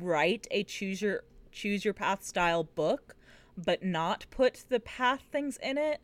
write 0.00 0.46
a 0.50 0.64
choose 0.64 1.00
your 1.00 1.22
choose 1.52 1.84
your 1.84 1.94
path 1.94 2.24
style 2.24 2.64
book 2.64 3.14
but 3.56 3.82
not 3.82 4.26
put 4.30 4.64
the 4.68 4.80
path 4.80 5.22
things 5.32 5.58
in 5.62 5.78
it 5.78 6.00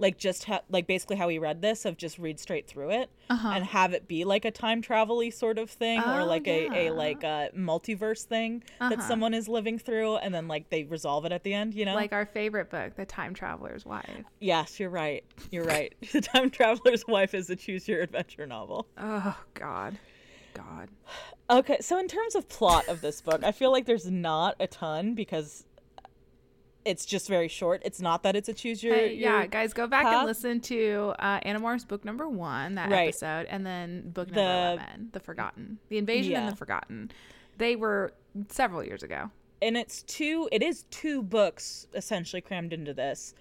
like 0.00 0.16
just 0.18 0.44
ha- 0.44 0.60
like 0.70 0.86
basically 0.86 1.16
how 1.16 1.26
we 1.26 1.38
read 1.38 1.60
this 1.60 1.84
of 1.84 1.96
just 1.96 2.18
read 2.18 2.38
straight 2.38 2.66
through 2.68 2.90
it 2.90 3.10
Uh-huh. 3.30 3.48
and 3.54 3.64
have 3.64 3.92
it 3.92 4.06
be 4.06 4.24
like 4.24 4.44
a 4.44 4.50
time 4.50 4.80
travel-y 4.80 5.28
sort 5.30 5.58
of 5.58 5.68
thing 5.70 6.00
or 6.00 6.20
Oh, 6.20 6.24
like 6.26 6.46
a, 6.46 6.64
yeah. 6.66 6.74
a 6.74 6.90
like 6.90 7.24
a 7.24 7.50
multiverse 7.56 8.22
thing 8.24 8.62
that 8.78 8.92
Uh-huh. 8.98 9.08
someone 9.08 9.34
is 9.34 9.48
living 9.48 9.78
through 9.78 10.16
and 10.16 10.34
then 10.34 10.46
like 10.48 10.70
they 10.70 10.84
resolve 10.84 11.24
it 11.24 11.32
at 11.32 11.42
the 11.42 11.52
end 11.54 11.74
you 11.74 11.84
know 11.84 11.94
Like 11.94 12.12
our 12.12 12.26
favorite 12.26 12.70
book, 12.70 12.94
The 12.96 13.06
Time 13.06 13.34
Traveler's 13.34 13.84
Wife. 13.84 14.24
yes 14.40 14.78
you're 14.78 14.90
right 14.90 15.24
you're 15.50 15.64
right 15.64 15.94
the 16.12 16.20
time 16.20 16.50
traveler's 16.50 17.06
wife 17.06 17.34
is 17.34 17.50
a 17.50 17.56
choose 17.56 17.88
your 17.88 18.00
adventure 18.02 18.46
novel 18.46 18.86
Oh 18.96 19.36
God. 19.54 19.98
God. 20.54 20.88
okay 21.50 21.78
so 21.80 21.98
in 21.98 22.08
terms 22.08 22.34
of 22.34 22.48
plot 22.48 22.86
of 22.88 23.00
this 23.00 23.20
book 23.20 23.42
i 23.44 23.52
feel 23.52 23.72
like 23.72 23.86
there's 23.86 24.10
not 24.10 24.54
a 24.60 24.66
ton 24.66 25.14
because 25.14 25.64
it's 26.84 27.04
just 27.04 27.28
very 27.28 27.48
short 27.48 27.82
it's 27.84 28.00
not 28.00 28.22
that 28.22 28.34
it's 28.36 28.48
a 28.48 28.54
choose 28.54 28.82
your, 28.82 28.94
Hey, 28.94 29.14
yeah, 29.14 29.38
your 29.40 29.46
guys, 29.48 29.72
go 29.72 29.86
back 29.86 30.04
path. 30.04 30.14
and 30.18 30.26
listen 30.26 30.60
to 30.60 31.12
uh, 31.18 31.40
Animorphs 31.40 31.86
book 31.86 32.04
number 32.04 32.28
one, 32.28 32.76
that 32.76 32.90
Right. 32.90 33.08
episode, 33.08 33.46
and 33.50 33.66
then 33.66 34.10
book 34.10 34.28
number 34.28 34.40
The- 34.40 34.82
11, 34.82 35.08
The 35.12 35.20
Forgotten. 35.20 35.78
The 35.88 35.98
Invasion 35.98 36.34
and 36.36 36.52
The 36.52 36.56
Forgotten. 36.56 37.10
They 37.58 37.76
were 37.76 38.12
several 38.48 38.84
years 38.84 39.02
ago. 39.02 39.30
and 39.60 39.76
it's 39.76 40.02
two 40.04 40.48
it 40.52 40.62
is 40.62 40.84
two 40.90 41.20
books 41.22 41.86
essentially 41.94 42.40
crammed 42.40 42.72
into 42.72 42.94
this 42.94 43.34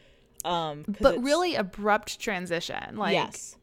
um 0.46 0.84
But 1.00 1.22
really 1.24 1.54
abrupt 1.56 2.20
transition. 2.20 2.98
Like, 2.98 3.14
yes 3.14 3.56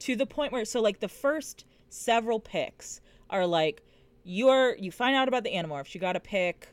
to 0.00 0.16
the 0.16 0.26
point 0.26 0.50
where 0.52 0.64
so 0.64 0.80
like 0.82 0.98
the 0.98 1.08
first 1.08 1.64
several 1.88 2.40
picks 2.40 3.00
are 3.30 3.46
like 3.46 3.82
you're 4.24 4.74
you 4.76 4.90
find 4.90 5.14
out 5.14 5.28
about 5.28 5.44
the 5.44 5.52
animorphs 5.52 5.94
you 5.94 6.00
got 6.00 6.14
to 6.14 6.20
pick 6.20 6.68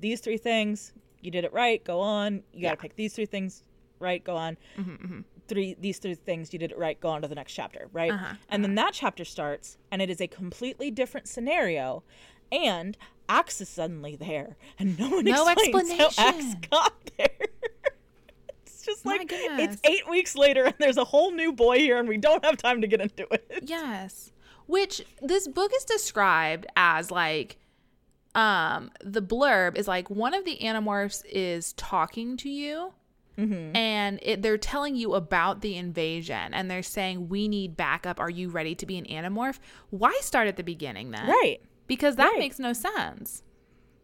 these 0.00 0.20
three 0.20 0.36
things 0.36 0.92
you 1.26 1.30
did 1.32 1.44
it 1.44 1.52
right 1.52 1.84
go 1.84 2.00
on. 2.00 2.42
You 2.54 2.62
got 2.62 2.68
to 2.70 2.74
Yeah. 2.74 2.74
pick 2.76 2.96
these 2.96 3.12
three 3.14 3.26
things 3.26 3.62
right 3.98 4.22
go 4.24 4.36
on. 4.36 4.56
Mm-hmm, 4.78 5.20
three 5.48 5.76
these 5.78 5.98
three 5.98 6.14
things 6.14 6.52
you 6.52 6.58
did 6.58 6.72
it 6.72 6.78
right 6.78 6.98
go 7.00 7.08
on 7.10 7.22
to 7.22 7.28
the 7.28 7.34
next 7.34 7.52
chapter 7.52 7.88
right? 7.92 8.12
Uh-huh, 8.12 8.34
and 8.48 8.64
then 8.64 8.74
that 8.76 8.92
chapter 8.94 9.24
starts 9.24 9.76
and 9.90 10.00
it 10.02 10.08
is 10.10 10.20
a 10.20 10.26
completely 10.26 10.90
different 10.90 11.28
scenario 11.28 12.02
and 12.50 12.96
Ax 13.28 13.60
is 13.60 13.68
suddenly 13.68 14.16
there 14.16 14.56
and 14.78 14.98
no 14.98 15.10
one 15.10 15.24
No 15.24 15.46
explains 15.48 15.92
how 15.92 16.10
Ax 16.18 16.54
got 16.70 16.94
there. 17.18 17.28
It's 18.64 18.84
just 18.84 19.06
like 19.06 19.28
it's 19.32 19.80
eight 19.84 20.08
weeks 20.08 20.36
later 20.36 20.64
and 20.64 20.74
there's 20.78 20.96
a 20.96 21.04
whole 21.04 21.32
new 21.32 21.52
boy 21.52 21.78
here 21.78 21.98
and 21.98 22.08
we 22.08 22.18
don't 22.18 22.44
have 22.44 22.56
time 22.56 22.80
to 22.82 22.86
get 22.86 23.00
into 23.00 23.26
it. 23.32 23.60
Yes. 23.64 24.32
Which 24.66 25.02
this 25.22 25.46
book 25.48 25.70
is 25.76 25.84
described 25.84 26.66
as 26.76 27.10
like 27.10 27.56
um 28.36 28.90
the 29.02 29.20
blurb 29.22 29.76
is 29.76 29.88
like 29.88 30.08
one 30.10 30.34
of 30.34 30.44
the 30.44 30.58
animorphs 30.62 31.24
is 31.26 31.72
talking 31.72 32.36
to 32.36 32.48
you 32.48 32.92
and 33.74 34.18
it, 34.22 34.40
they're 34.40 34.56
telling 34.56 34.96
you 34.96 35.12
about 35.14 35.60
the 35.60 35.76
invasion 35.76 36.54
and 36.54 36.70
they're 36.70 36.82
saying 36.82 37.28
we 37.28 37.48
need 37.48 37.76
backup. 37.76 38.18
Are 38.18 38.30
you 38.30 38.48
ready 38.48 38.74
to 38.74 38.86
be 38.86 38.96
an 38.96 39.04
animorph? 39.04 39.58
Why 39.90 40.18
start 40.22 40.48
at 40.48 40.56
the 40.56 40.62
beginning 40.62 41.10
then? 41.10 41.26
Right. 41.28 41.58
Because 41.86 42.16
that 42.16 42.30
Right. 42.30 42.38
makes 42.38 42.58
no 42.58 42.72
sense. 42.72 43.42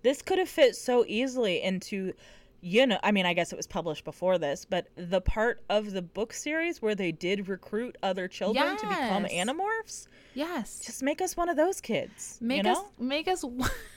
This 0.03 0.21
could 0.21 0.39
have 0.39 0.51
fit 0.51 0.77
so 0.77 1.05
easily 1.09 1.63
into 1.63 2.13
you 2.65 2.87
know 2.87 2.99
i 3.03 3.11
mean 3.11 3.27
i 3.27 3.33
guess 3.35 3.53
it 3.53 3.57
was 3.57 3.67
published 3.67 4.05
before 4.05 4.39
this 4.39 4.65
but 4.65 4.87
the 4.95 5.21
part 5.21 5.65
of 5.69 5.91
the 5.91 6.01
book 6.03 6.33
series 6.33 6.81
where 6.81 6.95
they 6.95 7.11
did 7.11 7.49
recruit 7.49 7.97
other 8.05 8.29
children 8.29 8.77
to 8.77 8.87
become 8.87 9.27
Yes. 9.29 9.33
animorphs? 9.49 10.07
Yes. 10.35 10.81
Just 10.87 11.03
make 11.03 11.21
us 11.21 11.37
one 11.37 11.49
of 11.49 11.57
those 11.57 11.81
kids 11.81 12.39
make 12.41 12.59
you 12.59 12.63
know? 12.63 12.73
us 12.73 12.85
make 13.01 13.27
us 13.29 13.45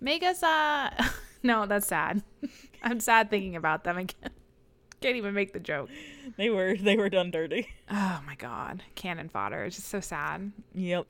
make 0.00 0.22
us 0.22 0.42
uh 0.42 0.90
no 1.42 1.66
that's 1.66 1.86
sad. 1.86 2.22
I'm 2.82 3.00
sad 3.00 3.30
thinking 3.30 3.56
about 3.56 3.84
them 3.84 3.98
again. 3.98 4.30
Can't 5.00 5.16
even 5.16 5.34
make 5.34 5.52
the 5.52 5.60
joke. 5.60 5.90
They 6.36 6.50
were 6.50 6.76
they 6.76 6.96
were 6.96 7.08
done 7.08 7.30
dirty. 7.30 7.68
Oh 7.90 8.20
my 8.26 8.34
god. 8.36 8.82
Cannon 8.94 9.28
fodder. 9.28 9.64
It's 9.64 9.76
just 9.76 9.88
so 9.88 10.00
sad. 10.00 10.52
Yep. 10.74 11.06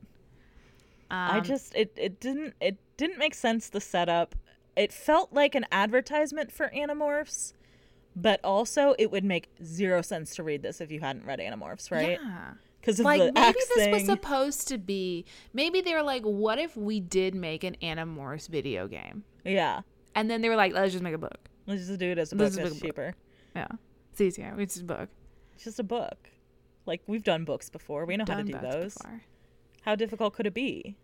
Um, 1.10 1.30
i 1.36 1.40
just 1.40 1.74
it, 1.74 1.92
it 1.96 2.20
didn't 2.20 2.54
it 2.60 2.76
didn't 2.96 3.18
make 3.18 3.34
sense 3.34 3.68
the 3.70 3.80
setup. 3.80 4.34
It 4.76 4.92
felt 4.92 5.32
like 5.32 5.54
an 5.54 5.66
advertisement 5.72 6.52
for 6.52 6.70
animorphs 6.74 7.54
but 8.14 8.40
also 8.42 8.94
it 8.98 9.10
would 9.10 9.24
make 9.24 9.48
zero 9.62 10.02
sense 10.02 10.34
to 10.34 10.42
read 10.42 10.60
this 10.62 10.80
if 10.80 10.90
you 10.90 11.00
hadn't 11.00 11.24
read 11.24 11.38
animorphs 11.38 11.90
right? 11.90 12.18
Yeah 12.22 12.52
because 12.80 13.00
like 13.00 13.20
maybe 13.34 13.52
this 13.52 13.68
thing 13.74 13.90
was 13.92 14.04
supposed 14.04 14.68
to 14.68 14.78
be 14.78 15.24
maybe 15.52 15.80
they 15.80 15.94
were 15.94 16.02
like 16.02 16.22
what 16.22 16.58
if 16.58 16.76
we 16.76 17.00
did 17.00 17.34
make 17.34 17.64
an 17.64 17.76
animorphs 17.82 18.48
video 18.48 18.86
game 18.86 19.24
yeah 19.44 19.80
and 20.14 20.30
then 20.30 20.40
they 20.40 20.48
were 20.48 20.56
like 20.56 20.72
let's 20.72 20.92
just 20.92 21.02
make 21.02 21.14
a 21.14 21.18
book 21.18 21.48
let's 21.66 21.86
just 21.86 21.98
do 21.98 22.10
it 22.10 22.18
as 22.18 22.32
a 22.32 22.36
book 22.36 22.52
that's 22.52 22.56
make 22.56 22.72
book. 22.72 22.80
cheaper 22.80 23.14
yeah 23.54 23.66
it's 24.12 24.20
easier 24.20 24.54
it's 24.58 24.74
just 24.74 24.84
a 24.84 24.86
book 24.86 25.08
it's 25.54 25.64
just 25.64 25.78
a 25.80 25.84
book 25.84 26.30
Like 26.86 27.02
we've 27.06 27.24
done 27.24 27.44
books 27.44 27.68
before. 27.68 28.06
We 28.06 28.16
know 28.16 28.24
how 28.26 28.36
to 28.36 28.44
do 28.44 28.52
those. 28.52 28.94
before. 28.94 29.22
How 29.82 29.94
difficult 29.94 30.34
could 30.34 30.46
it 30.46 30.54
be? 30.54 30.96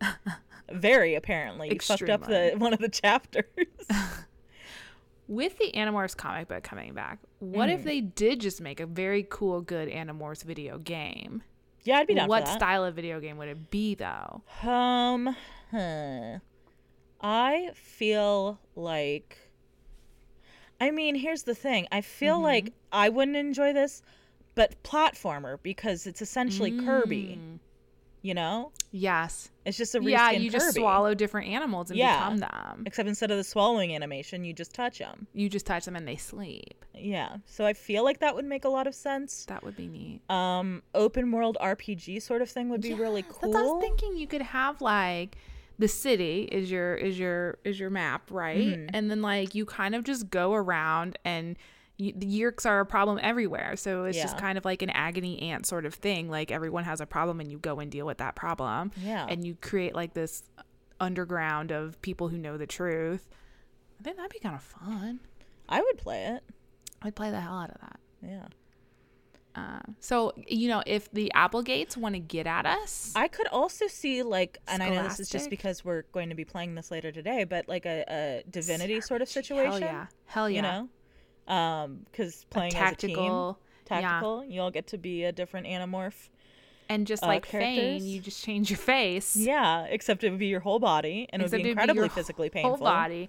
Very 0.70 1.14
apparently. 1.14 1.68
You 1.72 1.78
fucked 1.78 2.10
up 2.10 2.26
the 2.26 2.54
one 2.58 2.72
of 2.72 2.80
the 2.80 2.88
chapters. 2.88 3.46
With 5.28 5.56
the 5.58 5.70
Animorphs 5.74 6.16
comic 6.16 6.48
book 6.48 6.62
coming 6.62 6.94
back, 6.94 7.18
what 7.38 7.68
Mm. 7.68 7.74
if 7.74 7.84
they 7.84 8.00
did 8.00 8.40
just 8.40 8.60
make 8.60 8.80
a 8.80 8.86
very 8.86 9.26
cool, 9.28 9.60
good 9.60 9.88
Animorphs 9.88 10.42
video 10.44 10.78
game? 10.78 11.42
yeah, 11.84 11.98
I'd 11.98 12.06
be 12.06 12.14
down 12.14 12.28
What 12.28 12.42
for 12.42 12.46
that. 12.48 12.58
style 12.58 12.84
of 12.84 12.94
video 12.94 13.18
game 13.20 13.38
would 13.38 13.48
it 13.48 13.70
be, 13.70 13.94
though? 13.94 14.42
Um, 14.62 15.36
huh. 15.70 16.38
I 17.20 17.70
feel 17.74 18.58
like. 18.76 19.38
I 20.80 20.90
mean, 20.90 21.14
here's 21.14 21.44
the 21.44 21.54
thing. 21.54 21.86
I 21.92 22.00
feel 22.00 22.34
Mm-hmm. 22.36 22.42
like 22.44 22.72
I 22.92 23.08
wouldn't 23.08 23.36
enjoy 23.36 23.72
this, 23.72 24.02
but 24.56 24.82
platformer 24.82 25.58
because 25.62 26.06
it's 26.06 26.20
essentially 26.20 26.72
Kirby. 26.72 27.38
You 28.22 28.34
know, 28.34 28.70
Yes. 28.92 29.50
it's 29.64 29.76
just 29.76 29.94
a 29.96 30.02
Yeah, 30.02 30.32
reskin 30.32 30.42
you 30.42 30.50
just 30.50 30.66
Kirby. 30.68 30.80
swallow 30.80 31.12
different 31.14 31.48
animals 31.48 31.90
and 31.90 31.98
Yeah. 31.98 32.18
become 32.18 32.36
them. 32.38 32.82
Except 32.86 33.08
instead 33.08 33.30
of 33.32 33.36
the 33.36 33.42
swallowing 33.44 33.94
animation, 33.94 34.44
you 34.44 34.52
just 34.52 34.72
touch 34.74 34.98
them. 35.00 35.26
You 35.34 35.48
just 35.48 35.66
touch 35.66 35.86
them 35.86 35.96
and 35.96 36.06
they 36.06 36.14
sleep. 36.16 36.84
Yeah, 36.94 37.38
so 37.46 37.66
I 37.66 37.72
feel 37.72 38.04
like 38.04 38.20
that 38.20 38.36
would 38.36 38.44
make 38.44 38.64
a 38.64 38.68
lot 38.68 38.86
of 38.86 38.94
sense. 38.94 39.44
That 39.46 39.64
would 39.64 39.76
be 39.76 39.88
neat. 39.88 40.20
Um, 40.30 40.82
open 40.94 41.32
world 41.32 41.56
RPG 41.60 42.20
sort 42.22 42.42
of 42.42 42.48
thing 42.48 42.68
would 42.70 42.80
be 42.82 42.94
really 42.94 43.24
cool. 43.28 43.56
I 43.56 43.62
was 43.62 43.82
thinking. 43.82 44.16
You 44.16 44.26
could 44.28 44.42
have 44.42 44.80
like 44.80 45.36
the 45.78 45.88
city 45.88 46.48
is 46.52 46.70
your 46.70 46.94
is 46.94 47.18
your 47.18 47.58
is 47.64 47.80
your 47.80 47.90
map, 47.90 48.30
right? 48.30 48.56
Mm-hmm. 48.58 48.90
And 48.94 49.10
then 49.10 49.20
like 49.22 49.54
you 49.56 49.64
kind 49.64 49.94
of 49.96 50.04
just 50.04 50.30
go 50.30 50.52
around 50.54 51.18
and 51.24 51.56
the 52.10 52.26
yeerks 52.26 52.66
are 52.66 52.80
a 52.80 52.86
problem 52.86 53.18
everywhere. 53.22 53.76
So 53.76 54.04
it's 54.04 54.18
just 54.18 54.38
kind 54.38 54.58
of 54.58 54.64
like 54.64 54.82
an 54.82 54.90
agony 54.90 55.40
aunt 55.42 55.66
sort 55.66 55.86
of 55.86 55.94
thing. 55.94 56.28
Like 56.28 56.50
everyone 56.50 56.84
has 56.84 57.00
a 57.00 57.06
problem 57.06 57.38
and 57.38 57.50
you 57.50 57.58
go 57.58 57.78
and 57.78 57.90
deal 57.90 58.06
with 58.06 58.18
that 58.18 58.34
problem. 58.34 58.90
Yeah. 58.96 59.26
And 59.28 59.46
you 59.46 59.54
create 59.60 59.94
like 59.94 60.14
this 60.14 60.42
underground 61.00 61.70
of 61.70 62.00
people 62.02 62.28
who 62.28 62.38
know 62.38 62.56
the 62.56 62.66
truth. 62.66 63.28
I 64.00 64.02
think 64.02 64.16
that'd 64.16 64.32
be 64.32 64.38
kind 64.40 64.54
of 64.54 64.62
fun. 64.62 65.20
I 65.68 65.80
would 65.80 65.98
play 65.98 66.24
it. 66.24 66.42
I'd 67.02 67.14
play 67.14 67.30
the 67.30 67.40
hell 67.40 67.58
out 67.58 67.70
of 67.70 67.80
that. 67.80 68.00
Yeah. 68.22 68.46
Uh, 69.54 69.80
so 70.00 70.32
you 70.46 70.68
know, 70.68 70.82
if 70.86 71.10
the 71.12 71.30
Applegates 71.34 71.96
want 71.96 72.14
to 72.14 72.18
get 72.18 72.46
at 72.46 72.64
us, 72.64 73.12
I 73.14 73.28
could 73.28 73.48
also 73.48 73.86
see 73.86 74.22
like, 74.22 74.58
and 74.66 74.82
I 74.82 74.88
know 74.88 75.02
this 75.02 75.20
is 75.20 75.28
just 75.28 75.50
because 75.50 75.84
we're 75.84 76.02
going 76.12 76.30
to 76.30 76.34
be 76.34 76.44
playing 76.44 76.74
this 76.74 76.90
later 76.90 77.12
today, 77.12 77.44
but 77.44 77.68
like 77.68 77.84
a, 77.84 78.04
a 78.08 78.42
divinity 78.50 79.00
sort 79.02 79.20
of 79.20 79.28
situation. 79.28 79.72
hell 79.72 79.80
yeah, 79.80 80.06
hell 80.24 80.48
yeah, 80.48 80.56
You 80.56 80.62
know, 80.62 80.88
um, 81.48 82.00
because 82.10 82.44
playing 82.50 82.74
as 82.76 82.92
a 82.92 82.96
team, 82.96 83.54
tactical, 83.84 84.44
yeah. 84.44 84.54
you 84.54 84.60
all 84.60 84.70
get 84.70 84.86
to 84.88 84.98
be 84.98 85.24
a 85.24 85.32
different 85.32 85.66
Animorph. 85.66 86.28
and 86.88 87.06
just 87.06 87.22
uh, 87.22 87.26
like 87.26 87.46
characters. 87.46 87.76
Fane, 87.76 88.06
you 88.06 88.20
just 88.20 88.42
change 88.44 88.70
your 88.70 88.78
face. 88.78 89.36
Yeah, 89.36 89.84
except 89.88 90.24
it 90.24 90.30
would 90.30 90.38
be 90.38 90.46
your 90.46 90.60
whole 90.60 90.78
body, 90.78 91.28
and 91.32 91.42
it 91.42 91.50
would 91.50 91.62
be 91.62 91.70
incredibly 91.70 92.00
your 92.02 92.08
physically 92.10 92.50
whole 92.54 92.62
painful. 92.72 92.84
body, 92.84 93.28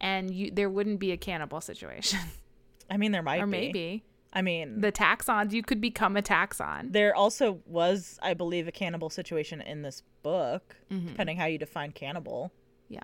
and 0.00 0.30
you 0.34 0.50
there 0.50 0.68
wouldn't 0.70 0.98
be 1.00 1.12
a 1.12 1.16
cannibal 1.16 1.60
situation, 1.60 2.18
I 2.90 2.96
mean, 2.96 3.12
there 3.12 3.22
might 3.22 3.40
or 3.40 3.46
be. 3.46 3.50
maybe 3.50 4.04
I 4.34 4.40
mean, 4.40 4.80
the 4.80 4.90
Taxxons. 4.90 5.52
You 5.52 5.62
could 5.62 5.80
become 5.80 6.16
a 6.16 6.22
Taxxon. 6.22 6.92
there 6.92 7.14
also 7.14 7.60
was, 7.66 8.18
I 8.22 8.32
believe, 8.34 8.66
a 8.66 8.72
cannibal 8.72 9.10
situation 9.10 9.60
in 9.60 9.82
this 9.82 10.02
book, 10.22 10.76
Mm-hmm. 10.90 11.08
depending 11.08 11.36
how 11.36 11.44
you 11.46 11.58
define 11.58 11.92
cannibal. 11.92 12.50
Yeah, 12.88 13.00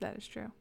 that 0.00 0.16
is 0.16 0.26
true. 0.26 0.52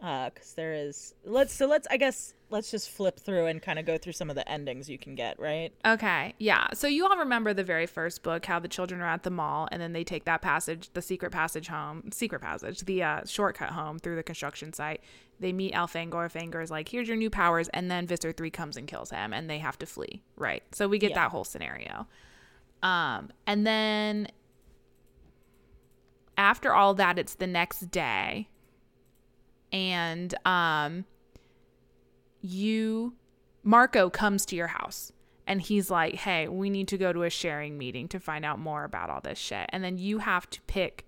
Because 0.00 0.52
there 0.54 0.72
is 0.74 1.14
let's 1.24 1.52
so 1.52 1.66
let's 1.66 1.86
i 1.90 1.96
guess 1.96 2.32
let's 2.50 2.70
just 2.70 2.88
flip 2.88 3.18
through 3.18 3.46
and 3.46 3.60
kind 3.60 3.78
of 3.80 3.84
go 3.84 3.98
through 3.98 4.12
some 4.12 4.30
of 4.30 4.36
the 4.36 4.48
endings 4.48 4.88
you 4.88 4.96
can 4.96 5.14
get 5.16 5.38
right 5.40 5.72
Okay, 5.84 6.34
yeah. 6.38 6.68
So 6.72 6.86
you 6.86 7.04
all 7.06 7.18
remember 7.18 7.52
the 7.52 7.64
very 7.64 7.86
first 7.86 8.22
book, 8.22 8.46
how 8.46 8.58
the 8.58 8.68
children 8.68 9.00
are 9.02 9.06
at 9.08 9.22
the 9.22 9.30
mall, 9.30 9.68
and 9.70 9.82
then 9.82 9.92
they 9.92 10.04
take 10.04 10.24
that 10.24 10.40
passage, 10.40 10.88
the 10.94 11.02
secret 11.02 11.30
passage 11.30 11.68
home, 11.68 12.10
secret 12.12 12.40
passage, 12.40 12.80
the 12.86 13.02
uh, 13.02 13.20
shortcut 13.26 13.70
home 13.70 13.98
through 13.98 14.16
the 14.16 14.22
construction 14.22 14.72
site. 14.72 15.02
They 15.40 15.52
meet 15.52 15.74
Elfangor. 15.74 16.30
Fangor 16.32 16.62
is 16.62 16.70
like, 16.70 16.88
"Here's 16.88 17.06
your 17.08 17.16
new 17.18 17.28
powers," 17.30 17.68
and 17.70 17.90
then 17.90 18.06
Visser 18.06 18.32
Three 18.32 18.50
comes 18.50 18.76
and 18.78 18.86
kills 18.88 19.10
him, 19.10 19.32
and 19.34 19.48
they 19.50 19.58
have 19.58 19.78
to 19.80 19.86
flee. 19.86 20.22
Right. 20.36 20.62
So 20.72 20.88
we 20.88 20.98
get 20.98 21.10
Yeah. 21.10 21.16
that 21.16 21.30
whole 21.32 21.44
scenario. 21.44 22.06
Um, 22.82 23.30
and 23.46 23.66
then 23.66 24.28
after 26.36 26.72
all 26.72 26.94
that, 26.94 27.18
it's 27.18 27.34
the 27.34 27.46
next 27.46 27.90
day, 27.90 28.48
and 29.72 30.34
um, 30.46 31.04
you 32.40 33.14
Marco 33.62 34.08
comes 34.10 34.46
to 34.46 34.56
your 34.56 34.68
house 34.68 35.12
and 35.46 35.60
he's 35.60 35.90
like, 35.90 36.14
"Hey, 36.14 36.48
we 36.48 36.70
need 36.70 36.88
to 36.88 36.98
go 36.98 37.12
to 37.12 37.22
a 37.24 37.30
sharing 37.30 37.78
meeting 37.78 38.08
to 38.08 38.20
find 38.20 38.44
out 38.44 38.58
more 38.58 38.84
about 38.84 39.10
all 39.10 39.20
this 39.20 39.38
shit." 39.38 39.68
And 39.70 39.82
then 39.82 39.98
you 39.98 40.18
have 40.18 40.48
to 40.50 40.60
pick 40.62 41.04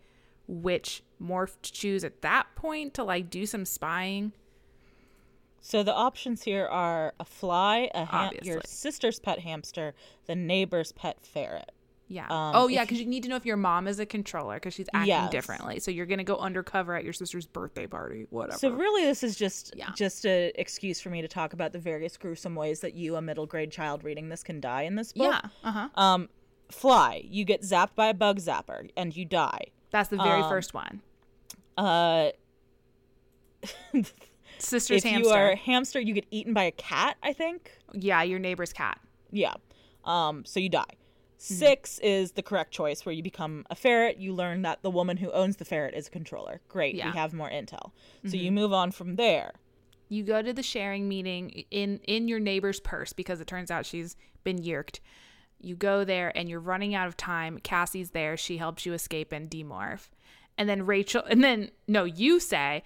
which 0.47 1.03
morph 1.23 1.57
to 1.63 1.73
choose 1.73 2.03
at 2.05 2.23
that 2.23 2.47
point 2.57 2.95
to 2.95 3.05
like 3.05 3.31
do 3.31 3.47
some 3.47 3.65
spying. 3.65 4.33
so 5.61 5.83
the 5.83 5.95
options 5.95 6.43
here 6.45 6.67
are 6.67 7.13
a 7.21 7.25
fly 7.25 7.91
a 7.95 8.07
ham- 8.07 8.33
your 8.43 8.61
sister's 8.65 9.21
pet 9.21 9.41
hamster 9.41 9.95
the 10.27 10.35
neighbor's 10.35 10.93
pet 10.93 11.19
ferret 11.21 11.71
Yeah. 12.13 12.25
Um, 12.25 12.53
oh 12.57 12.67
yeah, 12.67 12.83
because 12.83 12.99
you 12.99 13.07
need 13.07 13.23
to 13.23 13.29
know 13.29 13.37
if 13.37 13.47
your 13.47 13.57
mom 13.57 13.87
is 13.87 14.01
a 14.01 14.05
controller 14.05 14.55
because 14.57 14.75
she's 14.75 14.89
acting 14.93 15.07
Yes. 15.11 15.31
differently. 15.31 15.79
So 15.79 15.93
you're 15.93 16.07
gonna 16.07 16.25
go 16.25 16.37
undercover 16.39 16.97
at 16.97 17.05
your 17.05 17.13
sister's 17.13 17.47
birthday 17.47 17.87
party, 17.87 18.27
whatever. 18.31 18.59
so 18.59 18.71
really 18.73 19.05
this 19.05 19.23
is 19.23 19.37
just 19.37 19.73
Yeah. 19.77 19.91
just 19.95 20.27
a 20.27 20.51
excuse 20.61 21.01
for 21.01 21.09
me 21.11 21.23
to 21.23 21.29
talk 21.29 21.53
about 21.53 21.73
the 21.73 21.79
various 21.79 22.17
gruesome 22.17 22.57
ways 22.57 22.81
that 22.81 22.95
you 22.95 23.15
a 23.15 23.23
middle 23.23 23.47
grade 23.47 23.71
child 23.71 24.03
reading 24.03 24.29
this 24.29 24.43
can 24.43 24.61
die 24.61 24.83
in 24.83 24.97
this 24.97 25.13
book 25.13 25.33
yeah. 25.33 25.51
Uh 25.63 25.71
huh. 25.73 25.89
um 25.95 26.29
fly 26.69 27.23
you 27.25 27.45
get 27.45 27.63
zapped 27.63 27.95
by 27.95 28.09
a 28.09 28.15
bug 28.15 28.39
zapper 28.41 28.91
and 28.97 29.17
you 29.17 29.25
die 29.25 29.67
That's 29.93 30.09
the 30.09 30.17
very 30.17 30.43
um, 30.43 30.49
first 30.49 30.75
one. 30.75 31.03
uh 31.79 32.31
Sister's 34.59 35.05
if 35.05 35.11
hamster. 35.11 35.29
you 35.29 35.35
are 35.35 35.51
a 35.51 35.57
hamster 35.57 36.01
you 36.01 36.13
get 36.15 36.27
eaten 36.31 36.53
by 36.55 36.65
a 36.65 36.71
cat 36.73 37.17
i 37.23 37.33
think 37.33 37.79
Yeah, 37.93 38.23
your 38.23 38.39
neighbor's 38.39 38.73
cat. 38.73 39.01
Yeah. 39.31 39.55
Um, 40.05 40.45
so 40.45 40.59
you 40.61 40.69
die. 40.69 40.85
Mm-hmm. 41.41 41.55
Six 41.55 41.99
is 42.01 42.33
the 42.33 42.43
correct 42.43 42.71
choice 42.71 43.07
where 43.07 43.15
you 43.15 43.23
become 43.23 43.65
a 43.71 43.75
ferret. 43.75 44.19
You 44.19 44.35
learn 44.35 44.63
that 44.63 44.83
the 44.83 44.91
woman 44.91 45.17
who 45.17 45.31
owns 45.33 45.57
the 45.57 45.65
ferret 45.65 45.95
is 45.95 46.07
a 46.07 46.11
controller. 46.11 46.61
Great. 46.69 46.95
Yeah. 46.95 47.07
Mm-hmm. 47.07 47.13
We 47.15 47.19
have 47.19 47.33
more 47.33 47.51
intel. 47.51 47.93
So 48.29 48.37
you 48.37 48.53
move 48.53 48.73
on 48.73 48.91
from 48.93 49.17
there. 49.17 49.53
you 50.09 50.23
go 50.23 50.43
to 50.43 50.53
the 50.53 50.63
sharing 50.63 51.09
meeting 51.09 51.65
in 51.71 52.01
in 52.05 52.29
your 52.29 52.41
neighbor's 52.41 52.79
purse 52.81 53.13
because 53.15 53.41
it 53.41 53.47
turns 53.47 53.71
out 53.71 53.87
she's 53.87 54.17
been 54.45 54.59
yeerked. 54.63 55.01
You 55.63 55.77
go 55.77 56.05
there 56.05 56.37
and 56.37 56.49
you're 56.49 56.61
running 56.61 56.95
out 56.95 57.07
of 57.07 57.17
time. 57.17 57.59
Cassie's 57.63 58.11
there. 58.11 58.37
She 58.37 58.57
helps 58.59 58.85
you 58.87 58.93
escape 58.93 59.33
and 59.33 59.51
demorph. 59.51 60.09
And 60.59 60.69
then 60.69 60.85
Rachel 60.85 61.23
and 61.29 61.43
then 61.43 61.71
no, 61.89 62.05
you 62.05 62.39
say 62.41 62.83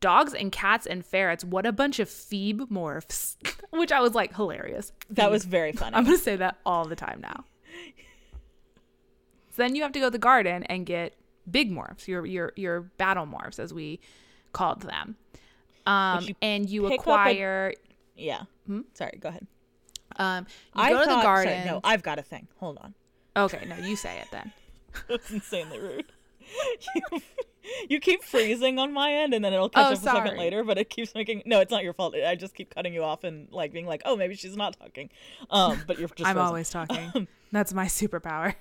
dogs 0.00 0.34
and 0.34 0.52
cats 0.52 0.86
and 0.86 1.04
ferrets, 1.04 1.42
what 1.44 1.64
a 1.66 1.72
bunch 1.72 1.98
of 1.98 2.08
phoebe 2.08 2.66
morphs. 2.66 3.36
Which 3.70 3.90
I 3.90 4.00
was 4.00 4.14
like 4.14 4.34
hilarious. 4.36 4.92
That 5.10 5.30
was 5.30 5.44
very 5.44 5.72
funny. 5.80 5.96
I'm 5.96 6.04
gonna 6.04 6.18
say 6.18 6.36
that 6.36 6.58
all 6.66 6.84
the 6.84 6.96
time 6.96 7.20
now. 7.22 7.44
So 9.58 9.64
then 9.64 9.74
you 9.74 9.82
have 9.82 9.90
to 9.92 9.98
go 9.98 10.06
to 10.06 10.10
the 10.10 10.18
garden 10.18 10.62
and 10.64 10.86
get 10.86 11.14
big 11.50 11.70
morphs, 11.72 12.06
your 12.06 12.24
your 12.24 12.52
your 12.56 12.82
battle 12.96 13.26
morphs 13.26 13.58
as 13.58 13.74
we 13.74 13.98
called 14.52 14.82
them. 14.82 15.16
Um, 15.84 16.22
you 16.24 16.34
and 16.40 16.70
you 16.70 16.86
up 16.86 16.92
a- 16.92 16.94
acquire. 16.94 17.74
yeah. 18.16 18.42
Sorry, 18.94 19.18
go 19.20 19.30
ahead. 19.30 19.46
Um, 20.16 20.46
you 20.76 20.82
I 20.82 20.90
go 20.92 20.98
to 21.00 21.04
thought, 21.06 21.16
the 21.16 21.22
sorry, 21.22 21.44
garden. 21.46 21.66
no, 21.66 21.80
I've 21.84 22.02
got 22.02 22.18
a 22.18 22.22
thing. 22.22 22.46
Hold 22.60 22.78
on. 22.78 22.94
Okay, 23.36 23.64
no, 23.68 23.76
you 23.84 23.96
say 23.96 24.18
it 24.20 24.28
then. 24.30 24.52
That's 25.08 25.30
insanely 25.30 25.78
rude. 25.80 26.12
you, 26.94 27.20
you 27.88 28.00
keep 28.00 28.22
freezing 28.22 28.78
on 28.78 28.92
my 28.92 29.12
end 29.12 29.32
and 29.34 29.44
then 29.44 29.52
it'll 29.52 29.68
catch 29.68 29.84
Oh, 29.86 29.92
up 29.92 29.98
a 29.98 30.00
second 30.00 30.36
later, 30.38 30.62
but 30.64 30.76
it 30.78 30.90
keeps 30.90 31.14
making 31.14 31.42
no, 31.46 31.60
it's 31.60 31.70
not 31.70 31.84
your 31.84 31.92
fault. 31.94 32.14
I 32.14 32.34
just 32.34 32.54
keep 32.54 32.74
cutting 32.74 32.92
you 32.94 33.02
off 33.04 33.24
and 33.24 33.48
like 33.52 33.72
being 33.72 33.86
like, 33.86 34.02
Oh, 34.04 34.16
maybe 34.16 34.34
she's 34.34 34.56
not 34.56 34.76
talking. 34.78 35.10
Um, 35.50 35.82
but 35.86 35.98
you're 35.98 36.08
just 36.16 36.28
I'm 36.28 36.34
frozen. 36.36 36.46
always 36.48 36.70
talking. 36.70 37.28
That's 37.52 37.72
my 37.72 37.86
superpower. 37.86 38.54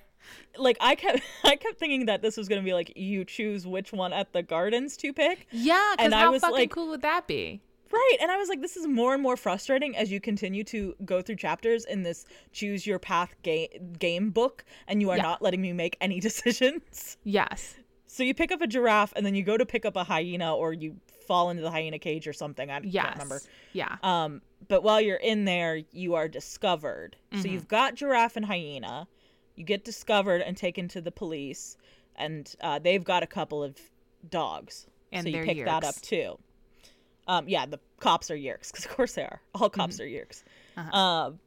Like 0.57 0.77
I 0.81 0.95
kept 0.95 1.21
I 1.43 1.55
kept 1.55 1.77
thinking 1.79 2.05
that 2.07 2.21
this 2.21 2.37
was 2.37 2.47
gonna 2.47 2.61
be 2.63 2.73
like 2.73 2.93
you 2.95 3.25
choose 3.25 3.65
which 3.67 3.91
one 3.93 4.13
at 4.13 4.33
the 4.33 4.43
gardens 4.43 4.97
to 4.97 5.13
pick. 5.13 5.47
Yeah, 5.51 5.93
because 5.93 6.05
And 6.05 6.15
I 6.15 6.29
was 6.29 6.41
fucking 6.41 6.55
like- 6.55 6.71
cool 6.71 6.89
would 6.89 7.01
that 7.01 7.27
be? 7.27 7.61
Right. 7.89 8.17
And 8.19 8.29
I 8.29 8.35
was 8.35 8.49
like, 8.49 8.59
this 8.61 8.75
is 8.75 8.85
more 8.85 9.13
and 9.13 9.23
more 9.23 9.37
frustrating 9.37 9.95
as 9.95 10.11
you 10.11 10.19
continue 10.19 10.65
to 10.65 10.93
go 11.05 11.21
through 11.21 11.37
chapters 11.37 11.85
in 11.85 12.03
this 12.03 12.25
choose 12.51 12.85
your 12.85 12.99
path 12.99 13.33
ga- 13.43 13.69
game 13.97 14.29
book, 14.29 14.65
and 14.89 14.99
you 15.01 15.09
are 15.09 15.15
Yeah. 15.15 15.23
not 15.23 15.41
letting 15.41 15.61
me 15.61 15.71
make 15.71 15.95
any 16.01 16.19
decisions. 16.27 17.15
Yes. 17.23 17.75
So 18.05 18.23
you 18.23 18.33
pick 18.33 18.51
up 18.51 18.61
a 18.61 18.67
giraffe, 18.67 19.13
and 19.15 19.25
then 19.25 19.35
you 19.35 19.43
go 19.43 19.55
to 19.55 19.65
pick 19.65 19.85
up 19.85 19.95
a 19.95 20.03
hyena, 20.03 20.53
or 20.53 20.73
you 20.73 20.97
fall 21.27 21.49
into 21.49 21.61
the 21.61 21.71
hyena 21.71 21.97
cage 21.97 22.27
or 22.27 22.33
something. 22.33 22.69
I 22.69 22.81
Yes. 22.83 23.05
can't 23.05 23.15
remember. 23.15 23.41
Yeah. 23.71 23.95
Um, 24.03 24.41
but 24.67 24.83
while 24.83 24.99
you're 24.99 25.15
in 25.15 25.45
there, 25.45 25.79
you 25.93 26.15
are 26.15 26.27
discovered. 26.27 27.15
Mm-hmm. 27.31 27.41
So 27.41 27.47
you've 27.47 27.69
got 27.69 27.95
giraffe 27.95 28.35
and 28.35 28.45
hyena. 28.45 29.07
You 29.57 29.65
get 29.65 29.83
discovered 29.83 30.41
and 30.41 30.55
taken 30.55 30.87
to 30.89 31.01
the 31.01 31.11
police, 31.11 31.75
and 32.15 32.49
uh, 32.61 32.79
they've 32.79 33.03
got 33.03 33.23
a 33.23 33.27
couple 33.27 33.61
of 33.61 33.77
dogs. 34.29 34.87
And 35.11 35.23
so 35.23 35.29
you 35.29 35.43
pick 35.43 35.65
that 35.65 35.83
up 35.83 35.95
too. 36.01 36.37
Um, 37.27 37.49
yeah, 37.49 37.65
the 37.65 37.79
cops 37.99 38.31
are 38.31 38.37
yeerks 38.37 38.71
because 38.71 38.85
of 38.85 38.91
course 38.91 39.13
they 39.13 39.23
are. 39.23 39.41
All 39.55 39.69
Mm-hmm. 39.69 39.81
cops 39.81 39.99
are 39.99 40.05
yeerks. 40.05 40.43
Uh-huh. 40.77 40.97
Um, 40.97 41.39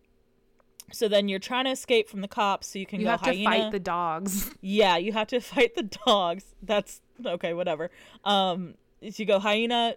So 0.92 1.06
then 1.08 1.28
you're 1.28 1.38
trying 1.38 1.66
to 1.66 1.70
escape 1.70 2.08
from 2.08 2.20
the 2.20 2.28
cops, 2.28 2.66
so 2.66 2.78
you 2.80 2.84
can 2.86 3.00
You 3.00 3.06
go 3.06 3.10
have 3.12 3.20
hyena. 3.20 3.38
to 3.38 3.44
fight 3.44 3.70
the 3.72 3.78
dogs. 3.78 4.50
Yeah, 4.60 4.96
you 4.96 5.12
have 5.12 5.28
to 5.28 5.40
fight 5.52 5.74
the 5.76 5.84
dogs. 6.06 6.44
That's 6.62 7.00
okay, 7.24 7.54
whatever. 7.54 7.90
Um, 8.24 8.74
so 9.02 9.08
you 9.16 9.24
go 9.24 9.38
hyena, 9.38 9.94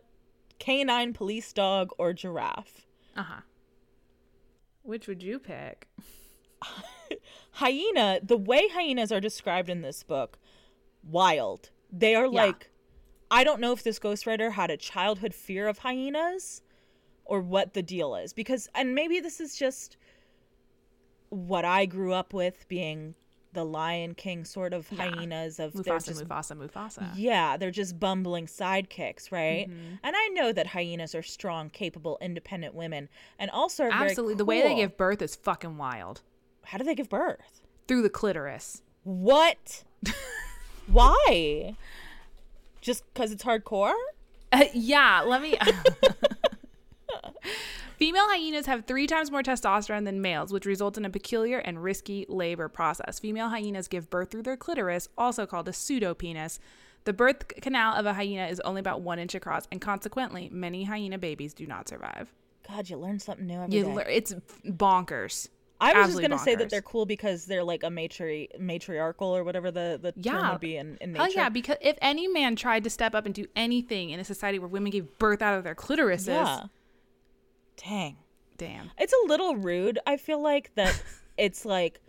canine, 0.60 1.12
police 1.14 1.52
dog, 1.52 1.90
or 1.98 2.14
giraffe. 2.14 2.86
Uh 3.18 3.24
huh. 3.24 3.42
Which 4.84 5.08
would 5.08 5.24
you 5.24 5.40
pick? 5.40 5.88
Hyena, 7.54 8.20
the 8.24 8.38
way 8.38 8.68
hyenas 8.70 9.12
are 9.12 9.20
described 9.20 9.70
in 9.70 9.82
this 9.82 10.04
book, 10.04 10.40
wild. 11.04 11.70
They 11.92 12.16
are 12.16 12.26
Yeah. 12.26 12.44
like, 12.46 12.72
I 13.30 13.44
don't 13.44 13.60
know 13.62 13.72
if 13.72 13.84
this 13.84 14.00
ghostwriter 14.00 14.52
had 14.54 14.70
a 14.72 14.78
childhood 14.78 15.34
fear 15.34 15.68
of 15.68 15.80
hyenas 15.80 16.62
or 17.26 17.42
what 17.42 17.74
the 17.74 17.84
deal 17.84 18.16
is. 18.16 18.34
Because, 18.34 18.70
and 18.76 18.96
maybe 18.96 19.20
this 19.20 19.40
is 19.40 19.56
just 19.56 19.98
what 21.30 21.66
I 21.66 21.86
grew 21.86 22.14
up 22.14 22.34
with 22.34 22.68
being 22.68 23.16
the 23.54 23.64
Lion 23.64 24.16
King 24.16 24.46
sort 24.46 24.74
of 24.74 24.92
Yeah. 24.92 25.10
hyenas 25.10 25.60
of 25.60 25.74
Mufasa, 25.74 26.06
just 26.08 26.24
Mufasa, 26.28 26.58
Mufasa. 26.58 27.12
Yeah, 27.16 27.56
they're 27.56 27.70
just 27.70 28.00
bumbling 28.00 28.48
sidekicks, 28.48 29.32
right? 29.32 29.70
Mhm. 29.70 30.00
And 30.02 30.16
I 30.18 30.28
know 30.30 30.52
that 30.52 30.68
hyenas 30.68 31.14
are 31.14 31.22
strong, 31.22 31.70
capable, 31.70 32.18
independent 32.20 32.74
women, 32.74 33.10
and 33.38 33.52
also 33.52 33.86
Absolutely. 33.92 34.34
The 34.36 34.46
way 34.46 34.62
they 34.64 34.74
give 34.74 34.98
birth 34.98 35.22
is 35.22 35.36
fucking 35.36 35.78
wild. 35.78 36.24
How 36.66 36.78
do 36.78 36.84
they 36.84 36.96
give 36.96 37.10
birth? 37.10 37.62
Through 37.88 38.02
the 38.04 38.10
clitoris. 38.10 38.82
What? 39.04 39.84
Why? 40.88 41.76
Just 42.82 43.04
because 43.14 43.32
it's 43.32 43.44
hardcore? 43.44 43.94
Uh, 44.52 44.66
yeah, 44.74 45.22
let 45.26 45.42
me. 45.42 45.58
Female 47.98 48.28
hyenas 48.28 48.66
have 48.66 48.86
three 48.86 49.08
times 49.08 49.32
more 49.32 49.44
testosterone 49.44 50.04
than 50.06 50.22
males, 50.22 50.52
which 50.52 50.66
results 50.66 50.98
in 50.98 51.06
a 51.06 51.10
peculiar 51.10 51.60
and 51.60 51.82
risky 51.82 52.26
labor 52.28 52.68
process. 52.68 53.20
Female 53.20 53.50
hyenas 53.50 53.88
give 53.88 54.10
birth 54.10 54.32
through 54.32 54.44
their 54.44 54.58
clitoris, 54.58 55.08
also 55.18 55.46
called 55.46 55.68
a 55.68 55.72
pseudopenis. 55.72 56.60
The 57.06 57.14
birth 57.14 57.48
canal 57.62 57.96
of 57.96 58.06
a 58.06 58.14
hyena 58.14 58.48
is 58.48 58.60
only 58.62 58.80
about 58.80 59.02
one 59.02 59.20
inch 59.20 59.36
across, 59.36 59.68
and 59.72 59.80
consequently, 59.80 60.50
many 60.52 60.84
hyena 60.86 61.18
babies 61.18 61.54
do 61.54 61.66
not 61.68 61.88
survive. 61.88 62.34
God, 62.68 62.90
you 62.90 62.98
learn 62.98 63.20
something 63.20 63.46
new 63.46 63.60
every 63.62 63.76
You 63.76 63.84
day. 63.86 63.94
lear- 63.94 64.10
it's 64.10 64.34
bonkers. 64.66 65.50
I 65.92 66.00
was 66.00 66.10
just 66.10 66.22
gonna 66.22 66.38
say 66.40 66.56
that 66.56 66.70
they're 66.70 66.82
cool 66.82 67.06
because 67.06 67.46
they're 67.46 67.64
like 67.64 67.84
a 67.84 67.90
matri- 67.90 68.50
matriarchal 68.60 69.28
or 69.36 69.44
whatever 69.44 69.72
the 69.72 70.00
the 70.02 70.12
term 70.14 70.22
Yeah. 70.24 70.52
would 70.52 70.62
be 70.62 70.78
in, 70.78 70.98
in 71.02 71.16
Hell 71.16 71.32
yeah, 71.32 71.50
because 71.50 71.78
if 71.82 71.98
any 72.02 72.28
man 72.28 72.56
tried 72.56 72.84
to 72.86 72.90
step 72.90 73.14
up 73.16 73.26
and 73.26 73.34
do 73.36 73.46
anything 73.56 74.10
in 74.12 74.20
a 74.20 74.24
society 74.24 74.60
where 74.60 74.68
women 74.68 74.92
gave 74.92 75.18
birth 75.20 75.42
out 75.42 75.58
of 75.58 75.64
their 75.64 75.76
clitorises, 75.76 76.28
Yeah. 76.28 76.64
Dang. 77.78 78.18
damn. 78.58 78.92
It's 78.98 79.14
a 79.14 79.28
little 79.28 79.56
rude. 79.56 80.00
I 80.06 80.18
feel 80.18 80.42
like 80.42 80.74
that 80.76 81.02
it's 81.38 81.66
like 81.66 82.00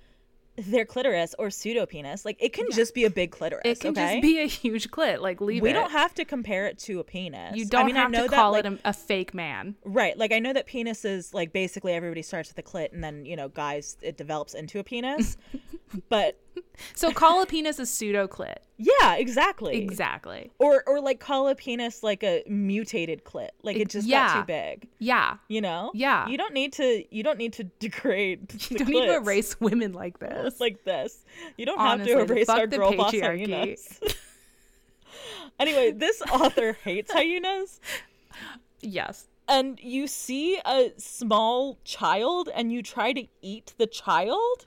their 0.57 0.85
clitoris 0.85 1.35
or 1.39 1.51
pseudo 1.51 1.87
penis. 1.87 2.25
Like 2.25 2.37
it 2.41 2.53
can 2.53 2.71
just 2.71 2.95
be 2.95 3.05
a 3.05 3.11
big 3.11 3.31
clitoris. 3.31 3.63
It 3.65 3.81
can 3.81 3.91
okay? 3.91 4.15
just 4.15 4.23
be 4.23 4.41
a 4.41 4.47
huge 4.47 4.91
clit. 4.91 5.21
Like 5.21 5.41
leave 5.41 5.63
we 5.63 5.71
it. 5.71 5.73
don't 5.73 5.91
have 5.91 6.15
to 6.15 6.25
compare 6.25 6.67
it 6.67 6.79
to 6.81 7.01
a 7.01 7.05
penis. 7.05 7.57
you 7.57 7.67
don't 7.67 7.83
I 7.83 7.85
mean, 7.85 7.97
have 7.97 8.09
I 8.09 8.11
know 8.11 8.25
to 8.25 8.31
that, 8.31 8.37
call 8.37 8.53
like, 8.53 8.65
it 8.65 8.73
a, 8.73 8.79
a 8.85 8.93
fake 8.93 9.35
man. 9.35 9.75
Right. 9.85 10.17
Like 10.17 10.33
I 10.33 10.39
know 10.39 10.53
that 10.53 10.69
penises 10.69 11.35
like 11.35 11.53
basically 11.53 11.93
everybody 11.93 12.23
starts 12.23 12.49
with 12.51 12.59
a 12.59 12.69
clit 12.69 12.93
and 12.93 13.03
then, 13.03 13.25
you 13.27 13.37
know, 13.37 13.49
guys 13.49 13.97
it 14.01 14.17
develops 14.17 14.55
into 14.55 14.79
a 14.79 14.85
penis. 14.85 15.37
but 16.09 16.41
So 16.95 17.13
call 17.13 17.43
a 17.43 17.47
penis 17.47 17.79
a 17.79 17.87
pseudo 17.87 18.27
clit. 18.27 18.59
Yeah, 18.77 19.15
exactly. 19.15 19.77
Exactly. 19.83 20.51
Or 20.59 20.83
or 20.87 21.01
like 21.01 21.21
call 21.21 21.49
a 21.49 21.55
penis 21.55 22.03
like 22.03 22.25
a 22.25 22.43
mutated 22.49 23.25
clit. 23.25 23.51
Like 23.63 23.77
it 23.77 23.89
just 23.89 24.07
yeah. 24.07 24.27
got 24.27 24.41
too 24.41 24.47
big. 24.47 24.89
Yeah. 24.99 25.37
You 25.49 25.61
know? 25.61 25.93
Yeah. 25.95 26.27
You 26.27 26.37
don't 26.37 26.53
need 26.53 26.73
to 26.75 27.05
you 27.15 27.23
don't 27.23 27.39
need 27.39 27.53
to 27.55 27.65
degrade 27.79 28.53
You 28.71 28.79
don't 28.79 28.89
need 28.89 29.07
to 29.07 29.15
erase 29.15 29.61
women 29.61 29.93
like 29.93 30.19
this. 30.19 30.61
like 30.61 30.83
this. 30.85 31.25
You 31.57 31.67
don't 31.67 31.79
Honestly, 31.79 32.15
have 32.15 32.27
to 32.27 32.33
erase 32.33 32.49
our 32.49 32.67
girl 32.67 32.93
boss 32.97 33.13
hyenas. 33.13 34.01
anyway, 35.61 35.93
this 35.93 36.21
author 36.23 36.73
hates 36.73 37.13
hyenas. 37.15 37.81
yes. 38.81 39.29
and 39.49 39.79
you 39.81 40.09
see 40.09 40.59
a 40.67 40.93
small 40.97 41.79
child 41.85 42.49
and 42.55 42.73
you 42.73 42.83
try 42.83 43.13
to 43.13 43.25
eat 43.41 43.73
the 43.79 43.87
child 43.87 44.67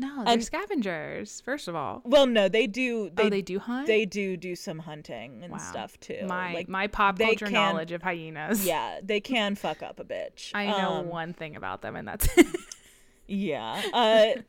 No, 0.00 0.22
they're 0.24 0.34
And- 0.34 0.44
scavengers. 0.44 1.40
First 1.40 1.66
of 1.66 1.74
all, 1.74 2.02
well 2.04 2.26
no 2.26 2.48
they 2.48 2.66
do 2.68 3.10
they 3.12 3.24
oh, 3.24 3.28
they 3.30 3.42
do 3.42 3.58
hunt. 3.58 3.86
they 3.88 4.04
do 4.06 4.36
do 4.36 4.54
some 4.54 4.78
hunting 4.78 5.40
and 5.42 5.50
Wow. 5.52 5.58
stuff 5.58 5.98
too 5.98 6.24
my 6.28 6.54
like 6.54 6.68
my 6.68 6.86
pop 6.86 7.18
culture 7.18 7.46
can- 7.46 7.54
knowledge 7.54 7.90
of 7.92 8.02
hyenas. 8.02 8.64
yeah 8.64 9.00
they 9.02 9.20
can 9.20 9.56
fuck 9.56 9.82
up 9.82 9.98
a 9.98 10.04
bitch 10.04 10.52
I 10.54 10.66
know 10.66 10.92
Um, 11.00 11.08
one 11.08 11.32
thing 11.32 11.56
about 11.56 11.82
them, 11.82 11.96
and 11.96 12.06
that's 12.06 12.28
yeah 13.26 13.82
uh 13.92 14.40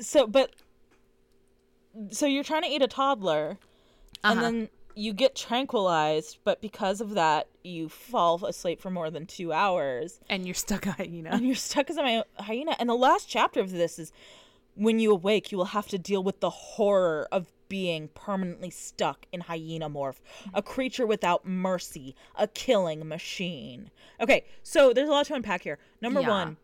so 0.00 0.26
but 0.26 0.50
so 2.10 2.26
you're 2.26 2.44
trying 2.44 2.62
to 2.62 2.68
eat 2.68 2.82
a 2.82 2.86
toddler 2.88 3.58
and 4.22 4.38
Uh-huh. 4.38 4.40
then 4.42 4.68
you 4.94 5.12
get 5.12 5.34
tranquilized 5.36 6.38
but 6.44 6.60
because 6.60 7.00
of 7.00 7.10
that 7.14 7.46
you 7.62 7.88
fall 7.88 8.44
asleep 8.44 8.80
for 8.80 8.90
more 8.90 9.10
than 9.10 9.26
two 9.26 9.52
hours 9.52 10.20
and 10.28 10.44
you're 10.46 10.54
stuck 10.54 10.86
a 10.86 10.92
hyena. 10.92 11.30
and 11.30 11.46
you're 11.46 11.54
stuck 11.54 11.88
as 11.90 11.96
a 11.98 12.24
hyena. 12.38 12.74
And 12.78 12.88
the 12.88 12.94
last 12.94 13.28
chapter 13.28 13.60
of 13.60 13.70
this 13.70 13.98
is 13.98 14.12
when 14.78 14.98
you 14.98 15.10
awake, 15.12 15.50
you 15.52 15.58
will 15.58 15.66
have 15.66 15.88
to 15.88 15.98
deal 15.98 16.22
with 16.22 16.40
the 16.40 16.50
horror 16.50 17.26
of 17.32 17.52
being 17.68 18.08
permanently 18.14 18.70
stuck 18.70 19.26
in 19.32 19.40
hyena 19.42 19.90
morph, 19.90 20.20
a 20.54 20.62
creature 20.62 21.06
without 21.06 21.44
mercy, 21.46 22.14
a 22.36 22.46
killing 22.48 23.06
machine. 23.06 23.90
Okay, 24.20 24.44
so 24.62 24.92
there's 24.92 25.08
a 25.08 25.12
lot 25.12 25.26
to 25.26 25.34
unpack 25.34 25.62
here. 25.62 25.78
Number 26.00 26.20
Yeah. 26.20 26.28
one, 26.30 26.56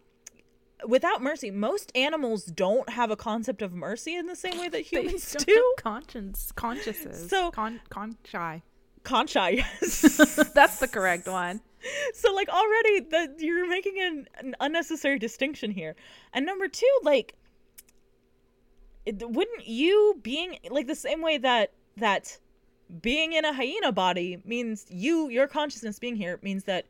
without 0.86 1.22
mercy, 1.22 1.50
most 1.50 1.92
animals 1.94 2.44
don't 2.44 2.88
have 2.90 3.10
a 3.10 3.16
concept 3.16 3.60
of 3.62 3.72
mercy 3.72 4.14
in 4.16 4.26
the 4.26 4.36
same 4.36 4.58
way 4.58 4.68
that 4.68 4.80
humans 4.92 5.32
don't 5.32 5.46
do. 5.46 5.74
have 5.76 5.84
conscience, 5.84 6.52
consciences. 6.52 7.28
So- 7.28 7.50
con, 7.50 7.80
consci. 7.90 8.62
Concha, 9.02 9.50
yes. 9.52 10.50
That's 10.54 10.78
the 10.78 10.88
correct 10.88 11.26
one. 11.28 11.60
so 12.14 12.32
like 12.32 12.48
already 12.48 13.00
the 13.00 13.34
you're 13.38 13.68
making 13.68 14.00
an, 14.00 14.26
an 14.38 14.54
unnecessary 14.60 15.18
distinction 15.18 15.70
here 15.70 15.94
and 16.32 16.46
number 16.46 16.66
two 16.66 16.88
like 17.02 17.34
wouldn't 19.07 19.66
you 19.66 20.18
being 20.22 20.59
like 20.70 20.86
the 20.86 20.94
same 20.94 21.20
way 21.22 21.38
that 21.38 21.72
that 21.96 22.38
being 23.02 23.32
in 23.32 23.44
a 23.44 23.52
hyena 23.52 23.92
body 23.92 24.38
means 24.44 24.86
you 24.90 25.28
your 25.28 25.46
consciousness 25.46 25.98
being 25.98 26.16
here 26.16 26.38
means 26.42 26.64
that 26.64 26.86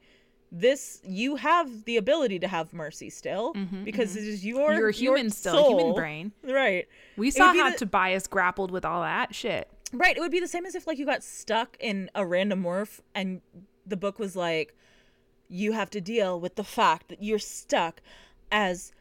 this 0.52 1.00
you 1.04 1.36
have 1.36 1.84
the 1.84 1.96
ability 1.96 2.38
to 2.38 2.46
have 2.48 2.72
mercy 2.72 3.10
still 3.10 3.54
because 3.84 4.14
it 4.16 4.22
is 4.24 4.44
your 4.44 4.70
Mm-hmm, 4.70 4.78
You're 4.78 4.88
a 4.88 4.94
your 4.94 5.16
human 5.16 5.30
still, 5.30 5.68
human 5.76 5.94
brain. 5.94 6.32
right 6.44 6.86
We 7.16 7.30
saw 7.30 7.52
how 7.52 7.70
the- 7.70 7.76
Tobias 7.78 8.26
grappled 8.28 8.70
with 8.70 8.84
all 8.84 9.02
that 9.02 9.34
shit. 9.34 9.68
Right. 9.92 10.16
It 10.16 10.20
would 10.20 10.32
be 10.32 10.40
the 10.40 10.48
same 10.48 10.66
as 10.66 10.74
if 10.74 10.86
like 10.88 10.98
you 10.98 11.06
got 11.06 11.22
stuck 11.22 11.76
in 11.80 12.10
a 12.14 12.24
random 12.26 12.62
morph 12.62 13.00
and 13.14 13.40
the 13.86 13.96
book 13.96 14.18
was 14.18 14.34
like, 14.34 14.74
you 15.48 15.72
have 15.72 15.90
to 15.90 16.00
deal 16.00 16.40
with 16.40 16.54
the 16.56 16.64
fact 16.64 17.08
that 17.08 17.22
you're 17.22 17.38
stuck 17.38 18.00
as 18.50 18.92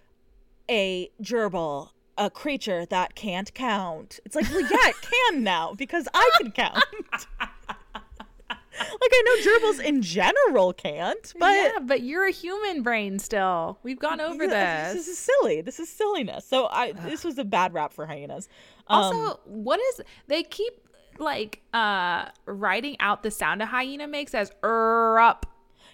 a 0.69 1.09
gerbil, 1.21 1.89
a 2.17 2.29
creature 2.29 2.85
that 2.87 3.15
can't 3.15 3.53
count. 3.53 4.19
It's 4.25 4.35
like, 4.35 4.49
well, 4.51 4.61
yeah, 4.61 4.89
it 4.89 4.95
can 5.31 5.43
now 5.43 5.73
because 5.75 6.07
I 6.13 6.29
can 6.37 6.51
count. 6.51 6.83
like 7.39 9.11
I 9.11 9.23
know 9.25 9.51
gerbils 9.51 9.83
in 9.83 10.01
general 10.01 10.73
can't, 10.73 11.33
but 11.39 11.51
yeah, 11.53 11.79
but 11.81 12.01
you're 12.01 12.25
a 12.27 12.31
human 12.31 12.81
brain 12.81 13.19
still. 13.19 13.77
We've 13.83 13.99
gone 13.99 14.19
over 14.19 14.47
this. 14.47 14.93
This 14.93 15.07
is 15.07 15.17
silly. 15.17 15.61
This 15.61 15.79
is 15.79 15.89
silliness. 15.89 16.45
So 16.45 16.67
I 16.67 16.91
this 16.91 17.23
was 17.23 17.37
a 17.37 17.43
bad 17.45 17.73
rap 17.73 17.93
for 17.93 18.05
hyenas. 18.07 18.49
Um, 18.87 19.03
Also, 19.03 19.39
what 19.45 19.79
is 19.79 20.01
they 20.27 20.43
keep 20.43 20.73
like 21.19 21.61
uh 21.73 22.25
writing 22.47 22.95
out 22.99 23.21
the 23.21 23.29
sound 23.31 23.61
a 23.61 23.65
hyena 23.67 24.07
makes 24.07 24.33
as 24.33 24.51
er 24.63 25.19
up. 25.19 25.45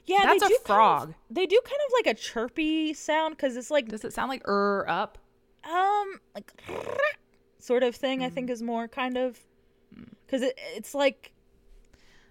Yeah, 0.05 0.19
That's 0.23 0.39
they 0.39 0.45
a 0.45 0.49
do 0.49 0.55
kind 0.55 0.59
of- 0.61 0.65
frog. 0.65 1.13
they 1.29 1.45
do 1.45 1.59
kind 1.63 1.79
of 1.87 1.93
like 2.05 2.15
a 2.15 2.17
chirpy 2.19 2.93
sound 2.93 3.35
because 3.35 3.55
it's 3.57 3.69
like 3.69 3.89
Does 3.89 4.03
it 4.05 4.13
sound 4.13 4.29
like 4.29 4.47
er 4.47 4.85
up? 4.87 5.17
Um 5.69 6.19
like 6.35 6.51
sort 7.59 7.83
of 7.83 7.95
thing. 7.95 8.19
Mm. 8.19 8.25
I 8.25 8.29
think 8.29 8.49
is 8.49 8.61
more 8.61 8.87
kind 8.87 9.17
of 9.17 9.39
because 10.25 10.41
it, 10.41 10.57
it's 10.75 10.93
like 10.95 11.31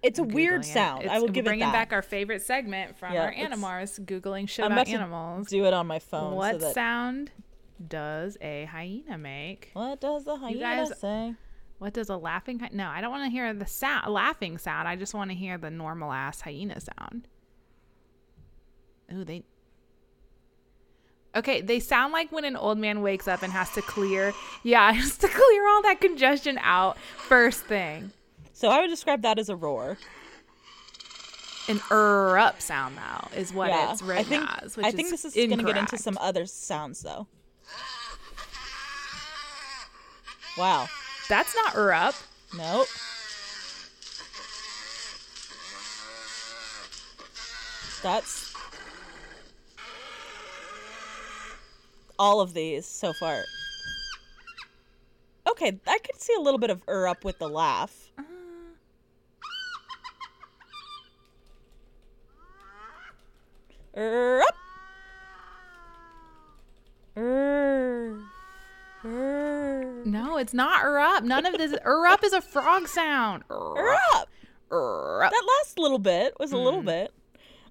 it's 0.03 0.19
a 0.19 0.23
weird 0.23 0.61
Googling 0.63 0.65
it. 0.65 0.73
sound. 0.73 1.09
I 1.11 1.19
will 1.19 1.29
give 1.29 1.45
bringing 1.45 1.63
it 1.69 1.73
that. 1.73 1.89
back 1.89 1.93
our 1.93 2.03
favorite 2.03 2.43
segment 2.43 2.97
from 2.99 3.15
Yeah, 3.15 3.25
our 3.25 3.33
Animorphs, 3.35 3.99
googling 4.05 4.49
shit 4.49 4.65
I'm 4.65 4.73
about 4.73 4.89
animals. 4.89 5.49
Do 5.49 5.65
it 5.65 5.73
on 5.75 5.87
my 5.89 5.99
phone. 5.99 6.35
What 6.37 6.61
so 6.61 6.67
that, 6.67 6.75
sound 6.75 7.33
does 7.87 8.37
a 8.41 8.65
hyena 8.67 9.19
make? 9.19 9.71
What 9.73 10.01
does 10.01 10.25
the 10.25 10.37
hyena 10.37 10.59
guys- 10.61 10.99
say? 11.01 11.35
What 11.79 11.93
does 11.95 12.09
a 12.11 12.17
laughing 12.17 12.59
hy- 12.61 12.71
No, 12.73 12.89
I 12.89 13.01
don't 13.01 13.11
want 13.13 13.25
to 13.25 13.31
hear 13.31 13.53
the 13.55 13.67
sound 13.67 14.13
laughing 14.13 14.59
sound. 14.59 14.89
I 14.89 14.97
just 14.97 15.15
want 15.15 15.31
to 15.31 15.37
hear 15.37 15.59
the 15.59 15.71
normal 15.71 16.13
ass 16.13 16.41
hyena 16.41 16.81
sound. 16.81 17.29
Ooh, 19.13 19.25
they 19.25 19.43
Okay, 21.39 21.61
they 21.61 21.79
sound 21.79 22.13
like 22.13 22.33
when 22.33 22.45
an 22.45 22.57
old 22.57 22.79
man 22.79 23.01
wakes 23.01 23.29
up 23.29 23.43
and 23.43 23.53
has 23.53 23.71
to 23.75 23.83
clear 23.83 24.35
yeah, 24.65 24.93
has 24.93 25.17
to 25.19 25.29
clear 25.29 25.69
all 25.69 25.83
that 25.83 26.01
congestion 26.01 26.59
out 26.63 26.99
first 26.99 27.63
thing. 27.63 28.11
So 28.53 28.69
I 28.69 28.81
would 28.81 28.91
describe 28.91 29.23
that 29.23 29.39
as 29.39 29.49
a 29.49 29.55
roar. 29.55 29.99
An 31.69 31.81
er 31.93 32.39
up 32.39 32.61
sound 32.61 32.97
now 32.97 33.29
is 33.37 33.53
what 33.53 33.69
yeah, 33.69 33.93
it's 33.93 34.03
written 34.03 34.19
I 34.19 34.23
think 34.25 34.63
as. 34.65 34.77
Which 34.77 34.87
I 34.87 34.91
think 34.91 35.13
is 35.13 35.23
this 35.23 35.25
is 35.27 35.35
going 35.35 35.59
to 35.59 35.65
get 35.65 35.77
into 35.77 35.97
some 35.97 36.19
other 36.21 36.45
sounds 36.45 37.03
though. 37.03 37.29
Wow. 40.57 40.89
That's 41.29 41.55
not 41.55 41.75
Urup. 41.75 42.21
Nope. 42.57 42.89
That's 48.03 48.48
all 52.19 52.41
of 52.41 52.55
these 52.55 52.87
so 52.87 53.13
far. 53.13 53.45
Okay, 55.49 55.79
I 55.87 55.99
could 55.99 56.21
see 56.21 56.35
a 56.35 56.41
little 56.41 56.59
bit 56.59 56.71
of 56.71 56.83
Ur 56.89 57.07
up 57.07 57.25
with 57.25 57.39
the 57.39 57.49
laugh. 57.49 58.11
Ur 63.97 64.43
up. 64.43 64.55
Ur. 67.17 68.21
Ur. 69.05 70.03
No, 70.05 70.37
it's 70.37 70.55
not 70.55 70.85
Urup. 70.85 71.25
None 71.25 71.47
of 71.47 71.59
this. 71.59 71.73
Urup 71.85 72.23
is 72.23 72.33
a 72.33 72.41
frog 72.41 72.87
sound. 72.87 73.43
Ur 73.51 73.97
up. 74.13 74.29
Urup. 74.71 75.31
That 75.31 75.45
last 75.59 75.79
little 75.79 75.99
bit 75.99 76.35
was 76.39 76.53
a 76.53 76.57
little 76.57 76.81
hmm. 76.81 76.87
bit. 76.87 77.13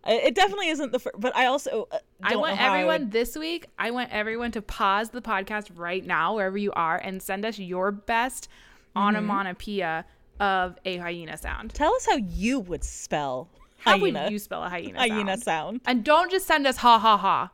It 0.06 0.36
definitely 0.36 0.68
isn't 0.70 0.92
the 0.92 1.00
first, 1.00 1.16
but 1.20 1.36
I 1.36 1.46
also 1.48 1.88
uh, 1.92 1.98
I 2.24 2.36
want 2.36 2.58
how 2.58 2.74
I 2.74 2.78
everyone 2.80 3.02
would- 3.04 3.12
this 3.12 3.36
week. 3.38 3.68
I 3.80 3.92
want 3.92 4.12
everyone 4.12 4.52
to 4.52 4.62
pause 4.62 5.10
the 5.10 5.22
podcast 5.22 5.70
right 5.76 6.06
now, 6.06 6.36
wherever 6.36 6.58
you 6.58 6.72
are, 6.74 6.98
and 6.98 7.22
send 7.22 7.46
us 7.46 7.58
your 7.60 7.92
best 7.92 8.50
Mm-hmm. 8.96 9.08
onomatopoeia 9.16 10.06
of 10.40 10.76
a 10.86 10.98
hyena 10.98 11.38
sound. 11.38 11.72
Tell 11.74 11.94
us 11.94 12.08
how 12.08 12.16
you 12.16 12.60
would 12.62 12.84
spell 12.84 13.48
hyena. 13.80 13.98
How 14.00 14.04
hyena. 14.04 14.24
would 14.24 14.32
you 14.32 14.40
spell 14.40 14.64
a 14.64 14.70
hyena? 14.70 14.98
hyena 15.00 15.38
sound? 15.38 15.44
sound. 15.44 15.82
And 15.86 16.04
don't 16.04 16.32
just 16.32 16.48
send 16.48 16.66
us 16.66 16.78
ha 16.78 16.98
ha 16.98 17.16
ha. 17.18 17.52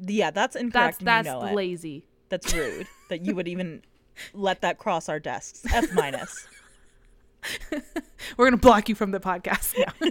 Yeah, 0.00 0.30
that's 0.32 0.54
That's 0.54 0.64
incorrect. 0.64 1.04
that's 1.04 1.26
you 1.26 1.32
know 1.32 1.44
it. 1.46 1.54
lazy. 1.54 2.04
That's 2.28 2.52
rude 2.54 2.88
that 3.08 3.24
you 3.24 3.34
would 3.36 3.46
even 3.46 3.82
let 4.34 4.62
that 4.62 4.78
cross 4.78 5.08
our 5.08 5.20
desks. 5.20 5.62
F 5.72 5.92
minus. 5.92 6.48
We're 8.36 8.46
gonna 8.46 8.56
block 8.56 8.88
you 8.88 8.94
from 8.96 9.12
the 9.12 9.20
podcast 9.20 9.74
now. 9.78 10.08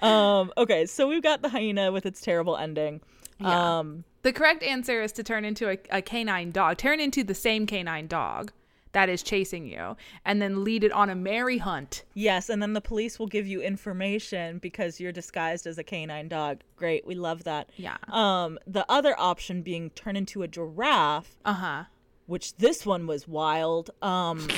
Um. 0.00 0.52
Okay, 0.56 0.86
so 0.86 1.08
we've 1.08 1.22
got 1.22 1.42
the 1.42 1.48
hyena 1.48 1.92
with 1.92 2.06
its 2.06 2.20
terrible 2.20 2.56
ending. 2.56 3.00
Yeah. 3.40 3.78
Um. 3.78 4.04
the 4.22 4.32
correct 4.32 4.62
answer 4.62 5.02
is 5.02 5.12
to 5.12 5.22
turn 5.24 5.44
into 5.44 5.68
a, 5.70 5.78
a 5.90 6.00
canine 6.02 6.50
dog. 6.52 6.78
Turn 6.78 7.00
into 7.00 7.24
the 7.24 7.34
same 7.34 7.66
canine 7.66 8.06
dog 8.06 8.52
that 8.92 9.08
is 9.08 9.22
chasing 9.22 9.66
you, 9.66 9.96
and 10.26 10.40
then 10.42 10.64
lead 10.64 10.84
it 10.84 10.92
on 10.92 11.08
a 11.08 11.14
merry 11.14 11.56
hunt. 11.58 12.04
Yes, 12.14 12.50
and 12.50 12.60
then 12.62 12.74
the 12.74 12.80
police 12.82 13.18
will 13.18 13.26
give 13.26 13.46
you 13.46 13.62
information 13.62 14.58
because 14.58 15.00
you're 15.00 15.12
disguised 15.12 15.66
as 15.66 15.78
a 15.78 15.82
canine 15.82 16.28
dog. 16.28 16.60
Great, 16.76 17.06
we 17.06 17.14
love 17.14 17.44
that. 17.44 17.70
Yeah. 17.76 17.96
Um. 18.08 18.58
The 18.66 18.84
other 18.90 19.14
option 19.18 19.62
being 19.62 19.90
turn 19.90 20.14
into 20.16 20.42
a 20.42 20.48
giraffe, 20.48 21.36
Uh 21.44 21.52
huh. 21.54 21.84
which 22.26 22.54
this 22.56 22.84
one 22.86 23.06
was 23.06 23.26
wild. 23.26 23.90
Um. 24.02 24.46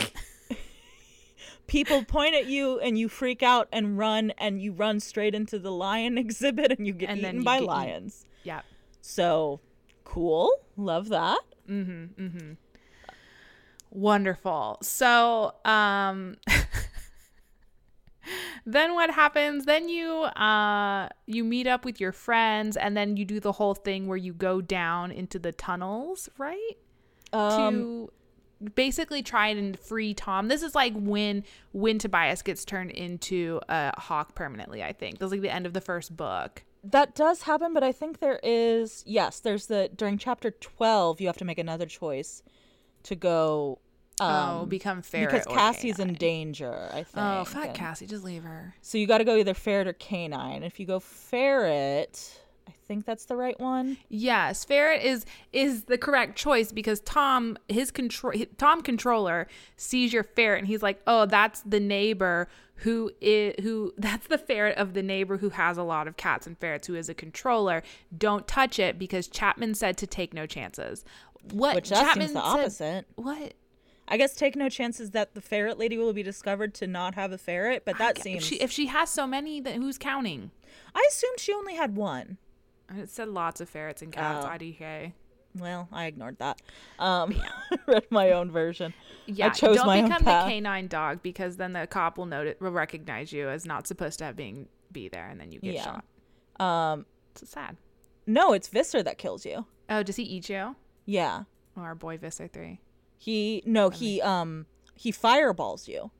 People 1.66 2.04
point 2.04 2.34
at 2.34 2.46
you 2.46 2.78
and 2.80 2.98
you 2.98 3.08
freak 3.08 3.42
out 3.42 3.68
and 3.72 3.96
run 3.98 4.32
and 4.38 4.60
you 4.60 4.72
run 4.72 5.00
straight 5.00 5.34
into 5.34 5.58
the 5.58 5.72
lion 5.72 6.18
exhibit 6.24 6.72
and 6.72 6.86
you 6.86 6.92
get 6.92 7.10
And 7.10 7.20
eaten 7.20 7.36
you 7.38 7.44
by 7.44 7.56
get 7.56 7.62
eat- 7.64 7.68
lions. 7.68 8.26
Yeah. 8.42 8.60
So 9.00 9.60
cool. 10.04 10.50
Love 10.76 11.08
that. 11.08 11.40
Wonderful. 13.90 14.78
So, 14.82 15.54
um 15.64 16.36
then 18.66 18.94
what 18.94 19.10
happens? 19.10 19.66
Then 19.66 19.88
you 19.88 20.10
uh 20.22 21.08
you 21.26 21.44
meet 21.44 21.66
up 21.66 21.84
with 21.84 22.00
your 22.00 22.12
friends 22.12 22.76
and 22.76 22.96
then 22.96 23.16
you 23.16 23.24
do 23.24 23.40
the 23.40 23.52
whole 23.52 23.74
thing 23.74 24.06
where 24.06 24.16
you 24.16 24.32
go 24.32 24.60
down 24.60 25.10
into 25.12 25.38
the 25.38 25.52
tunnels, 25.52 26.28
right? 26.38 26.72
Um, 27.32 27.50
to 27.50 28.10
basically 28.74 29.22
try 29.22 29.48
and 29.48 29.78
free 29.78 30.14
Tom. 30.14 30.48
This 30.48 30.62
is 30.62 30.74
like 30.74 30.92
when 30.94 31.44
when 31.72 31.98
Tobias 31.98 32.42
gets 32.42 32.64
turned 32.64 32.90
into 32.92 33.60
a 33.68 33.98
hawk 34.00 34.34
permanently, 34.34 34.82
I 34.82 34.92
think. 34.92 35.18
That's 35.18 35.32
like 35.32 35.40
the 35.40 35.52
end 35.52 35.66
of 35.66 35.72
the 35.72 35.80
first 35.80 36.16
book. 36.16 36.62
that 36.84 37.14
does 37.14 37.42
happen, 37.42 37.72
but 37.72 37.82
I 37.82 37.92
think 37.92 38.20
there 38.20 38.40
is 38.42 39.02
yes, 39.06 39.40
there's 39.40 39.66
the 39.66 39.90
during 39.94 40.18
chapter 40.18 40.50
twelve 40.50 41.20
you 41.20 41.26
have 41.26 41.38
to 41.38 41.44
make 41.44 41.58
another 41.58 41.86
choice 41.86 42.42
to 43.04 43.14
go 43.14 43.78
um, 44.20 44.60
oh, 44.60 44.66
become 44.66 45.02
ferret 45.02 45.30
because 45.30 45.46
Cassie's 45.46 45.98
in 45.98 46.14
danger, 46.14 46.88
I 46.92 47.02
think. 47.02 47.16
Oh, 47.16 47.44
fuck 47.44 47.66
and- 47.66 47.74
Cassie, 47.74 48.06
just 48.06 48.22
leave 48.24 48.44
her. 48.44 48.74
So 48.80 48.96
you 48.96 49.06
got 49.06 49.18
to 49.18 49.24
go 49.24 49.36
either 49.36 49.54
ferret 49.54 49.88
or 49.88 49.92
canine. 49.92 50.62
If 50.62 50.78
you 50.78 50.86
go 50.86 51.00
ferret, 51.00 52.40
I 52.68 52.72
think 52.86 53.04
that's 53.04 53.24
the 53.24 53.36
right 53.36 53.58
one. 53.58 53.96
Yes, 54.08 54.64
ferret 54.64 55.02
is 55.02 55.24
is 55.52 55.84
the 55.84 55.98
correct 55.98 56.36
choice 56.36 56.72
because 56.72 57.00
Tom 57.00 57.56
his 57.68 57.90
control 57.90 58.34
Tom 58.58 58.82
controller 58.82 59.48
sees 59.76 60.12
your 60.12 60.22
ferret 60.22 60.58
and 60.60 60.68
he's 60.68 60.82
like, 60.82 61.00
"Oh, 61.06 61.26
that's 61.26 61.60
the 61.62 61.80
neighbor 61.80 62.48
who 62.76 63.10
is 63.20 63.54
who 63.62 63.92
that's 63.98 64.26
the 64.26 64.38
ferret 64.38 64.76
of 64.76 64.94
the 64.94 65.02
neighbor 65.02 65.38
who 65.38 65.50
has 65.50 65.78
a 65.78 65.82
lot 65.82 66.06
of 66.08 66.16
cats 66.16 66.46
and 66.46 66.58
ferrets 66.58 66.86
who 66.86 66.94
is 66.94 67.08
a 67.08 67.14
controller. 67.14 67.82
Don't 68.16 68.46
touch 68.46 68.78
it 68.78 68.98
because 68.98 69.28
Chapman 69.28 69.74
said 69.74 69.96
to 69.98 70.06
take 70.06 70.34
no 70.34 70.46
chances." 70.46 71.04
What 71.52 71.74
Which 71.74 71.90
Chapman 71.90 72.32
the 72.32 72.70
said- 72.70 73.04
What? 73.16 73.54
I 74.06 74.16
guess 74.16 74.34
take 74.34 74.54
no 74.54 74.68
chances 74.68 75.12
that 75.12 75.34
the 75.34 75.40
ferret 75.40 75.78
lady 75.78 75.96
will 75.96 76.12
be 76.12 76.22
discovered 76.22 76.74
to 76.74 76.86
not 76.86 77.14
have 77.14 77.32
a 77.32 77.38
ferret, 77.38 77.84
but 77.84 77.96
that 77.98 78.18
If 78.18 78.22
seems. 78.22 78.44
she, 78.44 78.56
if 78.56 78.70
she 78.70 78.86
has 78.86 79.10
so 79.10 79.26
many, 79.26 79.60
then 79.60 79.80
who's 79.80 79.96
counting? 79.96 80.50
I 80.94 81.06
assumed 81.10 81.40
she 81.40 81.52
only 81.54 81.74
had 81.74 81.96
one. 81.96 82.36
It 82.94 83.08
said 83.10 83.28
lots 83.28 83.60
of 83.60 83.68
ferrets 83.68 84.02
and 84.02 84.12
cats. 84.12 84.44
Oh. 84.44 84.48
IDK. 84.50 85.12
Well, 85.56 85.88
I 85.92 86.06
ignored 86.06 86.38
that. 86.38 86.60
Um, 86.98 87.32
read 87.86 88.06
my 88.10 88.32
own 88.32 88.50
version. 88.50 88.92
Yeah, 89.26 89.46
I 89.46 89.50
chose 89.50 89.76
don't 89.76 89.86
my 89.86 89.98
own 90.02 90.04
become 90.08 90.24
the 90.24 90.30
canine 90.50 90.88
dog 90.88 91.22
because 91.22 91.56
then 91.56 91.72
the 91.72 91.86
cop 91.86 92.18
will 92.18 92.26
notice 92.26 92.56
will 92.60 92.72
recognize 92.72 93.32
you 93.32 93.48
as 93.48 93.64
not 93.64 93.86
supposed 93.86 94.18
to 94.18 94.24
have 94.24 94.36
being 94.36 94.68
be 94.90 95.08
there, 95.08 95.28
and 95.28 95.40
then 95.40 95.52
you 95.52 95.60
get 95.60 95.74
Yeah. 95.74 96.00
shot. 96.58 96.64
Um, 96.64 97.06
It's 97.40 97.48
sad. 97.50 97.76
no, 98.26 98.52
it's 98.52 98.66
Visser 98.68 99.02
that 99.04 99.16
kills 99.16 99.46
you. 99.46 99.66
Oh, 99.88 100.02
does 100.02 100.16
he 100.16 100.24
eat 100.24 100.48
you? 100.48 100.74
Yeah, 101.06 101.44
Oh, 101.76 101.82
our 101.82 101.94
boy 101.94 102.16
Visser 102.18 102.48
three. 102.48 102.80
he 103.16 103.62
no 103.64 103.90
he 103.90 104.20
um 104.22 104.66
he 104.94 105.12
fireballs 105.12 105.86
you. 105.88 106.10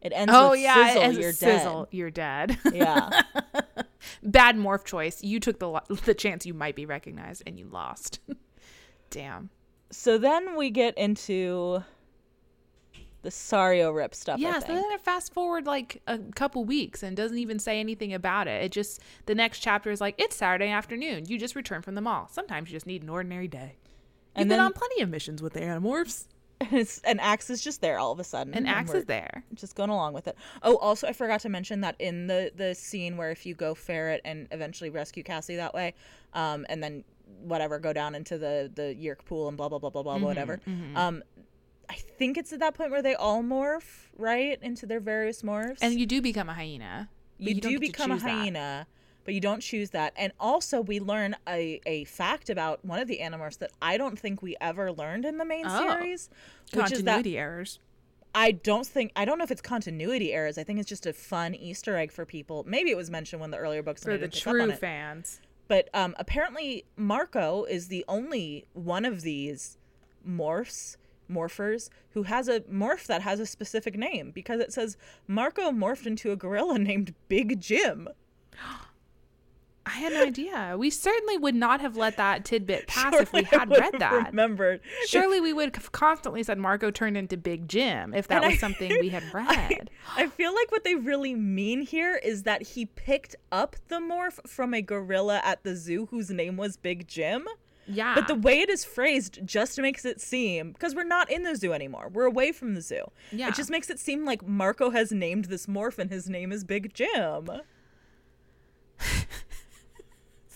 It 0.00 0.12
ends 0.14 0.32
Oh 0.34 0.52
yeah, 0.52 0.86
sizzle, 0.88 1.02
as 1.02 1.16
a 1.16 1.20
you're 1.20 1.32
sizzle, 1.32 1.88
you're 1.90 2.10
dead. 2.10 2.56
dead. 2.64 2.74
Yeah, 2.74 3.10
Bad 4.22 4.56
morph 4.56 4.84
choice. 4.84 5.22
You 5.22 5.40
took 5.40 5.58
the 5.58 5.80
the 6.04 6.14
chance 6.14 6.44
you 6.46 6.54
might 6.54 6.76
be 6.76 6.86
recognized, 6.86 7.42
and 7.46 7.58
you 7.58 7.66
lost. 7.66 8.20
Damn. 9.10 9.50
so 9.90 10.18
then 10.18 10.56
we 10.56 10.70
get 10.70 10.96
into 10.96 11.82
the 13.22 13.28
Sario 13.30 13.94
rip 13.94 14.14
stuff. 14.14 14.38
I 14.38 14.42
Yeah, 14.42 14.58
so 14.60 14.68
then 14.68 14.84
it 14.92 15.00
fast 15.00 15.32
forward 15.34 15.66
like 15.66 16.00
a 16.06 16.18
couple 16.34 16.64
weeks 16.64 17.02
and 17.02 17.16
doesn't 17.16 17.38
even 17.38 17.58
say 17.58 17.80
anything 17.80 18.14
about 18.14 18.48
it. 18.48 18.62
It 18.64 18.72
just 18.72 19.00
the 19.26 19.34
next 19.34 19.60
chapter 19.60 19.90
is 19.90 20.00
like 20.00 20.14
it's 20.18 20.36
Saturday 20.36 20.70
afternoon. 20.70 21.26
You 21.26 21.38
just 21.38 21.54
returned 21.54 21.84
from 21.84 21.94
the 21.94 22.00
mall. 22.00 22.28
Sometimes 22.30 22.70
you 22.70 22.76
just 22.76 22.86
need 22.86 23.02
an 23.02 23.08
ordinary 23.08 23.48
day. 23.48 23.76
You've 24.36 24.42
And 24.42 24.48
been 24.48 24.60
on 24.60 24.72
plenty 24.72 25.02
of 25.02 25.08
missions 25.08 25.42
with 25.42 25.54
the 25.54 25.60
Animorphs. 25.60 26.26
And 26.60 26.72
it's- 26.72 27.00
and 27.04 27.20
Ax 27.20 27.50
is 27.50 27.62
just 27.62 27.80
there 27.80 27.98
all 27.98 28.12
of 28.12 28.20
a 28.20 28.24
sudden. 28.24 28.54
And 28.54 28.66
Ax 28.68 28.92
is 28.92 29.04
there. 29.06 29.44
Just 29.54 29.74
going 29.74 29.90
along 29.90 30.12
with 30.12 30.28
it. 30.28 30.36
Oh, 30.62 30.76
also, 30.76 31.06
I 31.06 31.12
forgot 31.12 31.40
to 31.40 31.48
mention 31.48 31.80
that 31.82 31.96
in 31.98 32.26
the 32.26 32.52
the 32.54 32.74
scene 32.74 33.16
where 33.16 33.30
if 33.30 33.46
you 33.46 33.54
go 33.54 33.74
ferret 33.74 34.20
and 34.24 34.46
eventually 34.50 34.90
rescue 34.90 35.22
Cassie 35.22 35.56
that 35.56 35.74
way, 35.74 35.94
um, 36.34 36.66
and 36.68 36.82
then 36.82 37.04
whatever 37.42 37.78
go 37.78 37.92
down 37.92 38.14
into 38.14 38.36
the 38.38 38.70
the 38.74 38.94
Yeerk 38.94 39.24
pool 39.24 39.48
and 39.48 39.56
blah 39.56 39.68
blah 39.68 39.78
blah 39.78 39.90
blah 39.90 40.02
blah 40.02 40.18
whatever. 40.18 40.60
Um, 40.96 41.22
I 41.88 41.94
think 41.94 42.36
it's 42.38 42.52
at 42.52 42.60
that 42.60 42.74
point 42.74 42.90
where 42.90 43.02
they 43.02 43.14
all 43.14 43.42
morph 43.42 44.08
right 44.16 44.58
into 44.62 44.86
their 44.86 45.00
various 45.00 45.42
morphs. 45.42 45.78
And 45.82 45.98
you 45.98 46.06
do 46.06 46.20
become 46.22 46.48
a 46.48 46.54
hyena. 46.54 47.08
you, 47.38 47.60
don't 47.60 47.72
do 47.72 47.78
become 47.80 48.12
a 48.12 48.18
hyena. 48.18 48.86
that. 48.86 48.86
But 49.30 49.34
you 49.34 49.40
don't 49.40 49.60
choose 49.60 49.90
that. 49.90 50.12
And 50.16 50.32
also, 50.40 50.80
we 50.80 50.98
learn 50.98 51.36
a, 51.48 51.80
a 51.86 52.02
fact 52.02 52.50
about 52.50 52.84
one 52.84 52.98
of 52.98 53.06
the 53.06 53.20
animorphs 53.22 53.58
that 53.58 53.70
I 53.80 53.96
don't 53.96 54.18
think 54.18 54.42
we 54.42 54.56
ever 54.60 54.90
learned 54.90 55.24
in 55.24 55.38
the 55.38 55.44
main 55.44 55.66
Oh. 55.68 55.88
series, 55.88 56.30
which 56.72 56.90
is 56.90 57.04
that 57.04 57.12
Continuity 57.12 57.38
errors. 57.38 57.78
I 58.34 58.50
don't 58.50 58.84
think 58.84 59.12
I 59.14 59.24
don't 59.24 59.38
know 59.38 59.44
if 59.44 59.52
it's 59.52 59.60
continuity 59.60 60.32
errors. 60.32 60.58
I 60.58 60.64
think 60.64 60.80
it's 60.80 60.88
just 60.88 61.06
a 61.06 61.12
fun 61.12 61.54
Easter 61.54 61.96
egg 61.96 62.10
for 62.10 62.26
people. 62.26 62.64
Maybe 62.66 62.90
it 62.90 62.96
was 62.96 63.08
mentioned 63.08 63.40
when 63.40 63.52
the 63.52 63.56
earlier 63.58 63.84
books 63.84 64.02
For 64.02 64.18
the 64.18 64.26
didn't 64.26 64.44
up 64.44 64.52
on 64.62 64.68
true 64.70 64.76
fans. 64.76 65.40
But 65.68 65.90
um, 65.94 66.16
apparently, 66.18 66.84
Marco 66.96 67.62
is 67.66 67.86
the 67.86 68.04
only 68.08 68.64
one 68.72 69.04
of 69.04 69.20
these 69.20 69.78
morphs, 70.28 70.96
morphers, 71.30 71.88
who 72.14 72.24
has 72.24 72.48
a 72.48 72.62
morph 72.62 73.06
that 73.06 73.22
has 73.22 73.38
a 73.38 73.46
specific 73.46 73.96
name 73.96 74.32
because 74.32 74.58
it 74.58 74.72
says 74.72 74.96
Marco 75.28 75.70
morphed 75.70 76.06
into 76.06 76.32
a 76.32 76.36
gorilla 76.36 76.78
named 76.80 77.14
Big 77.28 77.60
Jim. 77.60 78.08
I 79.86 79.90
had 79.90 80.12
no 80.12 80.22
idea. 80.24 80.76
We 80.78 80.90
certainly 80.90 81.38
would 81.38 81.54
not 81.54 81.80
have 81.80 81.96
let 81.96 82.16
that 82.18 82.44
tidbit 82.44 82.86
pass 82.86 83.14
if 83.14 83.32
we 83.32 83.44
Surely 83.44 83.56
I 83.56 83.58
had 83.58 83.70
read 83.70 83.94
that. 83.98 84.26
Remembered. 84.28 84.80
Surely 85.06 85.40
we 85.40 85.52
would 85.52 85.74
have 85.74 85.90
constantly 85.92 86.42
said 86.42 86.58
Marco 86.58 86.90
turned 86.90 87.16
into 87.16 87.36
Big 87.36 87.66
Jim 87.66 88.12
if 88.14 88.28
that 88.28 88.42
And 88.42 88.52
was 88.52 88.54
I 88.54 88.58
something 88.58 88.90
we 89.00 89.08
had 89.08 89.22
read. 89.34 89.90
I 90.16 90.26
feel 90.26 90.54
like 90.54 90.70
what 90.70 90.84
they 90.84 90.94
really 90.96 91.34
mean 91.34 91.80
here 91.82 92.16
is 92.22 92.42
that 92.42 92.62
he 92.62 92.86
picked 92.86 93.36
up 93.50 93.76
the 93.88 93.96
morph 93.96 94.38
from 94.46 94.74
a 94.74 94.82
gorilla 94.82 95.40
at 95.44 95.64
the 95.64 95.74
zoo 95.74 96.06
whose 96.10 96.30
name 96.30 96.56
was 96.56 96.76
Big 96.76 97.08
Jim. 97.08 97.46
Yeah. 97.86 98.14
But 98.14 98.28
the 98.28 98.36
way 98.36 98.60
it 98.60 98.70
is 98.70 98.84
phrased 98.84 99.40
just 99.44 99.80
makes 99.80 100.04
it 100.04 100.20
seem 100.20 100.72
because 100.72 100.94
we're 100.94 101.02
not 101.04 101.30
in 101.30 101.42
the 101.42 101.56
zoo 101.56 101.72
anymore. 101.72 102.10
We're 102.12 102.26
away 102.26 102.52
from 102.52 102.74
the 102.74 102.82
zoo. 102.82 103.10
Yeah. 103.32 103.48
It 103.48 103.54
just 103.54 103.70
makes 103.70 103.90
it 103.90 103.98
seem 103.98 104.24
like 104.24 104.46
Marco 104.46 104.90
has 104.90 105.10
named 105.10 105.46
this 105.46 105.66
morph 105.66 105.98
and 105.98 106.10
his 106.10 106.28
name 106.28 106.52
is 106.52 106.62
Big 106.64 106.94
Jim. 106.94 107.50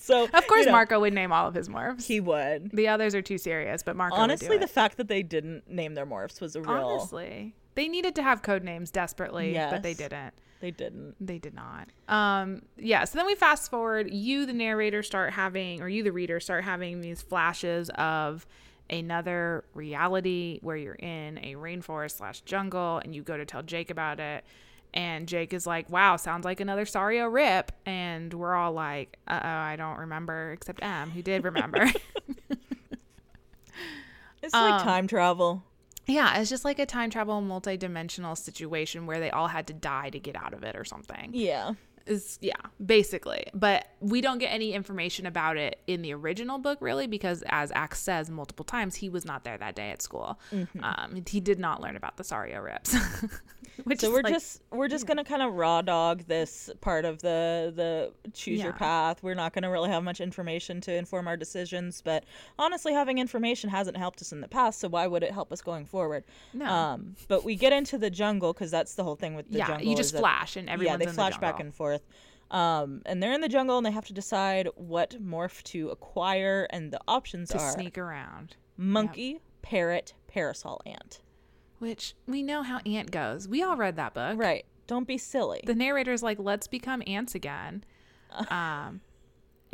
so 0.05 0.25
of 0.25 0.47
course, 0.47 0.61
you 0.61 0.67
know, 0.67 0.73
Marco 0.73 1.01
would 1.01 1.15
name 1.15 1.33
all 1.33 1.49
of 1.49 1.55
his 1.55 1.69
morphs. 1.69 2.07
he 2.07 2.21
would. 2.21 2.71
the 2.73 2.89
others 2.89 3.15
are 3.15 3.23
too 3.23 3.39
serious, 3.39 3.83
but 3.83 3.97
Marco 3.97 4.17
Honestly, 4.17 4.59
the 4.59 4.67
fact 4.67 4.99
that 4.99 5.09
they 5.09 5.23
didn't 5.23 5.69
name 5.69 5.95
their 5.95 6.05
morphs 6.05 6.41
was 6.41 6.57
a 6.57 6.61
real. 6.61 6.71
honestly, 6.71 7.55
they 7.75 7.89
needed 7.89 8.15
to 8.17 8.23
have 8.23 8.43
code 8.43 8.63
names 8.63 8.91
desperately, 8.91 9.55
but 9.55 9.83
they 9.83 9.95
didn't. 9.95 10.35
They 10.61 10.71
didn't. 10.71 11.15
They 11.21 11.39
did 11.39 11.55
not. 11.55 11.89
Um, 12.09 12.63
yeah. 12.77 13.05
So 13.05 13.19
then 13.19 13.27
we 13.27 13.35
fast 13.35 13.71
forward. 13.71 14.11
You, 14.11 14.47
the 14.47 14.53
narrator, 14.53 15.03
start 15.03 15.33
having, 15.33 15.83
or 15.83 15.89
you, 15.89 16.03
the 16.03 16.13
reader, 16.13 16.41
start 16.41 16.65
having 16.65 17.01
these 17.01 17.21
flashes 17.21 17.91
of 17.97 18.47
another 18.89 19.65
reality 19.75 20.59
where 20.63 20.77
you're 20.77 20.95
in 20.95 21.39
a 21.39 21.55
rainforest 21.55 22.13
slash 22.19 22.41
jungle, 22.43 22.99
and 23.05 23.15
you 23.15 23.23
go 23.23 23.37
to 23.37 23.45
tell 23.45 23.63
Jake 23.63 23.91
about 23.91 24.21
it. 24.21 24.45
And 24.95 25.27
Jake 25.27 25.53
is 25.53 25.67
like, 25.67 25.91
"Wow, 25.91 26.17
sounds 26.17 26.45
like 26.45 26.61
another 26.61 26.85
Sario 26.85 27.31
rip." 27.31 27.73
And 27.85 28.33
we're 28.33 28.55
all 28.55 28.73
like, 28.73 29.19
"Uh 29.27 29.41
oh, 29.43 29.49
I 29.49 29.75
don't 29.77 29.99
remember." 29.99 30.53
Except 30.53 30.83
M, 30.83 31.11
who 31.11 31.21
did 31.21 31.45
remember. 31.45 31.91
It's 34.43 34.53
like 34.53 34.75
Um, 34.75 34.81
time 34.83 35.07
travel. 35.07 35.63
yeah, 36.07 36.39
it's 36.39 36.51
just 36.51 36.65
like 36.67 36.79
a 36.79 36.85
time 36.87 37.09
travel, 37.11 37.41
multi-dimensional 37.41 38.37
situation 38.37 39.07
where 39.07 39.19
they 39.19 39.31
all 39.31 39.49
had 39.49 39.67
to 39.69 39.73
die 39.73 40.11
to 40.11 40.19
get 40.19 40.37
out 40.37 40.53
of 40.53 40.63
it 40.65 40.77
or 40.77 40.85
something. 40.85 41.31
Yeah. 41.33 41.73
Is 42.07 42.39
yeah 42.43 42.53
basically 42.85 43.47
but 43.55 43.87
we 44.01 44.21
don't 44.21 44.39
get 44.39 44.49
any 44.49 44.73
information 44.75 45.25
about 45.27 45.57
it 45.57 45.79
in 45.87 46.03
the 46.03 46.13
original 46.13 46.59
book 46.59 46.79
really 46.81 47.07
because 47.07 47.43
as 47.49 47.73
Ax 47.73 47.99
says 48.01 48.29
multiple 48.31 48.65
times 48.65 48.97
he 48.97 49.09
was 49.09 49.25
not 49.25 49.45
there 49.45 49.57
that 49.59 49.75
day 49.75 49.91
at 49.91 50.03
school 50.03 50.39
Mm-hmm. 50.53 50.85
um 50.85 51.23
he 51.27 51.41
did 51.41 51.59
not 51.59 51.81
learn 51.81 51.97
about 51.97 52.17
the 52.19 52.23
sario 52.23 52.63
rips 52.63 52.95
which 53.85 54.01
So 54.01 54.11
we're 54.13 54.23
like- 54.23 54.33
just 54.35 54.63
we're 54.71 54.89
just 54.89 55.07
gonna 55.07 55.25
kind 55.25 55.43
of 55.43 55.55
raw 55.55 55.81
dog 55.83 56.25
this 56.27 56.71
part 56.81 57.05
of 57.05 57.21
the 57.23 57.73
the 57.75 58.13
choose 58.33 58.63
your 58.63 58.73
path. 58.73 59.23
We're 59.23 59.35
not 59.35 59.53
gonna 59.53 59.71
really 59.71 59.91
have 59.91 60.05
much 60.05 60.21
information 60.21 60.81
to 60.83 60.95
inform 60.95 61.27
our 61.27 61.37
decisions, 61.37 62.01
but 62.05 62.25
honestly, 62.59 62.93
having 62.93 63.19
information 63.19 63.71
hasn't 63.71 63.97
helped 63.97 64.21
us 64.23 64.31
in 64.33 64.41
the 64.41 64.47
past. 64.49 64.79
So 64.81 64.89
why 64.89 65.07
would 65.09 65.23
it 65.25 65.33
help 65.33 65.53
us 65.53 65.61
going 65.61 65.87
forward? 65.87 66.23
No. 66.53 66.67
Um, 66.67 67.17
but 67.27 67.45
we 67.45 67.57
get 67.57 67.73
into 67.73 67.99
the 67.99 68.11
jungle 68.11 68.53
because 68.53 68.71
that's 68.71 68.95
the 68.95 69.03
whole 69.03 69.17
thing 69.17 69.35
with 69.35 69.51
the 69.51 69.59
yeah 69.59 69.67
jungle. 69.67 69.89
you 69.89 69.97
just 69.97 70.13
that- 70.13 70.21
flash 70.21 70.57
and 70.57 70.69
everyone's 70.71 70.93
yeah, 70.93 70.97
they 70.99 71.05
in 71.05 71.09
the 71.11 71.15
flash 71.15 71.39
back 71.39 71.59
and 71.59 71.75
forth. 71.75 71.94
Um, 72.51 73.03
and 73.07 73.23
they're 73.23 73.33
in 73.33 73.41
the 73.41 73.49
jungle 73.49 73.77
and 73.79 73.87
they 73.87 73.91
have 73.91 74.07
to 74.07 74.13
decide 74.13 74.69
what 74.77 75.11
morph 75.21 75.63
to 75.65 75.89
acquire, 75.89 76.67
and 76.71 76.93
the 76.93 77.01
options 77.09 77.49
to 77.51 77.59
are 77.59 77.73
sneak 77.73 77.97
around 77.99 78.57
monkey, 78.77 79.41
parrot, 79.63 80.15
parasol 80.29 80.81
ant. 80.87 81.21
which 81.79 82.15
we 82.27 82.43
know 82.43 82.63
how 82.63 82.79
ant 82.87 83.11
goes 83.11 83.49
we 83.49 83.63
all 83.63 83.77
read 83.77 83.97
that 83.97 84.15
book 84.15 84.39
Right. 84.39 84.65
Don't 84.87 85.07
be 85.09 85.17
silly. 85.19 85.63
the 85.65 85.75
narrator's 85.75 86.23
like 86.23 86.39
let's 86.39 86.67
become 86.67 87.03
ants 87.07 87.35
again 87.35 87.83
um 88.51 89.01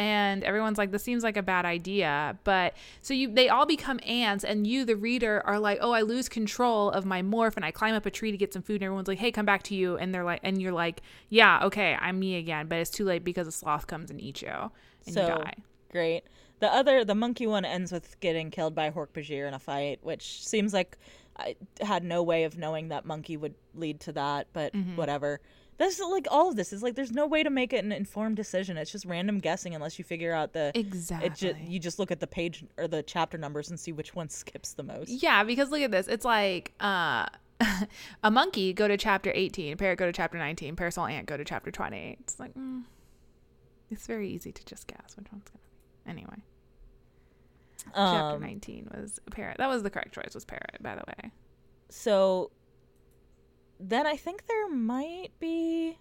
and 0.01 0.43
everyone's 0.45 0.79
like 0.79 0.91
this 0.91 1.03
seems 1.03 1.23
like 1.23 1.37
a 1.37 1.43
bad 1.43 1.65
idea 1.67 2.37
but 2.45 2.75
so 3.03 3.13
you 3.13 3.31
they 3.33 3.49
all 3.49 3.67
become 3.67 4.01
ants 4.07 4.45
and 4.45 4.67
you 4.67 4.85
the 4.85 4.97
reader 4.97 5.43
are 5.45 5.59
like 5.59 5.79
oh 5.83 5.93
i 5.93 6.01
lose 6.01 6.29
control 6.29 6.91
of 6.91 7.05
my 7.05 7.21
morph 7.23 7.55
and 7.57 7.65
i 7.65 7.71
climb 7.71 7.95
up 7.95 8.07
a 8.07 8.11
tree 8.11 8.31
to 8.31 8.37
get 8.39 8.53
some 8.53 8.63
food 8.63 8.77
and 8.77 8.85
everyone's 8.85 9.09
like 9.09 9.19
hey 9.19 9.31
come 9.31 9.45
back 9.45 9.63
to 9.63 9.75
you 9.75 9.97
and 9.99 10.15
they're 10.15 10.25
like 10.25 10.41
and 10.43 10.61
you're 10.63 10.73
like 10.73 11.03
yeah 11.29 11.63
okay 11.63 11.97
i'm 12.01 12.19
me 12.19 12.37
again 12.37 12.67
but 12.67 12.79
it's 12.79 12.91
too 12.91 13.05
late 13.05 13.23
because 13.25 13.47
a 13.47 13.53
sloth 13.53 13.87
comes 13.87 14.11
and 14.11 14.21
eats 14.21 14.41
you 14.43 14.49
and 15.07 15.15
so 15.15 15.21
you 15.23 15.29
die 15.29 15.55
great. 15.93 16.23
The 16.61 16.73
other, 16.73 17.05
the 17.07 17.15
monkey 17.15 17.47
one 17.47 17.65
ends 17.65 17.91
with 17.91 18.21
getting 18.21 18.51
killed 18.51 18.75
by 18.75 18.91
Hork-Bajir 18.91 19.49
in 19.49 19.55
a 19.55 19.59
fight, 19.59 19.99
which 20.03 20.47
seems 20.47 20.75
like 20.75 20.99
I 21.39 21.57
had 21.81 22.05
no 22.05 22.23
way 22.23 22.45
of 22.45 22.59
knowing 22.59 22.89
that 22.91 23.07
monkey 23.07 23.39
would 23.39 23.55
lead 23.75 23.99
to 24.01 24.13
that, 24.13 24.47
but 24.53 24.75
Mm-hmm. 24.75 24.97
whatever. 24.97 25.41
This 25.81 25.99
is 25.99 26.07
like 26.11 26.27
all 26.31 26.51
of 26.51 26.57
this 26.57 26.75
is 26.75 26.83
like 26.83 26.95
there's 26.95 27.11
no 27.11 27.27
way 27.27 27.43
to 27.43 27.49
make 27.49 27.73
it 27.73 27.83
an 27.83 27.91
informed 27.91 28.37
decision. 28.37 28.77
It's 28.77 28.93
just 28.93 29.07
random 29.07 29.39
guessing 29.39 29.75
unless 29.75 29.99
you 29.99 30.05
figure 30.05 30.31
out 30.31 30.53
the 30.53 30.73
exactly 30.75 31.31
just 31.31 31.59
you 31.59 31.79
just 31.79 31.99
look 31.99 32.11
at 32.11 32.21
the 32.21 32.27
page 32.27 32.67
or 32.77 32.87
the 32.87 33.03
chapter 33.03 33.39
numbers 33.39 33.71
and 33.71 33.81
see 33.81 33.91
which 33.91 34.15
one 34.15 34.29
skips 34.29 34.75
the 34.75 34.83
most. 34.83 35.09
Yeah, 35.09 35.43
because 35.43 35.71
look 35.71 35.81
at 35.81 35.91
this. 35.91 36.07
It's 36.07 36.27
like 36.27 36.75
uh, 36.81 37.25
a 38.23 38.31
monkey 38.31 38.75
go 38.75 38.89
to 38.89 38.99
chapter 38.99 39.33
18, 39.35 39.79
parrot 39.79 39.99
go 39.99 40.05
to 40.05 40.13
chapter 40.13 40.37
19, 40.37 40.77
parasol 40.77 41.07
ant 41.07 41.27
go 41.27 41.39
to 41.39 41.45
chapter 41.45 41.71
20. 41.71 42.19
It's 42.21 42.39
like, 42.39 42.55
mm, 42.55 42.83
it's 43.91 44.07
very 44.07 44.29
easy 44.29 44.53
to 44.53 44.65
just 44.67 44.87
guess 44.87 45.17
which 45.17 45.33
one's 45.33 45.45
going 45.49 45.61
to 45.63 46.05
be. 46.05 46.11
Anyway, 46.11 46.43
chapter 47.95 48.37
Um, 48.37 48.43
19 48.43 48.91
was 48.95 49.19
parrot. 49.31 49.57
That 49.57 49.69
was 49.69 49.83
the 49.83 49.89
correct 49.89 50.15
choice, 50.15 50.35
was 50.35 50.45
parrot, 50.45 50.77
by 50.83 50.95
the 50.95 51.05
way. 51.07 51.31
So 51.89 52.51
then 53.81 54.07
I 54.07 54.17
think 54.17 54.47
there 54.47 54.69
might 54.69 55.31
be 55.41 55.99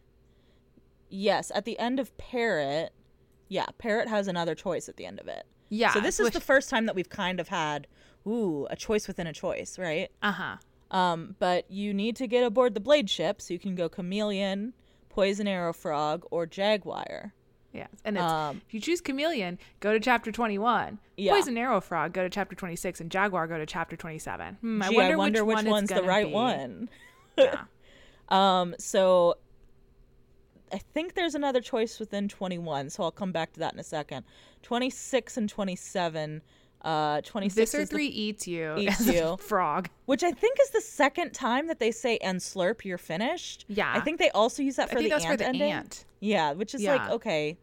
yes, 1.10 1.52
at 1.56 1.66
the 1.66 1.78
end 1.80 2.00
of 2.00 2.16
Parrot, 2.18 2.92
yeah, 3.48 3.66
Parrot 3.78 4.08
has 4.08 4.28
another 4.28 4.56
choice 4.56 4.90
at 4.90 4.98
the 4.98 5.06
end 5.06 5.20
of 5.20 5.28
it. 5.28 5.46
Yeah. 5.70 5.94
So 5.94 6.00
this 6.02 6.20
is 6.20 6.26
which- 6.26 6.34
the 6.34 6.42
first 6.42 6.70
time 6.70 6.86
that 6.88 6.96
we've 6.96 7.10
kind 7.10 7.40
of 7.40 7.48
had 7.48 7.88
ooh, 8.28 8.68
a 8.70 8.76
choice 8.76 9.08
within 9.08 9.28
a 9.28 9.34
choice, 9.34 9.80
right? 9.80 10.10
Uh-huh. 10.22 10.58
Um, 10.92 11.36
but 11.40 11.70
you 11.72 11.94
need 11.94 12.16
to 12.18 12.28
get 12.28 12.44
aboard 12.44 12.74
the 12.74 12.80
blade 12.80 13.10
ship 13.10 13.42
so 13.42 13.54
you 13.54 13.60
can 13.60 13.76
go 13.76 13.88
chameleon, 13.90 14.74
poison 15.10 15.48
arrow 15.48 15.74
frog, 15.74 16.26
or 16.32 16.46
jaguar. 16.46 17.34
Yeah. 17.72 17.88
And 18.04 18.18
it's, 18.18 18.24
Um, 18.26 18.62
if 18.68 18.74
you 18.74 18.80
choose 18.80 19.00
chameleon, 19.00 19.60
go 19.80 19.94
to 19.94 20.00
chapter 20.00 20.32
21. 20.32 20.98
Yeah. 21.18 21.34
Poison 21.34 21.56
arrow 21.58 21.80
frog, 21.80 22.14
go 22.14 22.24
to 22.24 22.30
chapter 22.30 22.56
26. 22.56 23.00
And 23.00 23.12
jaguar, 23.12 23.46
go 23.48 23.60
to 23.60 23.66
chapter 23.68 23.96
27. 23.96 24.56
Hmm, 24.56 24.82
Gee, 24.90 25.00
I 25.00 25.16
wonder, 25.16 25.46
which, 25.46 25.56
one 25.56 25.66
it's 25.68 25.72
one's 25.72 25.90
the 25.90 26.02
right 26.04 26.26
be. 26.28 26.34
one. 26.34 26.90
Yeah. 27.44 27.64
Um, 28.30 28.76
so 28.78 29.38
I 30.72 30.78
think 30.78 31.16
there's 31.16 31.34
another 31.34 31.62
choice 31.62 31.98
within 32.00 32.28
21, 32.30 32.92
so 32.92 33.02
I'll 33.02 33.10
come 33.12 33.32
back 33.32 33.54
to 33.54 33.60
that 33.62 33.74
in 33.74 33.80
a 33.80 33.84
second. 33.84 34.24
26 34.62 35.38
and 35.38 35.50
27. 35.50 36.44
Uh, 36.84 37.22
26 37.22 37.56
Visser 37.56 37.82
is 37.82 37.90
the- 37.90 37.96
3 37.96 38.06
eats 38.06 38.48
you. 38.48 38.76
eats 38.78 39.06
you. 39.08 39.36
frog. 39.42 39.90
which 40.06 40.24
I 40.24 40.32
think 40.32 40.60
is 40.62 40.70
the 40.70 40.80
second 40.82 41.32
time 41.34 41.66
that 41.68 41.80
they 41.80 41.90
say 41.92 42.18
"and 42.20 42.40
slurp, 42.40 42.86
you're 42.86 42.98
finished." 43.00 43.66
Yeah. 43.68 43.92
I 43.94 44.00
think 44.00 44.20
they 44.20 44.30
also 44.30 44.62
use 44.62 44.76
that 44.76 44.90
I 44.90 44.92
for 44.94 45.00
think 45.00 45.06
the 45.06 45.16
that's 45.16 45.26
for 45.26 45.32
ant 45.32 45.42
ending. 45.42 45.84
Yeah, 46.20 46.54
which 46.54 46.76
is 46.76 46.84
like 46.84 47.10
okay. 47.10 47.58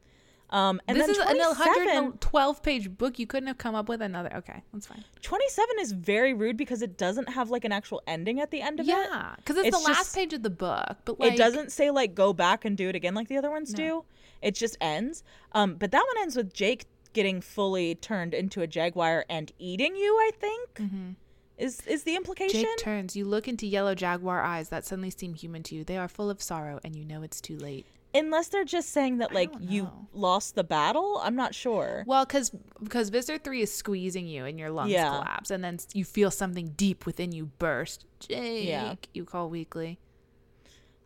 Um, 0.50 0.80
and 0.86 0.96
this 0.96 1.06
then 1.06 1.16
is 1.16 1.18
an 1.18 1.38
112 1.38 2.62
page 2.62 2.90
book. 2.96 3.18
You 3.18 3.26
couldn't 3.26 3.48
have 3.48 3.58
come 3.58 3.74
up 3.74 3.88
with 3.88 4.00
another. 4.00 4.34
Okay, 4.36 4.62
that's 4.72 4.86
fine. 4.86 5.04
27 5.22 5.76
is 5.80 5.92
very 5.92 6.34
rude 6.34 6.56
because 6.56 6.82
it 6.82 6.96
doesn't 6.96 7.28
have 7.30 7.50
like 7.50 7.64
an 7.64 7.72
actual 7.72 8.02
ending 8.06 8.40
at 8.40 8.50
the 8.50 8.60
end 8.60 8.78
of 8.78 8.86
it. 8.86 8.90
Yeah, 8.90 9.34
because 9.36 9.56
it's, 9.56 9.68
It's 9.68 9.84
the 9.84 9.90
last 9.90 10.14
page 10.14 10.32
of 10.32 10.42
the 10.42 10.50
book, 10.50 10.98
but 11.04 11.18
like 11.18 11.32
it 11.32 11.36
doesn't 11.36 11.72
say 11.72 11.90
like 11.90 12.14
go 12.14 12.32
back 12.32 12.64
and 12.64 12.76
do 12.76 12.88
it 12.88 12.94
again 12.94 13.14
like 13.14 13.28
the 13.28 13.36
other 13.36 13.50
ones 13.50 13.72
do. 13.72 14.04
It 14.40 14.54
just 14.54 14.76
ends. 14.80 15.24
Um, 15.52 15.74
but 15.74 15.90
that 15.90 16.04
one 16.06 16.22
ends 16.22 16.36
with 16.36 16.52
Jake 16.52 16.86
getting 17.12 17.40
fully 17.40 17.94
turned 17.94 18.34
into 18.34 18.60
a 18.60 18.66
jaguar 18.66 19.24
and 19.28 19.50
eating 19.58 19.96
you. 19.96 20.14
I 20.14 20.30
think 20.38 21.16
is 21.58 21.80
is 21.86 22.04
the 22.04 22.14
implication. 22.14 22.60
Mm-hmm. 22.60 22.68
Jake 22.76 22.84
turns. 22.84 23.16
You 23.16 23.24
look 23.24 23.48
into 23.48 23.66
yellow 23.66 23.94
jaguar 23.94 24.42
eyes 24.42 24.68
that 24.68 24.84
suddenly 24.84 25.10
seem 25.10 25.34
human 25.34 25.62
to 25.64 25.74
you. 25.74 25.84
They 25.84 25.96
are 25.96 26.08
full 26.08 26.30
of 26.30 26.42
sorrow, 26.42 26.78
and 26.84 26.94
you 26.94 27.04
know 27.04 27.22
it's 27.22 27.40
too 27.40 27.56
late. 27.56 27.86
Unless 28.18 28.48
they're 28.48 28.64
just 28.64 28.90
saying 28.90 29.18
that 29.18 29.32
like 29.34 29.50
you 29.60 29.90
lost 30.12 30.54
the 30.54 30.64
battle. 30.64 31.20
I'm 31.22 31.36
not 31.36 31.54
sure. 31.54 32.04
Well, 32.06 32.24
because 32.24 32.50
because 32.82 33.08
Visser 33.10 33.38
Three 33.38 33.62
is 33.62 33.72
squeezing 33.72 34.26
you, 34.26 34.44
and 34.44 34.58
your 34.58 34.70
lungs 34.70 34.90
Yeah. 34.92 35.08
collapse, 35.10 35.50
and 35.50 35.62
then 35.62 35.78
you 35.94 36.04
feel 36.04 36.30
something 36.30 36.68
deep 36.76 37.06
within 37.06 37.32
you 37.32 37.46
burst. 37.58 38.06
Jake, 38.20 38.66
Yeah. 38.68 38.94
you 39.14 39.24
call 39.24 39.50
weakly. 39.50 39.98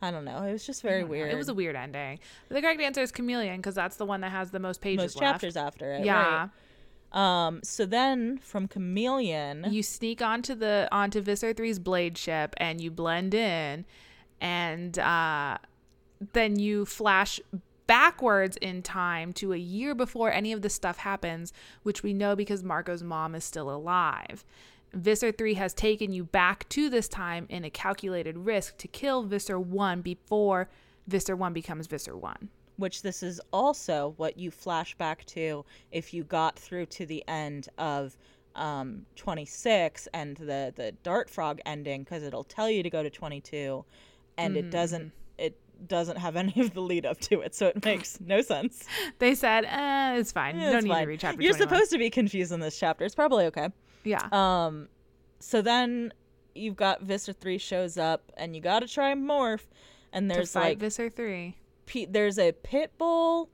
I 0.03 0.11
don't 0.11 0.25
know. 0.25 0.43
It 0.45 0.53
was 0.53 0.65
just 0.65 0.81
very 0.83 1.01
don't 1.01 1.09
know. 1.09 1.11
weird. 1.13 1.33
It 1.33 1.37
was 1.37 1.49
a 1.51 1.55
weird 1.55 1.77
ending. 1.77 2.21
But 2.49 2.55
the 2.55 2.63
correct 2.63 2.81
answer 2.81 3.03
is 3.03 3.13
chameleon 3.13 3.57
because 3.57 3.75
that's 3.75 3.97
the 3.97 4.07
one 4.07 4.23
that 4.23 4.31
has 4.33 4.51
the 4.51 4.59
most 4.59 4.81
pages 4.81 4.99
most 5.15 5.17
left. 5.21 5.35
chapters 5.35 5.57
after 5.57 5.93
it. 5.93 6.05
Yeah. 6.07 6.49
Right. 7.13 7.47
Um. 7.47 7.61
So 7.65 7.85
then 7.87 8.39
from 8.39 8.69
chameleon. 8.69 9.67
you 9.71 9.83
sneak 9.83 10.23
onto 10.23 10.55
the 10.55 10.89
onto 10.93 11.21
Visser 11.21 11.53
3's 11.53 11.79
blade 11.81 12.17
ship 12.17 12.55
and 12.59 12.81
you 12.81 12.91
blend 12.91 13.35
in 13.35 13.85
and 14.41 14.99
uh 14.99 15.59
then 16.33 16.59
you 16.59 16.85
flash 16.85 17.41
backwards 17.87 18.57
in 18.59 18.83
time 18.83 19.33
to 19.33 19.53
a 19.53 19.57
year 19.57 19.95
before 19.95 20.31
any 20.33 20.53
of 20.53 20.62
this 20.62 20.75
stuff 20.75 20.99
happens, 20.99 21.53
which 21.83 22.03
we 22.03 22.12
know 22.12 22.37
because 22.37 22.62
Marco's 22.62 23.03
mom 23.03 23.35
is 23.35 23.45
still 23.45 23.71
alive. 23.71 24.45
Visser 24.93 25.33
3 25.33 25.55
has 25.55 25.73
taken 25.75 26.12
you 26.12 26.25
back 26.25 26.68
to 26.68 26.89
this 26.91 27.09
time 27.09 27.47
in 27.49 27.64
a 27.64 27.71
calculated 27.71 28.37
risk 28.39 28.77
to 28.79 28.89
kill 28.89 29.23
Visser 29.23 29.59
1 29.59 30.03
before 30.03 30.68
Visser 31.07 31.35
1 31.37 31.53
becomes 31.53 31.87
Visser 31.87 32.16
1. 32.16 32.49
which 32.77 33.03
this 33.03 33.23
is 33.23 33.41
also 33.53 34.14
what 34.16 34.39
you 34.39 34.51
flash 34.51 34.95
back 34.97 35.25
to 35.27 35.64
if 35.93 36.14
you 36.14 36.25
got 36.25 36.59
through 36.59 36.87
to 36.87 37.05
the 37.05 37.23
end 37.29 37.68
of 37.77 38.16
um, 38.55 39.05
26 39.16 40.09
and 40.14 40.37
the 40.39 40.73
the 40.75 40.93
dart 41.03 41.29
frog 41.31 41.61
ending 41.66 42.03
because 42.03 42.23
it'll 42.23 42.43
tell 42.43 42.71
you 42.71 42.83
to 42.83 42.91
go 42.91 43.03
to 43.03 43.11
22 43.11 43.85
and 44.39 44.57
it 44.57 44.71
doesn't 44.71 45.03
it 45.07 45.20
doesn't 45.87 46.16
have 46.18 46.37
any 46.37 46.53
of 46.61 46.74
the 46.74 46.81
lead 46.81 47.07
up 47.07 47.18
to 47.20 47.41
it, 47.41 47.55
so 47.55 47.68
it 47.68 47.85
makes 47.85 48.18
no 48.20 48.41
sense. 48.43 48.85
They 49.18 49.35
said, 49.35 49.64
eh, 49.64 50.16
it's 50.18 50.33
fine. 50.33 50.57
you 50.57 50.62
It's 50.62 50.72
don't 50.72 50.85
need 50.85 50.91
fine. 50.91 51.03
to 51.03 51.09
read 51.09 51.20
chapter 51.20 51.43
You're 51.43 51.53
21. 51.55 51.68
supposed 51.68 51.91
to 51.93 51.99
be 51.99 52.11
confused 52.11 52.53
in 52.53 52.61
this 52.61 52.78
chapter. 52.78 53.05
It's 53.05 53.14
probably 53.14 53.47
okay. 53.47 53.68
Yeah. 54.05 54.26
Um, 54.33 54.89
so 55.39 55.62
then 55.62 56.12
you've 56.55 56.76
got 56.76 57.03
Visser 57.03 57.33
three 57.33 57.59
shows 57.59 57.97
up, 57.99 58.31
and 58.37 58.55
you 58.55 58.61
got 58.62 58.81
to 58.81 58.89
try 58.89 59.14
morph, 59.14 59.66
and 60.12 60.31
there's 60.31 60.55
like 60.55 60.78
Visser 60.78 61.09
3. 61.09 61.57
pe- 61.87 62.07
there's 62.07 62.39
a 62.39 62.53
pit 62.53 62.93
bull 62.99 63.49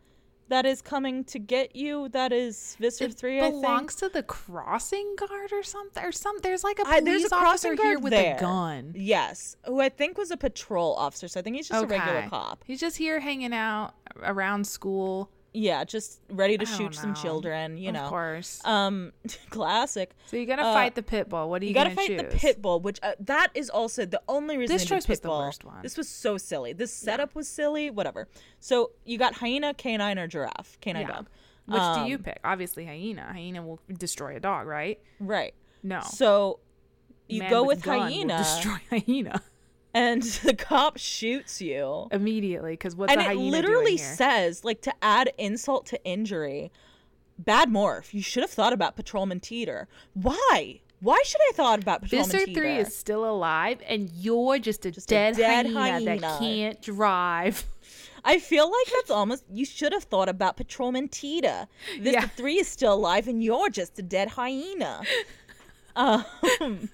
that 0.49 0.67
is 0.67 0.83
coming 0.83 1.25
to 1.25 1.39
get 1.39 1.75
you. 1.75 2.09
That 2.11 2.33
is 2.33 2.77
Visser 2.79 3.05
It 3.05 3.15
three. 3.15 3.39
I 3.39 3.51
think. 3.51 3.63
belongs 3.63 3.95
to 3.97 4.09
the 4.09 4.23
crossing 4.23 5.17
guard 5.17 5.53
or 5.53 5.63
something. 5.63 6.03
Or 6.05 6.13
some. 6.13 6.39
There's 6.43 6.65
like 6.65 6.79
a 6.79 6.85
police 6.85 7.05
there's 7.05 7.25
a 7.25 7.35
officer 7.35 7.39
crossing 7.39 7.77
here 7.77 7.95
guard 7.95 8.05
with 8.05 8.13
there. 8.13 8.37
a 8.37 8.41
gun. 8.41 8.93
Yes, 8.95 9.57
who 9.65 9.81
I 9.81 9.89
think 9.89 10.19
was 10.19 10.31
a 10.31 10.37
patrol 10.37 10.95
officer. 10.95 11.29
So 11.29 11.41
I 11.41 11.43
think 11.43 11.57
he's 11.57 11.69
just 11.69 11.85
a 11.85 11.87
regular 11.87 12.29
cop. 12.29 12.65
He's 12.67 12.81
just 12.81 12.97
here 12.97 13.21
hanging 13.21 13.53
out 13.53 13.95
around 14.23 14.67
school. 14.67 15.31
Yeah, 15.59 15.85
just 15.85 16.21
ready 16.29 16.59
to 16.59 16.67
I 16.67 16.77
shoot 16.77 16.95
some 16.95 17.15
children. 17.15 17.79
You 17.79 17.89
of 17.89 17.95
know, 17.95 18.03
Of 18.05 18.11
course. 18.11 18.61
um, 18.67 19.13
classic. 19.51 20.15
so 20.27 20.37
you 20.37 20.45
gotta 20.45 20.63
uh, 20.65 20.75
fight 20.75 20.95
the 20.95 21.03
pit 21.03 21.31
bull. 21.31 21.49
What 21.49 21.63
are 21.63 21.65
you, 21.65 21.71
You 21.71 21.75
gotta 21.75 21.89
gonna 21.91 21.97
fight 21.97 22.09
choose? 22.09 22.33
the 22.33 22.39
pit 22.39 22.61
bull, 22.61 22.79
which 22.81 22.99
uh, 23.03 23.13
that 23.21 23.49
is 23.55 23.71
also 23.71 24.05
the 24.05 24.21
only 24.29 24.59
reason 24.59 24.77
This 24.77 24.85
choice 24.85 25.09
was 25.09 25.21
the 25.21 25.31
worst 25.31 25.65
one. 25.65 25.81
This 25.83 25.97
was 25.97 26.09
so 26.11 26.37
silly. 26.37 26.75
This 26.75 26.93
setup 26.93 27.35
was 27.35 27.49
silly. 27.49 27.89
Whatever. 27.89 28.29
So 28.61 28.91
you 29.07 29.17
got 29.17 29.35
hyena, 29.37 29.73
canine, 29.73 30.19
or 30.19 30.27
giraffe. 30.27 30.79
Canine 30.83 31.07
Yeah. 31.07 31.15
dog. 31.15 31.27
Which 31.65 31.83
do 31.95 32.01
you 32.11 32.17
Um, 32.17 32.23
pick? 32.23 32.39
Obviously, 32.45 32.85
hyena. 32.85 33.33
Hyena 33.33 33.63
will 33.63 33.81
destroy 33.99 34.37
a 34.37 34.41
dog, 34.41 34.67
right? 34.67 35.01
Right. 35.19 35.55
No. 35.83 36.01
So 36.03 36.61
you 37.29 37.41
Man 37.41 37.51
go 37.51 37.65
with 37.65 37.79
with 37.79 37.87
hyena, 37.87 38.39
destroy 38.39 38.79
hyena 38.91 39.41
and 39.97 40.23
the 40.45 40.55
cop 40.55 40.99
shoots 40.99 41.61
you. 41.61 42.09
immediately. 42.13 42.73
Because 42.73 42.95
what's 42.95 43.13
and 43.13 43.21
the 43.21 43.25
it 43.25 43.29
hyena 43.29 43.51
literally 43.51 43.97
says, 43.97 44.65
like, 44.65 44.83
to 44.83 44.93
add 45.03 45.33
insult 45.39 45.87
to 45.87 46.05
injury, 46.05 46.71
bad 47.39 47.71
morph. 47.71 48.13
You 48.13 48.23
should 48.23 48.43
have 48.43 48.51
thought 48.51 48.73
about 48.73 48.95
Patrolman 48.95 49.41
Teeter. 49.41 49.89
Why? 50.15 50.81
Why 51.01 51.21
should 51.25 51.41
I 51.51 51.53
thought 51.55 51.81
about 51.81 52.03
Patrolman 52.03 52.31
Visser 52.31 52.47
Teeter? 52.47 52.61
three 52.61 52.77
is 52.77 52.95
still 52.95 53.29
alive, 53.29 53.81
and 53.87 54.11
you're 54.11 54.59
just 54.59 54.85
a, 54.87 54.91
Just 54.91 55.11
a 55.11 55.15
dead, 55.15 55.37
dead 55.37 55.67
hyena, 55.67 56.19
that 56.19 56.39
can't 56.39 56.81
drive. 56.81 57.67
I 58.25 58.39
feel 58.39 58.67
like 58.67 58.93
that's 58.93 59.11
almost. 59.11 59.45
You 59.53 59.65
should 59.65 59.93
have 59.93 60.05
thought 60.05 60.29
about 60.29 60.57
Patrolman 60.57 61.09
Teeter. 61.09 61.69
Vista 62.01 62.11
Yeah. 62.13 62.27
Three 62.27 62.59
is 62.59 62.69
still 62.69 62.95
alive, 62.95 63.29
and 63.29 63.43
you're 63.43 63.71
just 63.71 63.99
a 63.99 64.03
dead 64.03 64.29
hyena. 64.29 65.03
um. 65.97 66.91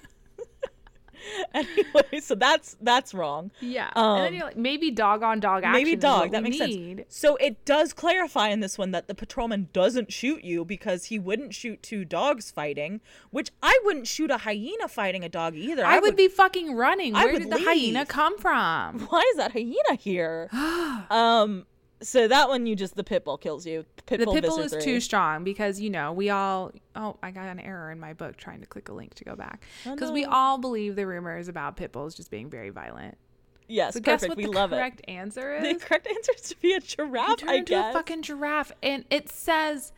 anyway, 1.55 2.21
so 2.21 2.35
that's 2.35 2.77
that's 2.81 3.15
wrong. 3.15 3.51
Yeah, 3.61 3.91
and 3.95 4.19
then 4.19 4.27
Um, 4.29 4.35
you're 4.35 4.45
like, 4.45 4.57
maybe 4.57 4.91
dog 4.91 5.23
on 5.23 5.41
dog 5.41 5.65
action. 5.65 5.73
Maybe 5.73 5.97
dog. 5.97 6.33
That 6.33 6.43
makes 6.43 6.59
need. 6.59 6.99
sense. 6.99 7.17
So 7.17 7.37
it 7.37 7.65
does 7.65 7.93
clarify 7.93 8.49
in 8.49 8.61
this 8.61 8.79
one 8.79 8.91
that 8.93 9.09
the 9.09 9.15
patrolman 9.15 9.69
doesn't 9.73 10.13
shoot 10.13 10.45
you 10.45 10.65
because 10.65 11.07
he 11.07 11.19
wouldn't 11.19 11.55
shoot 11.55 11.83
two 11.83 12.05
dogs 12.05 12.51
fighting, 12.51 13.01
which 13.31 13.51
I 13.63 13.79
wouldn't 13.85 14.07
shoot 14.07 14.31
a 14.31 14.39
hyena 14.39 14.89
fighting 14.89 15.25
a 15.25 15.29
dog 15.29 15.55
either. 15.55 15.85
I, 15.85 15.99
would, 15.99 16.17
be 16.17 16.29
fucking 16.29 16.75
running. 16.75 17.15
I 17.15 17.25
Where 17.25 17.35
would 17.35 17.43
did 17.43 17.53
the 17.53 17.59
hyena 17.59 18.07
come 18.07 18.39
from? 18.39 19.01
Why 19.09 19.23
is 19.33 19.37
that 19.37 19.53
hyena 19.53 19.95
here? 19.99 20.49
um. 21.11 21.67
So 22.03 22.27
that 22.29 22.49
one, 22.49 22.67
you 22.67 22.75
just 22.77 22.97
the 22.97 23.05
pit 23.05 23.25
bull 23.25 23.39
kills 23.39 23.65
you. 23.67 23.85
Pit 24.07 24.21
the 24.21 24.27
pit 24.27 24.45
bull 24.45 24.59
is 24.61 24.73
three. 24.73 24.83
too 24.83 25.01
strong 25.01 25.45
because 25.45 25.81
you 25.81 25.89
know 25.91 26.13
we 26.13 26.31
all. 26.31 26.73
Oh, 26.97 27.17
I 27.23 27.31
got 27.31 27.47
an 27.49 27.61
error 27.61 27.91
in 27.91 28.01
my 28.01 28.13
book 28.13 28.37
trying 28.37 28.61
to 28.61 28.67
click 28.67 28.89
a 28.89 28.93
link 28.93 29.15
to 29.15 29.25
go 29.25 29.35
back 29.37 29.63
Oh, 29.87 29.95
because 29.95 30.11
we 30.11 30.25
all 30.25 30.59
believe 30.59 30.97
the 30.97 31.07
rumors 31.07 31.49
about 31.49 31.77
pit 31.77 31.93
bulls 31.93 32.15
just 32.15 32.31
being 32.31 32.51
very 32.51 32.71
violent. 32.71 33.17
Yes, 33.69 33.95
So 33.95 34.01
guess 34.01 34.21
perfect. 34.21 34.29
what 34.31 34.37
we 34.39 34.45
the 34.45 34.51
love 34.51 34.73
it. 34.73 34.77
correct 34.77 35.03
answer 35.09 35.59
The 35.63 35.75
correct 35.77 36.07
answer 36.15 36.33
is 36.37 36.43
to 36.51 36.57
be 36.61 36.75
a 36.75 36.81
giraffe, 36.81 37.39
turned 37.39 37.51
I 37.51 37.55
into 37.57 37.71
guess. 37.71 37.95
a 37.95 37.97
fucking 37.97 38.23
giraffe, 38.23 38.73
and 38.83 39.05
it 39.11 39.29
says. 39.31 39.93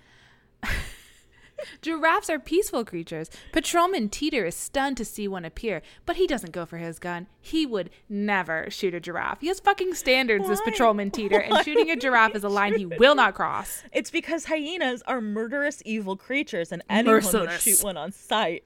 Giraffes 1.82 2.28
are 2.30 2.38
peaceful 2.38 2.84
creatures. 2.84 3.30
Patrolman 3.52 4.08
Teeter 4.08 4.44
is 4.44 4.54
stunned 4.54 4.96
to 4.96 5.04
see 5.04 5.28
one 5.28 5.44
appear, 5.44 5.82
but 6.06 6.16
he 6.16 6.26
doesn't 6.26 6.52
go 6.52 6.66
for 6.66 6.78
his 6.78 6.98
gun. 6.98 7.26
He 7.40 7.66
would 7.66 7.90
never 8.08 8.70
shoot 8.70 8.94
a 8.94 9.00
giraffe. 9.00 9.40
He 9.40 9.48
has 9.48 9.60
fucking 9.60 9.94
standards, 9.94 10.48
this 10.48 10.60
Patrolman 10.62 11.10
Teeter, 11.10 11.40
and 11.40 11.64
shooting 11.64 11.90
a 11.90 11.96
giraffe 11.96 12.34
is 12.34 12.44
a 12.44 12.48
line 12.48 12.76
he 12.76 12.86
will 12.86 13.14
not 13.14 13.34
cross. 13.34 13.82
It's 13.92 14.10
because 14.10 14.46
hyenas 14.46 15.02
are 15.06 15.20
murderous, 15.20 15.82
evil 15.84 16.16
creatures, 16.16 16.72
and 16.72 16.82
anyone 16.88 17.22
would 17.22 17.50
shoot 17.52 17.82
one 17.82 17.96
on 17.96 18.12
sight. 18.12 18.64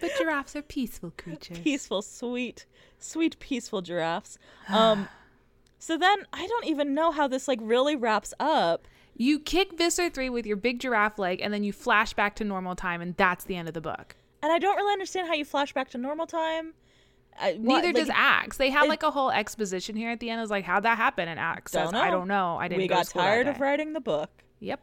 But 0.00 0.10
giraffes 0.18 0.56
are 0.56 0.62
peaceful 0.62 1.12
creatures. 1.16 1.58
Peaceful, 1.58 2.02
sweet, 2.02 2.66
sweet, 2.98 3.38
peaceful 3.38 3.80
giraffes. 3.82 4.38
Um, 4.68 5.08
so 5.78 5.96
then 5.96 6.26
I 6.32 6.46
don't 6.46 6.66
even 6.66 6.94
know 6.94 7.10
how 7.10 7.28
this 7.28 7.48
like 7.48 7.58
really 7.62 7.96
wraps 7.96 8.34
up. 8.38 8.86
You 9.14 9.38
kick 9.38 9.76
Visser 9.76 10.08
3 10.08 10.30
with 10.30 10.46
your 10.46 10.56
big 10.56 10.80
giraffe 10.80 11.18
leg, 11.18 11.40
and 11.40 11.52
then 11.52 11.64
you 11.64 11.72
flash 11.72 12.14
back 12.14 12.34
to 12.36 12.44
normal 12.44 12.74
time, 12.74 13.00
and 13.00 13.16
that's 13.16 13.44
the 13.44 13.56
end 13.56 13.68
of 13.68 13.74
the 13.74 13.80
book. 13.80 14.16
And 14.42 14.50
I 14.52 14.58
don't 14.58 14.76
really 14.76 14.92
understand 14.92 15.28
how 15.28 15.34
you 15.34 15.44
flash 15.44 15.72
back 15.72 15.90
to 15.90 15.98
normal 15.98 16.26
time. 16.26 16.74
I, 17.38 17.52
what, 17.52 17.60
Neither 17.82 17.88
like, 17.88 17.96
does 17.96 18.10
Ax. 18.12 18.56
They 18.56 18.70
have 18.70 18.84
it- 18.84 18.88
like 18.88 19.02
a 19.02 19.10
whole 19.10 19.30
exposition 19.30 19.96
here 19.96 20.10
at 20.10 20.20
the 20.20 20.30
end. 20.30 20.38
It 20.38 20.42
was 20.42 20.50
like, 20.50 20.64
how'd 20.64 20.82
that 20.82 20.96
happen? 20.98 21.28
And 21.28 21.38
Ax 21.38 21.72
says, 21.72 21.90
Don't 21.90 22.00
I 22.00 22.10
don't 22.10 22.28
know. 22.28 22.56
I 22.58 22.68
didn't 22.68 22.82
We 22.82 22.88
go 22.88 22.96
got 22.96 23.06
tired 23.06 23.46
of 23.46 23.60
writing 23.60 23.92
the 23.92 24.00
book. 24.00 24.30
Yep. 24.60 24.80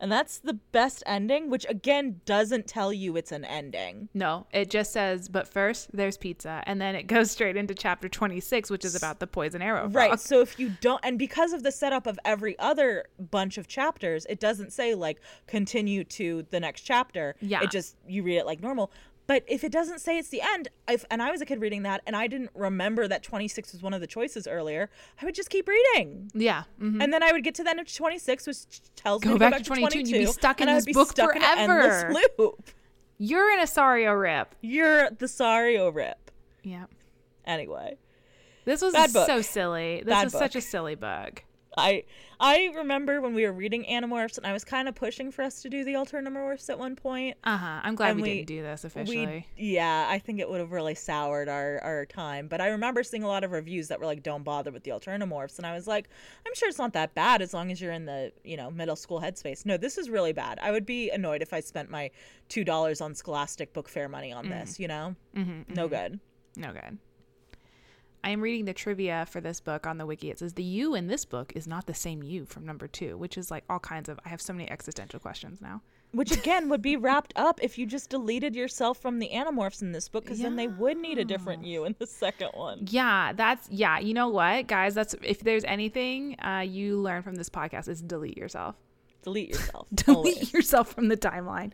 And 0.00 0.10
that's 0.10 0.38
the 0.38 0.54
best 0.54 1.02
ending, 1.06 1.50
which 1.50 1.66
again 1.68 2.20
doesn't 2.24 2.66
tell 2.66 2.92
you 2.92 3.16
it's 3.16 3.32
an 3.32 3.44
ending. 3.44 4.08
No, 4.14 4.46
it 4.52 4.70
just 4.70 4.92
says, 4.92 5.28
but 5.28 5.46
first 5.46 5.90
there's 5.92 6.16
pizza. 6.16 6.62
And 6.66 6.80
then 6.80 6.94
it 6.94 7.06
goes 7.06 7.30
straight 7.30 7.56
into 7.56 7.74
chapter 7.74 8.08
26, 8.08 8.70
which 8.70 8.84
is 8.84 8.94
about 8.94 9.20
the 9.20 9.26
poison 9.26 9.60
arrow. 9.62 9.88
Right. 9.88 10.18
So 10.18 10.40
if 10.40 10.58
you 10.58 10.70
don't, 10.80 11.00
and 11.04 11.18
because 11.18 11.52
of 11.52 11.62
the 11.62 11.70
setup 11.70 12.06
of 12.06 12.18
every 12.24 12.58
other 12.58 13.04
bunch 13.30 13.58
of 13.58 13.68
chapters, 13.68 14.26
it 14.30 14.40
doesn't 14.40 14.72
say 14.72 14.94
like 14.94 15.20
continue 15.46 16.04
to 16.04 16.46
the 16.50 16.60
next 16.60 16.80
chapter. 16.82 17.36
Yeah. 17.40 17.62
It 17.62 17.70
just, 17.70 17.96
you 18.08 18.22
read 18.22 18.38
it 18.38 18.46
like 18.46 18.62
normal. 18.62 18.90
But 19.30 19.44
if 19.46 19.62
it 19.62 19.70
doesn't 19.70 20.00
say 20.00 20.18
it's 20.18 20.30
the 20.30 20.42
end, 20.42 20.70
if, 20.88 21.04
and 21.08 21.22
I 21.22 21.30
was 21.30 21.40
a 21.40 21.46
kid 21.46 21.60
reading 21.60 21.84
that 21.84 22.02
and 22.04 22.16
I 22.16 22.26
didn't 22.26 22.50
remember 22.52 23.06
that 23.06 23.22
26 23.22 23.72
was 23.72 23.80
one 23.80 23.94
of 23.94 24.00
the 24.00 24.08
choices 24.08 24.48
earlier, 24.48 24.90
I 25.22 25.24
would 25.24 25.36
just 25.36 25.50
keep 25.50 25.68
reading. 25.68 26.32
Yeah. 26.34 26.64
mhm. 26.82 27.00
And 27.00 27.12
then 27.12 27.22
I 27.22 27.30
would 27.30 27.44
get 27.44 27.54
to 27.54 27.62
the 27.62 27.70
end 27.70 27.78
of 27.78 27.86
26, 27.94 28.48
which 28.48 28.56
tells 28.96 29.22
Go 29.22 29.28
me 29.28 29.34
to 29.34 29.38
back 29.38 29.52
go 29.52 29.58
to 29.58 29.70
back 29.70 29.78
22 29.78 29.98
and 30.00 30.08
you'd 30.08 30.18
be 30.18 30.26
stuck 30.26 30.60
in 30.60 30.66
this 30.66 30.84
book 30.86 31.10
stuck 31.10 31.36
in 31.36 31.42
forever. 31.42 32.12
loop. 32.38 32.70
You're 33.18 33.52
in 33.52 33.60
a 33.60 33.66
Sario 33.66 34.20
rip. 34.20 34.52
You're 34.62 35.10
the 35.10 35.26
Sario 35.26 35.94
rip. 35.94 36.32
Yeah. 36.64 36.86
Anyway. 37.44 37.98
This 38.64 38.82
was 38.82 38.94
book. 39.12 39.28
so 39.28 39.42
silly. 39.42 40.02
This 40.04 40.12
Bad 40.12 40.24
was 40.24 40.32
such 40.32 40.56
a 40.56 40.60
silly 40.60 40.96
book. 40.96 41.44
I 41.76 42.04
I 42.40 42.72
remember 42.74 43.20
when 43.20 43.34
we 43.34 43.44
were 43.44 43.52
reading 43.52 43.84
Animorphs 43.84 44.38
and 44.38 44.46
I 44.46 44.52
was 44.52 44.64
kind 44.64 44.88
of 44.88 44.94
pushing 44.94 45.30
for 45.30 45.42
us 45.42 45.62
to 45.62 45.68
do 45.68 45.84
the 45.84 45.92
Alternamorphs 45.94 46.68
at 46.68 46.78
one 46.78 46.96
point. 46.96 47.36
Uh 47.44 47.56
huh. 47.56 47.80
I'm 47.84 47.94
glad 47.94 48.16
we, 48.16 48.22
we- 48.22 48.34
didn't 48.34 48.46
do 48.48 48.62
this 48.62 48.84
officially. 48.84 49.46
We 49.56 49.72
yeah, 49.74 50.06
I 50.08 50.18
think 50.18 50.40
it 50.40 50.48
would 50.50 50.58
have 50.60 50.72
really 50.72 50.94
soured 50.94 51.48
our 51.48 51.78
our 51.82 52.06
time. 52.06 52.48
But 52.48 52.60
I 52.60 52.68
remember 52.68 53.02
seeing 53.02 53.22
a 53.22 53.28
lot 53.28 53.44
of 53.44 53.52
reviews 53.52 53.88
that 53.88 54.00
were 54.00 54.06
like, 54.06 54.22
"Don't 54.22 54.42
bother 54.42 54.70
with 54.72 54.82
the 54.84 54.90
Alternamorphs," 54.90 55.58
and 55.58 55.66
I 55.66 55.74
was 55.74 55.86
like, 55.86 56.08
"I'm 56.46 56.54
sure 56.54 56.68
it's 56.68 56.78
not 56.78 56.92
that 56.94 57.14
bad 57.14 57.40
as 57.42 57.54
long 57.54 57.70
as 57.70 57.80
you're 57.80 57.92
in 57.92 58.04
the 58.06 58.32
you 58.42 58.56
know 58.56 58.70
middle 58.70 58.96
school 58.96 59.20
headspace." 59.20 59.64
No, 59.64 59.76
this 59.76 59.96
is 59.96 60.10
really 60.10 60.32
bad. 60.32 60.58
I 60.60 60.70
would 60.72 60.86
be 60.86 61.10
annoyed 61.10 61.42
if 61.42 61.52
I 61.52 61.60
spent 61.60 61.90
my 61.90 62.10
two 62.48 62.64
dollars 62.64 63.00
on 63.00 63.14
Scholastic 63.14 63.72
Book 63.72 63.88
Fair 63.88 64.08
money 64.08 64.32
on 64.32 64.48
this. 64.48 64.80
You 64.80 64.88
know, 64.88 65.14
mm-hmm, 65.36 65.72
no 65.74 65.86
good. 65.88 66.18
No 66.56 66.72
good. 66.72 66.98
I 68.22 68.30
am 68.30 68.40
reading 68.40 68.66
the 68.66 68.74
trivia 68.74 69.26
for 69.30 69.40
this 69.40 69.60
book 69.60 69.86
on 69.86 69.98
the 69.98 70.04
wiki. 70.06 70.30
It 70.30 70.38
says 70.38 70.52
the 70.54 70.62
you 70.62 70.94
in 70.94 71.06
this 71.06 71.24
book 71.24 71.52
is 71.54 71.66
not 71.66 71.86
the 71.86 71.94
same 71.94 72.22
you 72.22 72.44
from 72.44 72.66
number 72.66 72.86
two, 72.86 73.16
which 73.16 73.38
is 73.38 73.50
like 73.50 73.64
all 73.70 73.78
kinds 73.78 74.08
of. 74.08 74.20
I 74.24 74.28
have 74.28 74.40
so 74.40 74.52
many 74.52 74.70
existential 74.70 75.18
questions 75.18 75.60
now. 75.60 75.82
Which 76.12 76.32
again 76.32 76.68
would 76.68 76.82
be 76.82 76.96
wrapped 76.96 77.32
up 77.36 77.60
if 77.62 77.78
you 77.78 77.86
just 77.86 78.10
deleted 78.10 78.56
yourself 78.56 78.98
from 78.98 79.20
the 79.20 79.30
Animorphs 79.32 79.80
in 79.80 79.92
this 79.92 80.08
book, 80.08 80.24
because 80.24 80.40
then 80.40 80.56
they 80.56 80.66
would 80.66 80.98
need 80.98 81.18
a 81.18 81.24
different 81.24 81.64
you 81.64 81.84
in 81.84 81.94
the 81.98 82.06
second 82.06 82.50
one. 82.54 82.86
Yeah, 82.90 83.32
that's 83.32 83.68
yeah. 83.70 83.98
You 84.00 84.12
know 84.12 84.28
what, 84.28 84.66
guys? 84.66 84.94
That's 84.94 85.14
if 85.22 85.40
there's 85.40 85.64
anything 85.64 86.38
uh, 86.40 86.64
you 86.66 86.98
learn 86.98 87.22
from 87.22 87.36
this 87.36 87.48
podcast 87.48 87.88
is 87.88 88.02
delete 88.02 88.36
yourself. 88.36 88.74
Delete 89.22 89.50
yourself. 89.50 89.86
Delete 89.94 90.34
always. 90.34 90.52
yourself 90.52 90.92
from 90.92 91.08
the 91.08 91.16
timeline. 91.16 91.72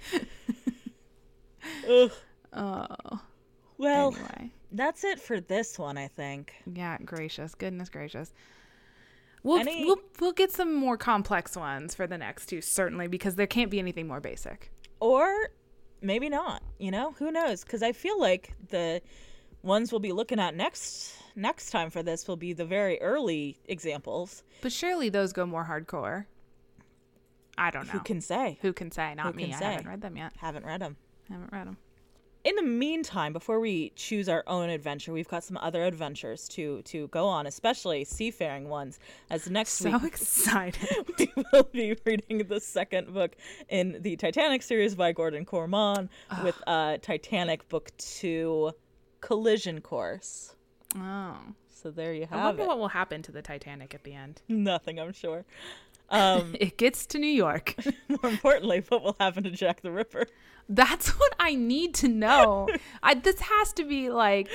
Ugh. 1.88 2.10
Oh, 2.52 3.20
Well, 3.76 4.14
anyway. 4.14 4.50
That's 4.76 5.04
it 5.04 5.20
for 5.20 5.40
this 5.40 5.78
one, 5.78 5.98
I 5.98 6.08
think. 6.08 6.52
Yeah, 6.72 6.98
gracious, 7.04 7.54
goodness 7.54 7.88
gracious. 7.88 8.32
We'll, 9.42 9.60
Any- 9.60 9.84
we'll 9.84 10.00
we'll 10.20 10.32
get 10.32 10.50
some 10.52 10.74
more 10.74 10.96
complex 10.96 11.56
ones 11.56 11.94
for 11.94 12.06
the 12.06 12.18
next 12.18 12.46
two, 12.46 12.60
certainly, 12.60 13.06
because 13.06 13.36
there 13.36 13.46
can't 13.46 13.70
be 13.70 13.78
anything 13.78 14.08
more 14.08 14.20
basic. 14.20 14.72
Or 15.00 15.50
maybe 16.00 16.28
not, 16.28 16.62
you 16.78 16.90
know? 16.90 17.12
Who 17.18 17.30
knows? 17.30 17.62
Cuz 17.64 17.82
I 17.82 17.92
feel 17.92 18.18
like 18.20 18.54
the 18.68 19.00
ones 19.62 19.92
we'll 19.92 20.00
be 20.00 20.12
looking 20.12 20.38
at 20.40 20.54
next 20.54 21.14
next 21.36 21.70
time 21.70 21.90
for 21.90 22.02
this 22.02 22.26
will 22.26 22.36
be 22.36 22.52
the 22.52 22.64
very 22.64 23.00
early 23.00 23.58
examples. 23.66 24.42
But 24.62 24.72
surely 24.72 25.08
those 25.10 25.32
go 25.32 25.46
more 25.46 25.64
hardcore. 25.64 26.26
I 27.58 27.70
don't 27.70 27.86
know. 27.86 27.92
Who 27.92 28.00
can 28.00 28.20
say? 28.20 28.58
Who 28.62 28.72
can 28.72 28.90
say? 28.90 29.14
Not 29.14 29.26
Who 29.26 29.32
me. 29.32 29.44
can 29.50 29.62
I 29.62 29.70
haven't 29.72 29.88
read 29.88 30.00
them 30.00 30.16
yet. 30.16 30.32
Haven't 30.38 30.64
read 30.66 30.80
them. 30.80 30.96
Haven't 31.30 31.52
read 31.52 31.66
them. 31.66 31.78
In 32.46 32.54
the 32.54 32.62
meantime, 32.62 33.32
before 33.32 33.58
we 33.58 33.90
choose 33.96 34.28
our 34.28 34.44
own 34.46 34.68
adventure, 34.70 35.12
we've 35.12 35.26
got 35.26 35.42
some 35.42 35.56
other 35.56 35.82
adventures 35.84 36.46
to 36.50 36.80
to 36.82 37.08
go 37.08 37.26
on, 37.26 37.44
especially 37.44 38.04
seafaring 38.04 38.68
ones. 38.68 39.00
As 39.30 39.50
next 39.50 39.72
So 39.72 39.90
week 39.90 40.04
excited. 40.12 40.86
we 41.18 41.28
will 41.52 41.64
be 41.64 41.96
reading 42.04 42.46
the 42.46 42.60
second 42.60 43.12
book 43.12 43.34
in 43.68 44.00
the 44.00 44.14
Titanic 44.14 44.62
series 44.62 44.94
by 44.94 45.10
Gordon 45.10 45.44
Korman 45.44 46.08
with 46.44 46.54
uh, 46.68 46.98
Titanic 47.02 47.68
Book 47.68 47.90
Two, 47.98 48.70
Collision 49.20 49.80
Course. 49.80 50.54
oh. 50.96 51.36
So 51.68 51.90
there 51.90 52.14
you 52.14 52.22
have 52.26 52.32
it. 52.38 52.42
I 52.42 52.44
wonder 52.46 52.62
it. 52.62 52.68
what 52.68 52.78
will 52.78 52.88
happen 52.88 53.22
to 53.22 53.32
the 53.32 53.42
Titanic 53.42 53.92
at 53.94 54.02
the 54.04 54.14
end. 54.14 54.40
Nothing, 54.48 54.98
I'm 54.98 55.12
sure. 55.12 55.44
Um, 56.10 56.54
It 56.60 56.76
gets 56.78 57.06
to 57.06 57.18
New 57.18 57.26
York. 57.26 57.74
more 58.08 58.30
importantly, 58.30 58.84
what 58.88 59.02
will 59.02 59.16
happen 59.18 59.44
to 59.44 59.50
Jack 59.50 59.80
the 59.82 59.90
Ripper? 59.90 60.26
That's 60.68 61.10
what 61.18 61.32
I 61.38 61.54
need 61.54 61.94
to 61.96 62.08
know. 62.08 62.68
I, 63.02 63.14
this 63.14 63.40
has 63.40 63.72
to 63.74 63.84
be 63.84 64.10
like 64.10 64.48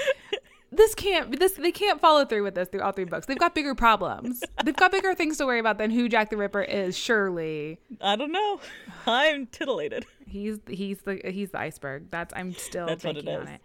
this 0.74 0.96
can't 0.96 1.38
this 1.40 1.54
they 1.54 1.72
can't 1.72 2.00
follow 2.02 2.24
through 2.26 2.44
with 2.44 2.56
this 2.56 2.68
through 2.70 2.82
all 2.82 2.92
three 2.92 3.06
books. 3.06 3.26
They've 3.28 3.38
got 3.38 3.54
bigger 3.56 3.76
problems. 3.76 4.44
They've 4.64 4.76
got 4.76 4.92
bigger 4.92 5.14
things 5.14 5.38
to 5.38 5.46
worry 5.46 5.60
about 5.60 5.78
than 5.78 5.90
who 5.92 6.08
Jack 6.10 6.30
the 6.30 6.38
Ripper 6.38 6.62
is. 6.64 6.98
Surely 6.98 7.80
I 8.02 8.16
don't 8.16 8.32
know. 8.32 8.60
I'm 9.06 9.46
titillated. 9.48 10.06
he's 10.28 10.60
he's 10.68 11.00
the 11.02 11.22
he's 11.26 11.52
the 11.52 11.60
iceberg. 11.60 12.10
That's 12.12 12.34
I'm 12.36 12.54
still 12.54 12.88
That's 12.88 13.04
what 13.04 13.18
it 13.18 13.26
thinking 13.26 13.42
on 13.42 13.48
it. 13.48 13.62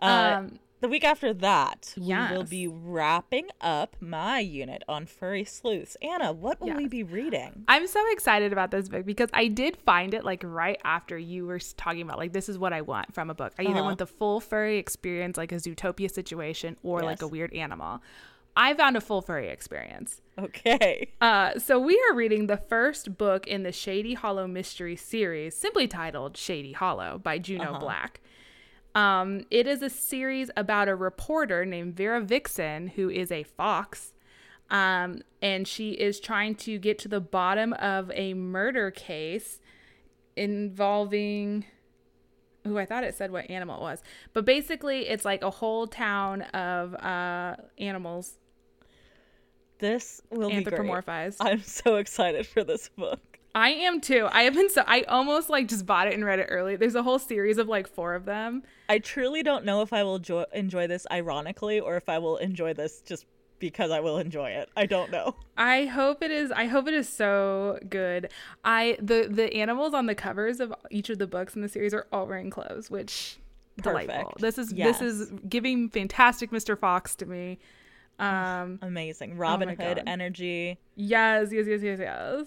Uh, 0.00 0.34
Um, 0.38 0.58
the 0.82 0.88
week 0.88 1.04
after 1.04 1.32
that, 1.32 1.94
we 1.96 2.12
will 2.36 2.44
be 2.44 2.66
wrapping 2.66 3.46
up 3.60 3.96
my 4.00 4.40
unit 4.40 4.82
on 4.88 5.06
furry 5.06 5.44
sleuths. 5.44 5.96
Anna, 6.02 6.32
what 6.32 6.60
will 6.60 6.74
we 6.76 6.86
be 6.88 7.02
reading? 7.02 7.64
I'm 7.68 7.86
so 7.86 8.04
excited 8.12 8.52
about 8.52 8.70
this 8.70 8.88
book 8.90 9.06
because 9.06 9.30
I 9.32 9.48
did 9.48 9.76
find 9.78 10.12
it 10.12 10.24
like 10.24 10.42
right 10.44 10.78
after 10.84 11.16
you 11.16 11.46
were 11.46 11.60
talking 11.76 12.02
about 12.02 12.18
like 12.18 12.32
this 12.34 12.48
is 12.50 12.58
what 12.58 12.72
I 12.74 12.82
want 12.82 13.14
from 13.14 13.30
a 13.30 13.34
book. 13.34 13.54
I 13.58 13.62
either 13.62 13.72
Uh-huh. 13.76 13.82
want 13.84 13.98
the 13.98 14.06
full 14.06 14.40
furry 14.40 14.76
experience 14.78 15.36
like 15.38 15.52
a 15.52 15.56
Zootopia 15.56 16.10
situation 16.10 16.76
or 16.82 17.00
like 17.02 17.22
a 17.22 17.28
weird 17.28 17.52
animal. 17.54 18.02
I 18.54 18.74
found 18.74 18.98
a 18.98 19.00
full 19.00 19.22
furry 19.22 19.48
experience. 19.48 20.20
Okay. 20.38 21.08
Uh, 21.22 21.58
so 21.58 21.78
we 21.78 21.94
are 22.10 22.14
reading 22.14 22.48
the 22.48 22.58
first 22.58 23.16
book 23.16 23.46
in 23.46 23.62
the 23.62 23.72
Shady 23.72 24.12
Hollow 24.14 24.46
mystery 24.46 24.94
series, 24.96 25.56
simply 25.56 25.86
titled 25.88 26.36
Shady 26.36 26.72
Hollow 26.72 27.18
by 27.18 27.38
Juneau 27.38 27.78
Black. 27.78 28.20
Um, 28.94 29.46
it 29.50 29.66
is 29.66 29.82
a 29.82 29.90
series 29.90 30.50
about 30.56 30.88
a 30.88 30.94
reporter 30.94 31.64
named 31.64 31.96
Vera 31.96 32.20
Vixen 32.20 32.88
who 32.88 33.08
is 33.10 33.32
a 33.32 33.42
fox. 33.44 34.12
Um, 34.70 35.22
and 35.42 35.66
she 35.68 35.92
is 35.92 36.20
trying 36.20 36.54
to 36.56 36.78
get 36.78 36.98
to 37.00 37.08
the 37.08 37.20
bottom 37.20 37.72
of 37.74 38.10
a 38.14 38.34
murder 38.34 38.90
case 38.90 39.60
involving 40.36 41.66
Ooh, 42.66 42.78
I 42.78 42.86
thought 42.86 43.02
it 43.02 43.16
said 43.16 43.32
what 43.32 43.50
animal 43.50 43.78
it 43.78 43.82
was. 43.82 44.02
But 44.32 44.44
basically 44.44 45.08
it's 45.08 45.24
like 45.24 45.42
a 45.42 45.50
whole 45.50 45.86
town 45.88 46.42
of 46.42 46.94
uh 46.94 47.56
animals 47.78 48.38
This 49.78 50.20
will 50.30 50.50
anthropomorphized. 50.50 51.36
I'm 51.40 51.62
so 51.62 51.96
excited 51.96 52.46
for 52.46 52.64
this 52.64 52.88
book. 52.90 53.31
I 53.54 53.70
am 53.70 54.00
too. 54.00 54.28
I 54.30 54.44
have 54.44 54.54
been 54.54 54.70
so 54.70 54.82
I 54.86 55.02
almost 55.02 55.50
like 55.50 55.68
just 55.68 55.84
bought 55.84 56.06
it 56.08 56.14
and 56.14 56.24
read 56.24 56.38
it 56.38 56.46
early. 56.50 56.76
There's 56.76 56.94
a 56.94 57.02
whole 57.02 57.18
series 57.18 57.58
of 57.58 57.68
like 57.68 57.86
four 57.86 58.14
of 58.14 58.24
them. 58.24 58.62
I 58.88 58.98
truly 58.98 59.42
don't 59.42 59.64
know 59.64 59.82
if 59.82 59.92
I 59.92 60.02
will 60.04 60.18
jo- 60.18 60.46
enjoy 60.54 60.86
this 60.86 61.06
ironically 61.10 61.78
or 61.80 61.96
if 61.96 62.08
I 62.08 62.18
will 62.18 62.38
enjoy 62.38 62.72
this 62.72 63.02
just 63.02 63.26
because 63.58 63.90
I 63.90 64.00
will 64.00 64.18
enjoy 64.18 64.50
it. 64.50 64.70
I 64.76 64.86
don't 64.86 65.10
know. 65.10 65.36
I 65.56 65.84
hope 65.84 66.22
it 66.22 66.30
is 66.30 66.50
I 66.50 66.64
hope 66.66 66.88
it 66.88 66.94
is 66.94 67.08
so 67.08 67.78
good. 67.90 68.30
I 68.64 68.96
the 69.00 69.28
the 69.30 69.52
animals 69.54 69.92
on 69.92 70.06
the 70.06 70.14
covers 70.14 70.58
of 70.58 70.72
each 70.90 71.10
of 71.10 71.18
the 71.18 71.26
books 71.26 71.54
in 71.54 71.60
the 71.62 71.68
series 71.68 71.92
are 71.92 72.06
all 72.12 72.26
wearing 72.26 72.48
clothes, 72.50 72.90
which 72.90 73.38
delightful. 73.82 74.32
This 74.38 74.56
is 74.58 74.72
Yes. 74.72 74.98
this 74.98 75.14
is 75.20 75.30
giving 75.48 75.90
fantastic 75.90 76.50
Mr. 76.50 76.78
Fox 76.78 77.14
to 77.16 77.26
me. 77.26 77.58
Um 78.18 78.78
Amazing. 78.82 79.36
Robin 79.38 79.68
my 79.68 79.74
Hood 79.74 79.96
God. 79.96 80.04
energy. 80.06 80.78
yes, 80.96 81.48
yes, 81.50 81.66
yes, 81.66 81.80
yes, 81.82 81.98
yes. 81.98 82.46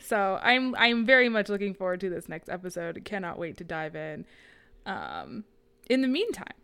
So 0.00 0.38
I'm 0.42 0.74
I'm 0.76 1.04
very 1.04 1.28
much 1.28 1.48
looking 1.48 1.74
forward 1.74 2.00
to 2.00 2.10
this 2.10 2.28
next 2.28 2.48
episode. 2.48 3.02
Cannot 3.04 3.38
wait 3.38 3.56
to 3.58 3.64
dive 3.64 3.96
in. 3.96 4.24
Um 4.84 5.44
in 5.88 6.02
the 6.02 6.08
meantime, 6.08 6.54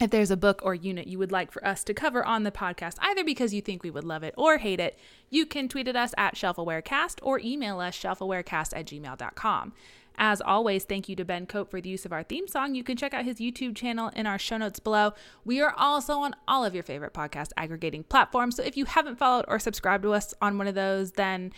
if 0.00 0.10
there's 0.10 0.30
a 0.30 0.36
book 0.36 0.60
or 0.64 0.74
unit 0.74 1.06
you 1.06 1.18
would 1.18 1.32
like 1.32 1.52
for 1.52 1.64
us 1.66 1.84
to 1.84 1.94
cover 1.94 2.24
on 2.24 2.42
the 2.42 2.50
podcast, 2.50 2.96
either 3.00 3.24
because 3.24 3.54
you 3.54 3.60
think 3.60 3.82
we 3.82 3.90
would 3.90 4.04
love 4.04 4.22
it 4.22 4.34
or 4.36 4.58
hate 4.58 4.80
it, 4.80 4.98
you 5.30 5.46
can 5.46 5.68
tweet 5.68 5.88
at 5.88 5.96
us 5.96 6.14
at 6.18 6.34
shelfawarecast 6.34 7.18
or 7.22 7.38
email 7.40 7.80
us 7.80 7.96
shelfawarecast 7.96 8.76
at 8.76 8.86
gmail.com. 8.86 9.72
As 10.18 10.40
always, 10.40 10.84
thank 10.84 11.08
you 11.08 11.16
to 11.16 11.24
Ben 11.24 11.46
Cope 11.46 11.70
for 11.70 11.80
the 11.80 11.88
use 11.88 12.04
of 12.04 12.12
our 12.12 12.22
theme 12.22 12.46
song. 12.46 12.74
You 12.74 12.84
can 12.84 12.96
check 12.96 13.14
out 13.14 13.24
his 13.24 13.36
YouTube 13.36 13.76
channel 13.76 14.10
in 14.14 14.26
our 14.26 14.38
show 14.38 14.58
notes 14.58 14.78
below. 14.78 15.14
We 15.44 15.60
are 15.60 15.74
also 15.76 16.18
on 16.18 16.34
all 16.46 16.64
of 16.64 16.74
your 16.74 16.82
favorite 16.82 17.14
podcast 17.14 17.50
aggregating 17.56 18.04
platforms. 18.04 18.56
So 18.56 18.62
if 18.62 18.76
you 18.76 18.84
haven't 18.84 19.18
followed 19.18 19.44
or 19.48 19.58
subscribed 19.58 20.02
to 20.02 20.12
us 20.12 20.34
on 20.42 20.58
one 20.58 20.66
of 20.66 20.74
those, 20.74 21.12
then 21.12 21.52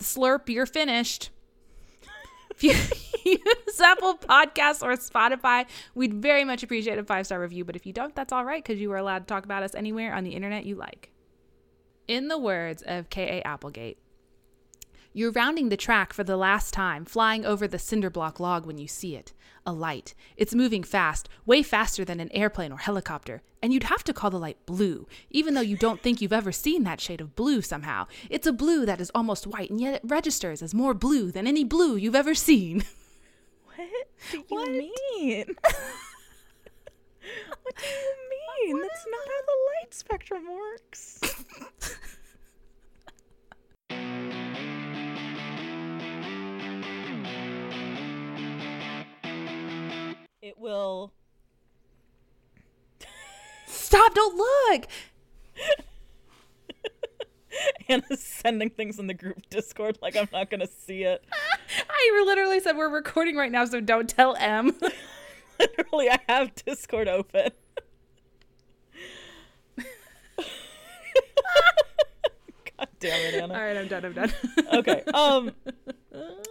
slurp, 0.00 0.48
you're 0.48 0.66
finished. 0.66 1.30
If 2.50 2.64
you 3.24 3.32
use 3.32 3.80
Apple 3.80 4.16
Podcasts 4.16 4.82
or 4.82 4.92
Spotify, 4.96 5.66
we'd 5.94 6.14
very 6.14 6.44
much 6.44 6.62
appreciate 6.62 6.98
a 6.98 7.04
five 7.04 7.26
star 7.26 7.40
review. 7.40 7.64
But 7.64 7.76
if 7.76 7.86
you 7.86 7.92
don't, 7.92 8.14
that's 8.14 8.32
all 8.32 8.44
right 8.44 8.62
because 8.62 8.80
you 8.80 8.92
are 8.92 8.98
allowed 8.98 9.20
to 9.20 9.26
talk 9.26 9.44
about 9.44 9.62
us 9.62 9.74
anywhere 9.74 10.14
on 10.14 10.24
the 10.24 10.30
internet 10.30 10.64
you 10.64 10.74
like. 10.74 11.10
In 12.08 12.28
the 12.28 12.38
words 12.38 12.82
of 12.82 13.08
K.A. 13.08 13.42
Applegate, 13.46 13.98
you're 15.12 15.32
rounding 15.32 15.68
the 15.68 15.76
track 15.76 16.12
for 16.12 16.22
the 16.24 16.36
last 16.36 16.72
time, 16.72 17.04
flying 17.04 17.44
over 17.44 17.66
the 17.66 17.78
cinder 17.78 18.10
block 18.10 18.38
log 18.40 18.64
when 18.66 18.78
you 18.78 18.86
see 18.88 19.16
it. 19.16 19.32
A 19.66 19.72
light. 19.72 20.14
It's 20.36 20.54
moving 20.54 20.82
fast, 20.82 21.28
way 21.44 21.62
faster 21.62 22.04
than 22.04 22.18
an 22.20 22.30
airplane 22.32 22.72
or 22.72 22.78
helicopter. 22.78 23.42
And 23.62 23.74
you'd 23.74 23.84
have 23.84 24.02
to 24.04 24.12
call 24.14 24.30
the 24.30 24.38
light 24.38 24.64
blue, 24.64 25.06
even 25.30 25.52
though 25.54 25.60
you 25.60 25.76
don't 25.76 26.00
think 26.00 26.20
you've 26.22 26.32
ever 26.32 26.50
seen 26.52 26.84
that 26.84 27.00
shade 27.00 27.20
of 27.20 27.36
blue 27.36 27.60
somehow. 27.60 28.06
It's 28.30 28.46
a 28.46 28.52
blue 28.52 28.86
that 28.86 29.00
is 29.00 29.10
almost 29.14 29.46
white, 29.46 29.68
and 29.70 29.78
yet 29.80 29.94
it 29.94 30.00
registers 30.04 30.62
as 30.62 30.72
more 30.74 30.94
blue 30.94 31.30
than 31.30 31.46
any 31.46 31.64
blue 31.64 31.96
you've 31.96 32.14
ever 32.14 32.34
seen. 32.34 32.84
What 33.76 33.88
do 34.32 34.36
you 34.38 34.44
What? 34.48 34.68
mean? 34.70 35.46
what 37.62 37.76
do 37.76 37.84
you 37.86 38.66
mean? 38.66 38.80
That's 38.82 39.06
not 39.10 39.26
how 39.26 39.40
the 39.46 39.58
light 39.80 39.94
spectrum 39.94 40.44
works. 40.50 41.20
it 50.50 50.58
will 50.58 51.12
Stop, 53.66 54.14
don't 54.14 54.36
look! 54.36 54.86
Anna's 57.88 58.22
sending 58.22 58.70
things 58.70 58.98
in 58.98 59.06
the 59.06 59.14
group 59.14 59.48
Discord 59.48 59.98
like 60.02 60.16
I'm 60.16 60.28
not 60.32 60.50
gonna 60.50 60.66
see 60.66 61.04
it. 61.04 61.24
I 61.88 62.22
literally 62.26 62.60
said 62.60 62.76
we're 62.76 62.88
recording 62.88 63.36
right 63.36 63.50
now, 63.50 63.64
so 63.64 63.80
don't 63.80 64.08
tell 64.08 64.36
M. 64.36 64.74
Literally, 65.60 66.10
I 66.10 66.18
have 66.28 66.54
Discord 66.54 67.06
open. 67.06 67.50
God 72.76 72.88
damn 72.98 73.20
it, 73.20 73.34
Anna. 73.34 73.54
All 73.54 73.60
right, 73.60 73.76
I'm 73.76 73.88
done. 73.88 74.04
I'm 74.04 74.12
done. 74.14 74.32
Okay. 74.72 75.02
Um. 75.14 75.52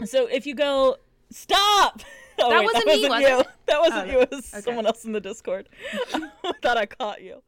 So 0.06 0.28
if 0.28 0.45
you 0.45 0.56
go, 0.56 0.97
stop. 1.32 2.02
Oh, 2.41 2.49
That 2.49 2.59
wait, 2.59 2.65
wasn't 2.65 2.85
me, 2.87 3.01
that 3.01 3.09
was 3.09 3.21
you. 3.21 3.39
it? 3.39 3.47
That 3.67 3.79
wasn't 3.81 4.07
Oh, 4.07 4.11
you. 4.11 4.19
It 4.21 4.31
was 4.31 4.53
okay. 4.53 4.61
someone 4.61 4.85
else 4.87 5.05
in 5.05 5.11
the 5.11 5.19
Discord. 5.21 5.69
I 6.13 6.29
thought 6.61 6.77
I 6.77 6.85
caught 6.87 7.21
you. 7.21 7.41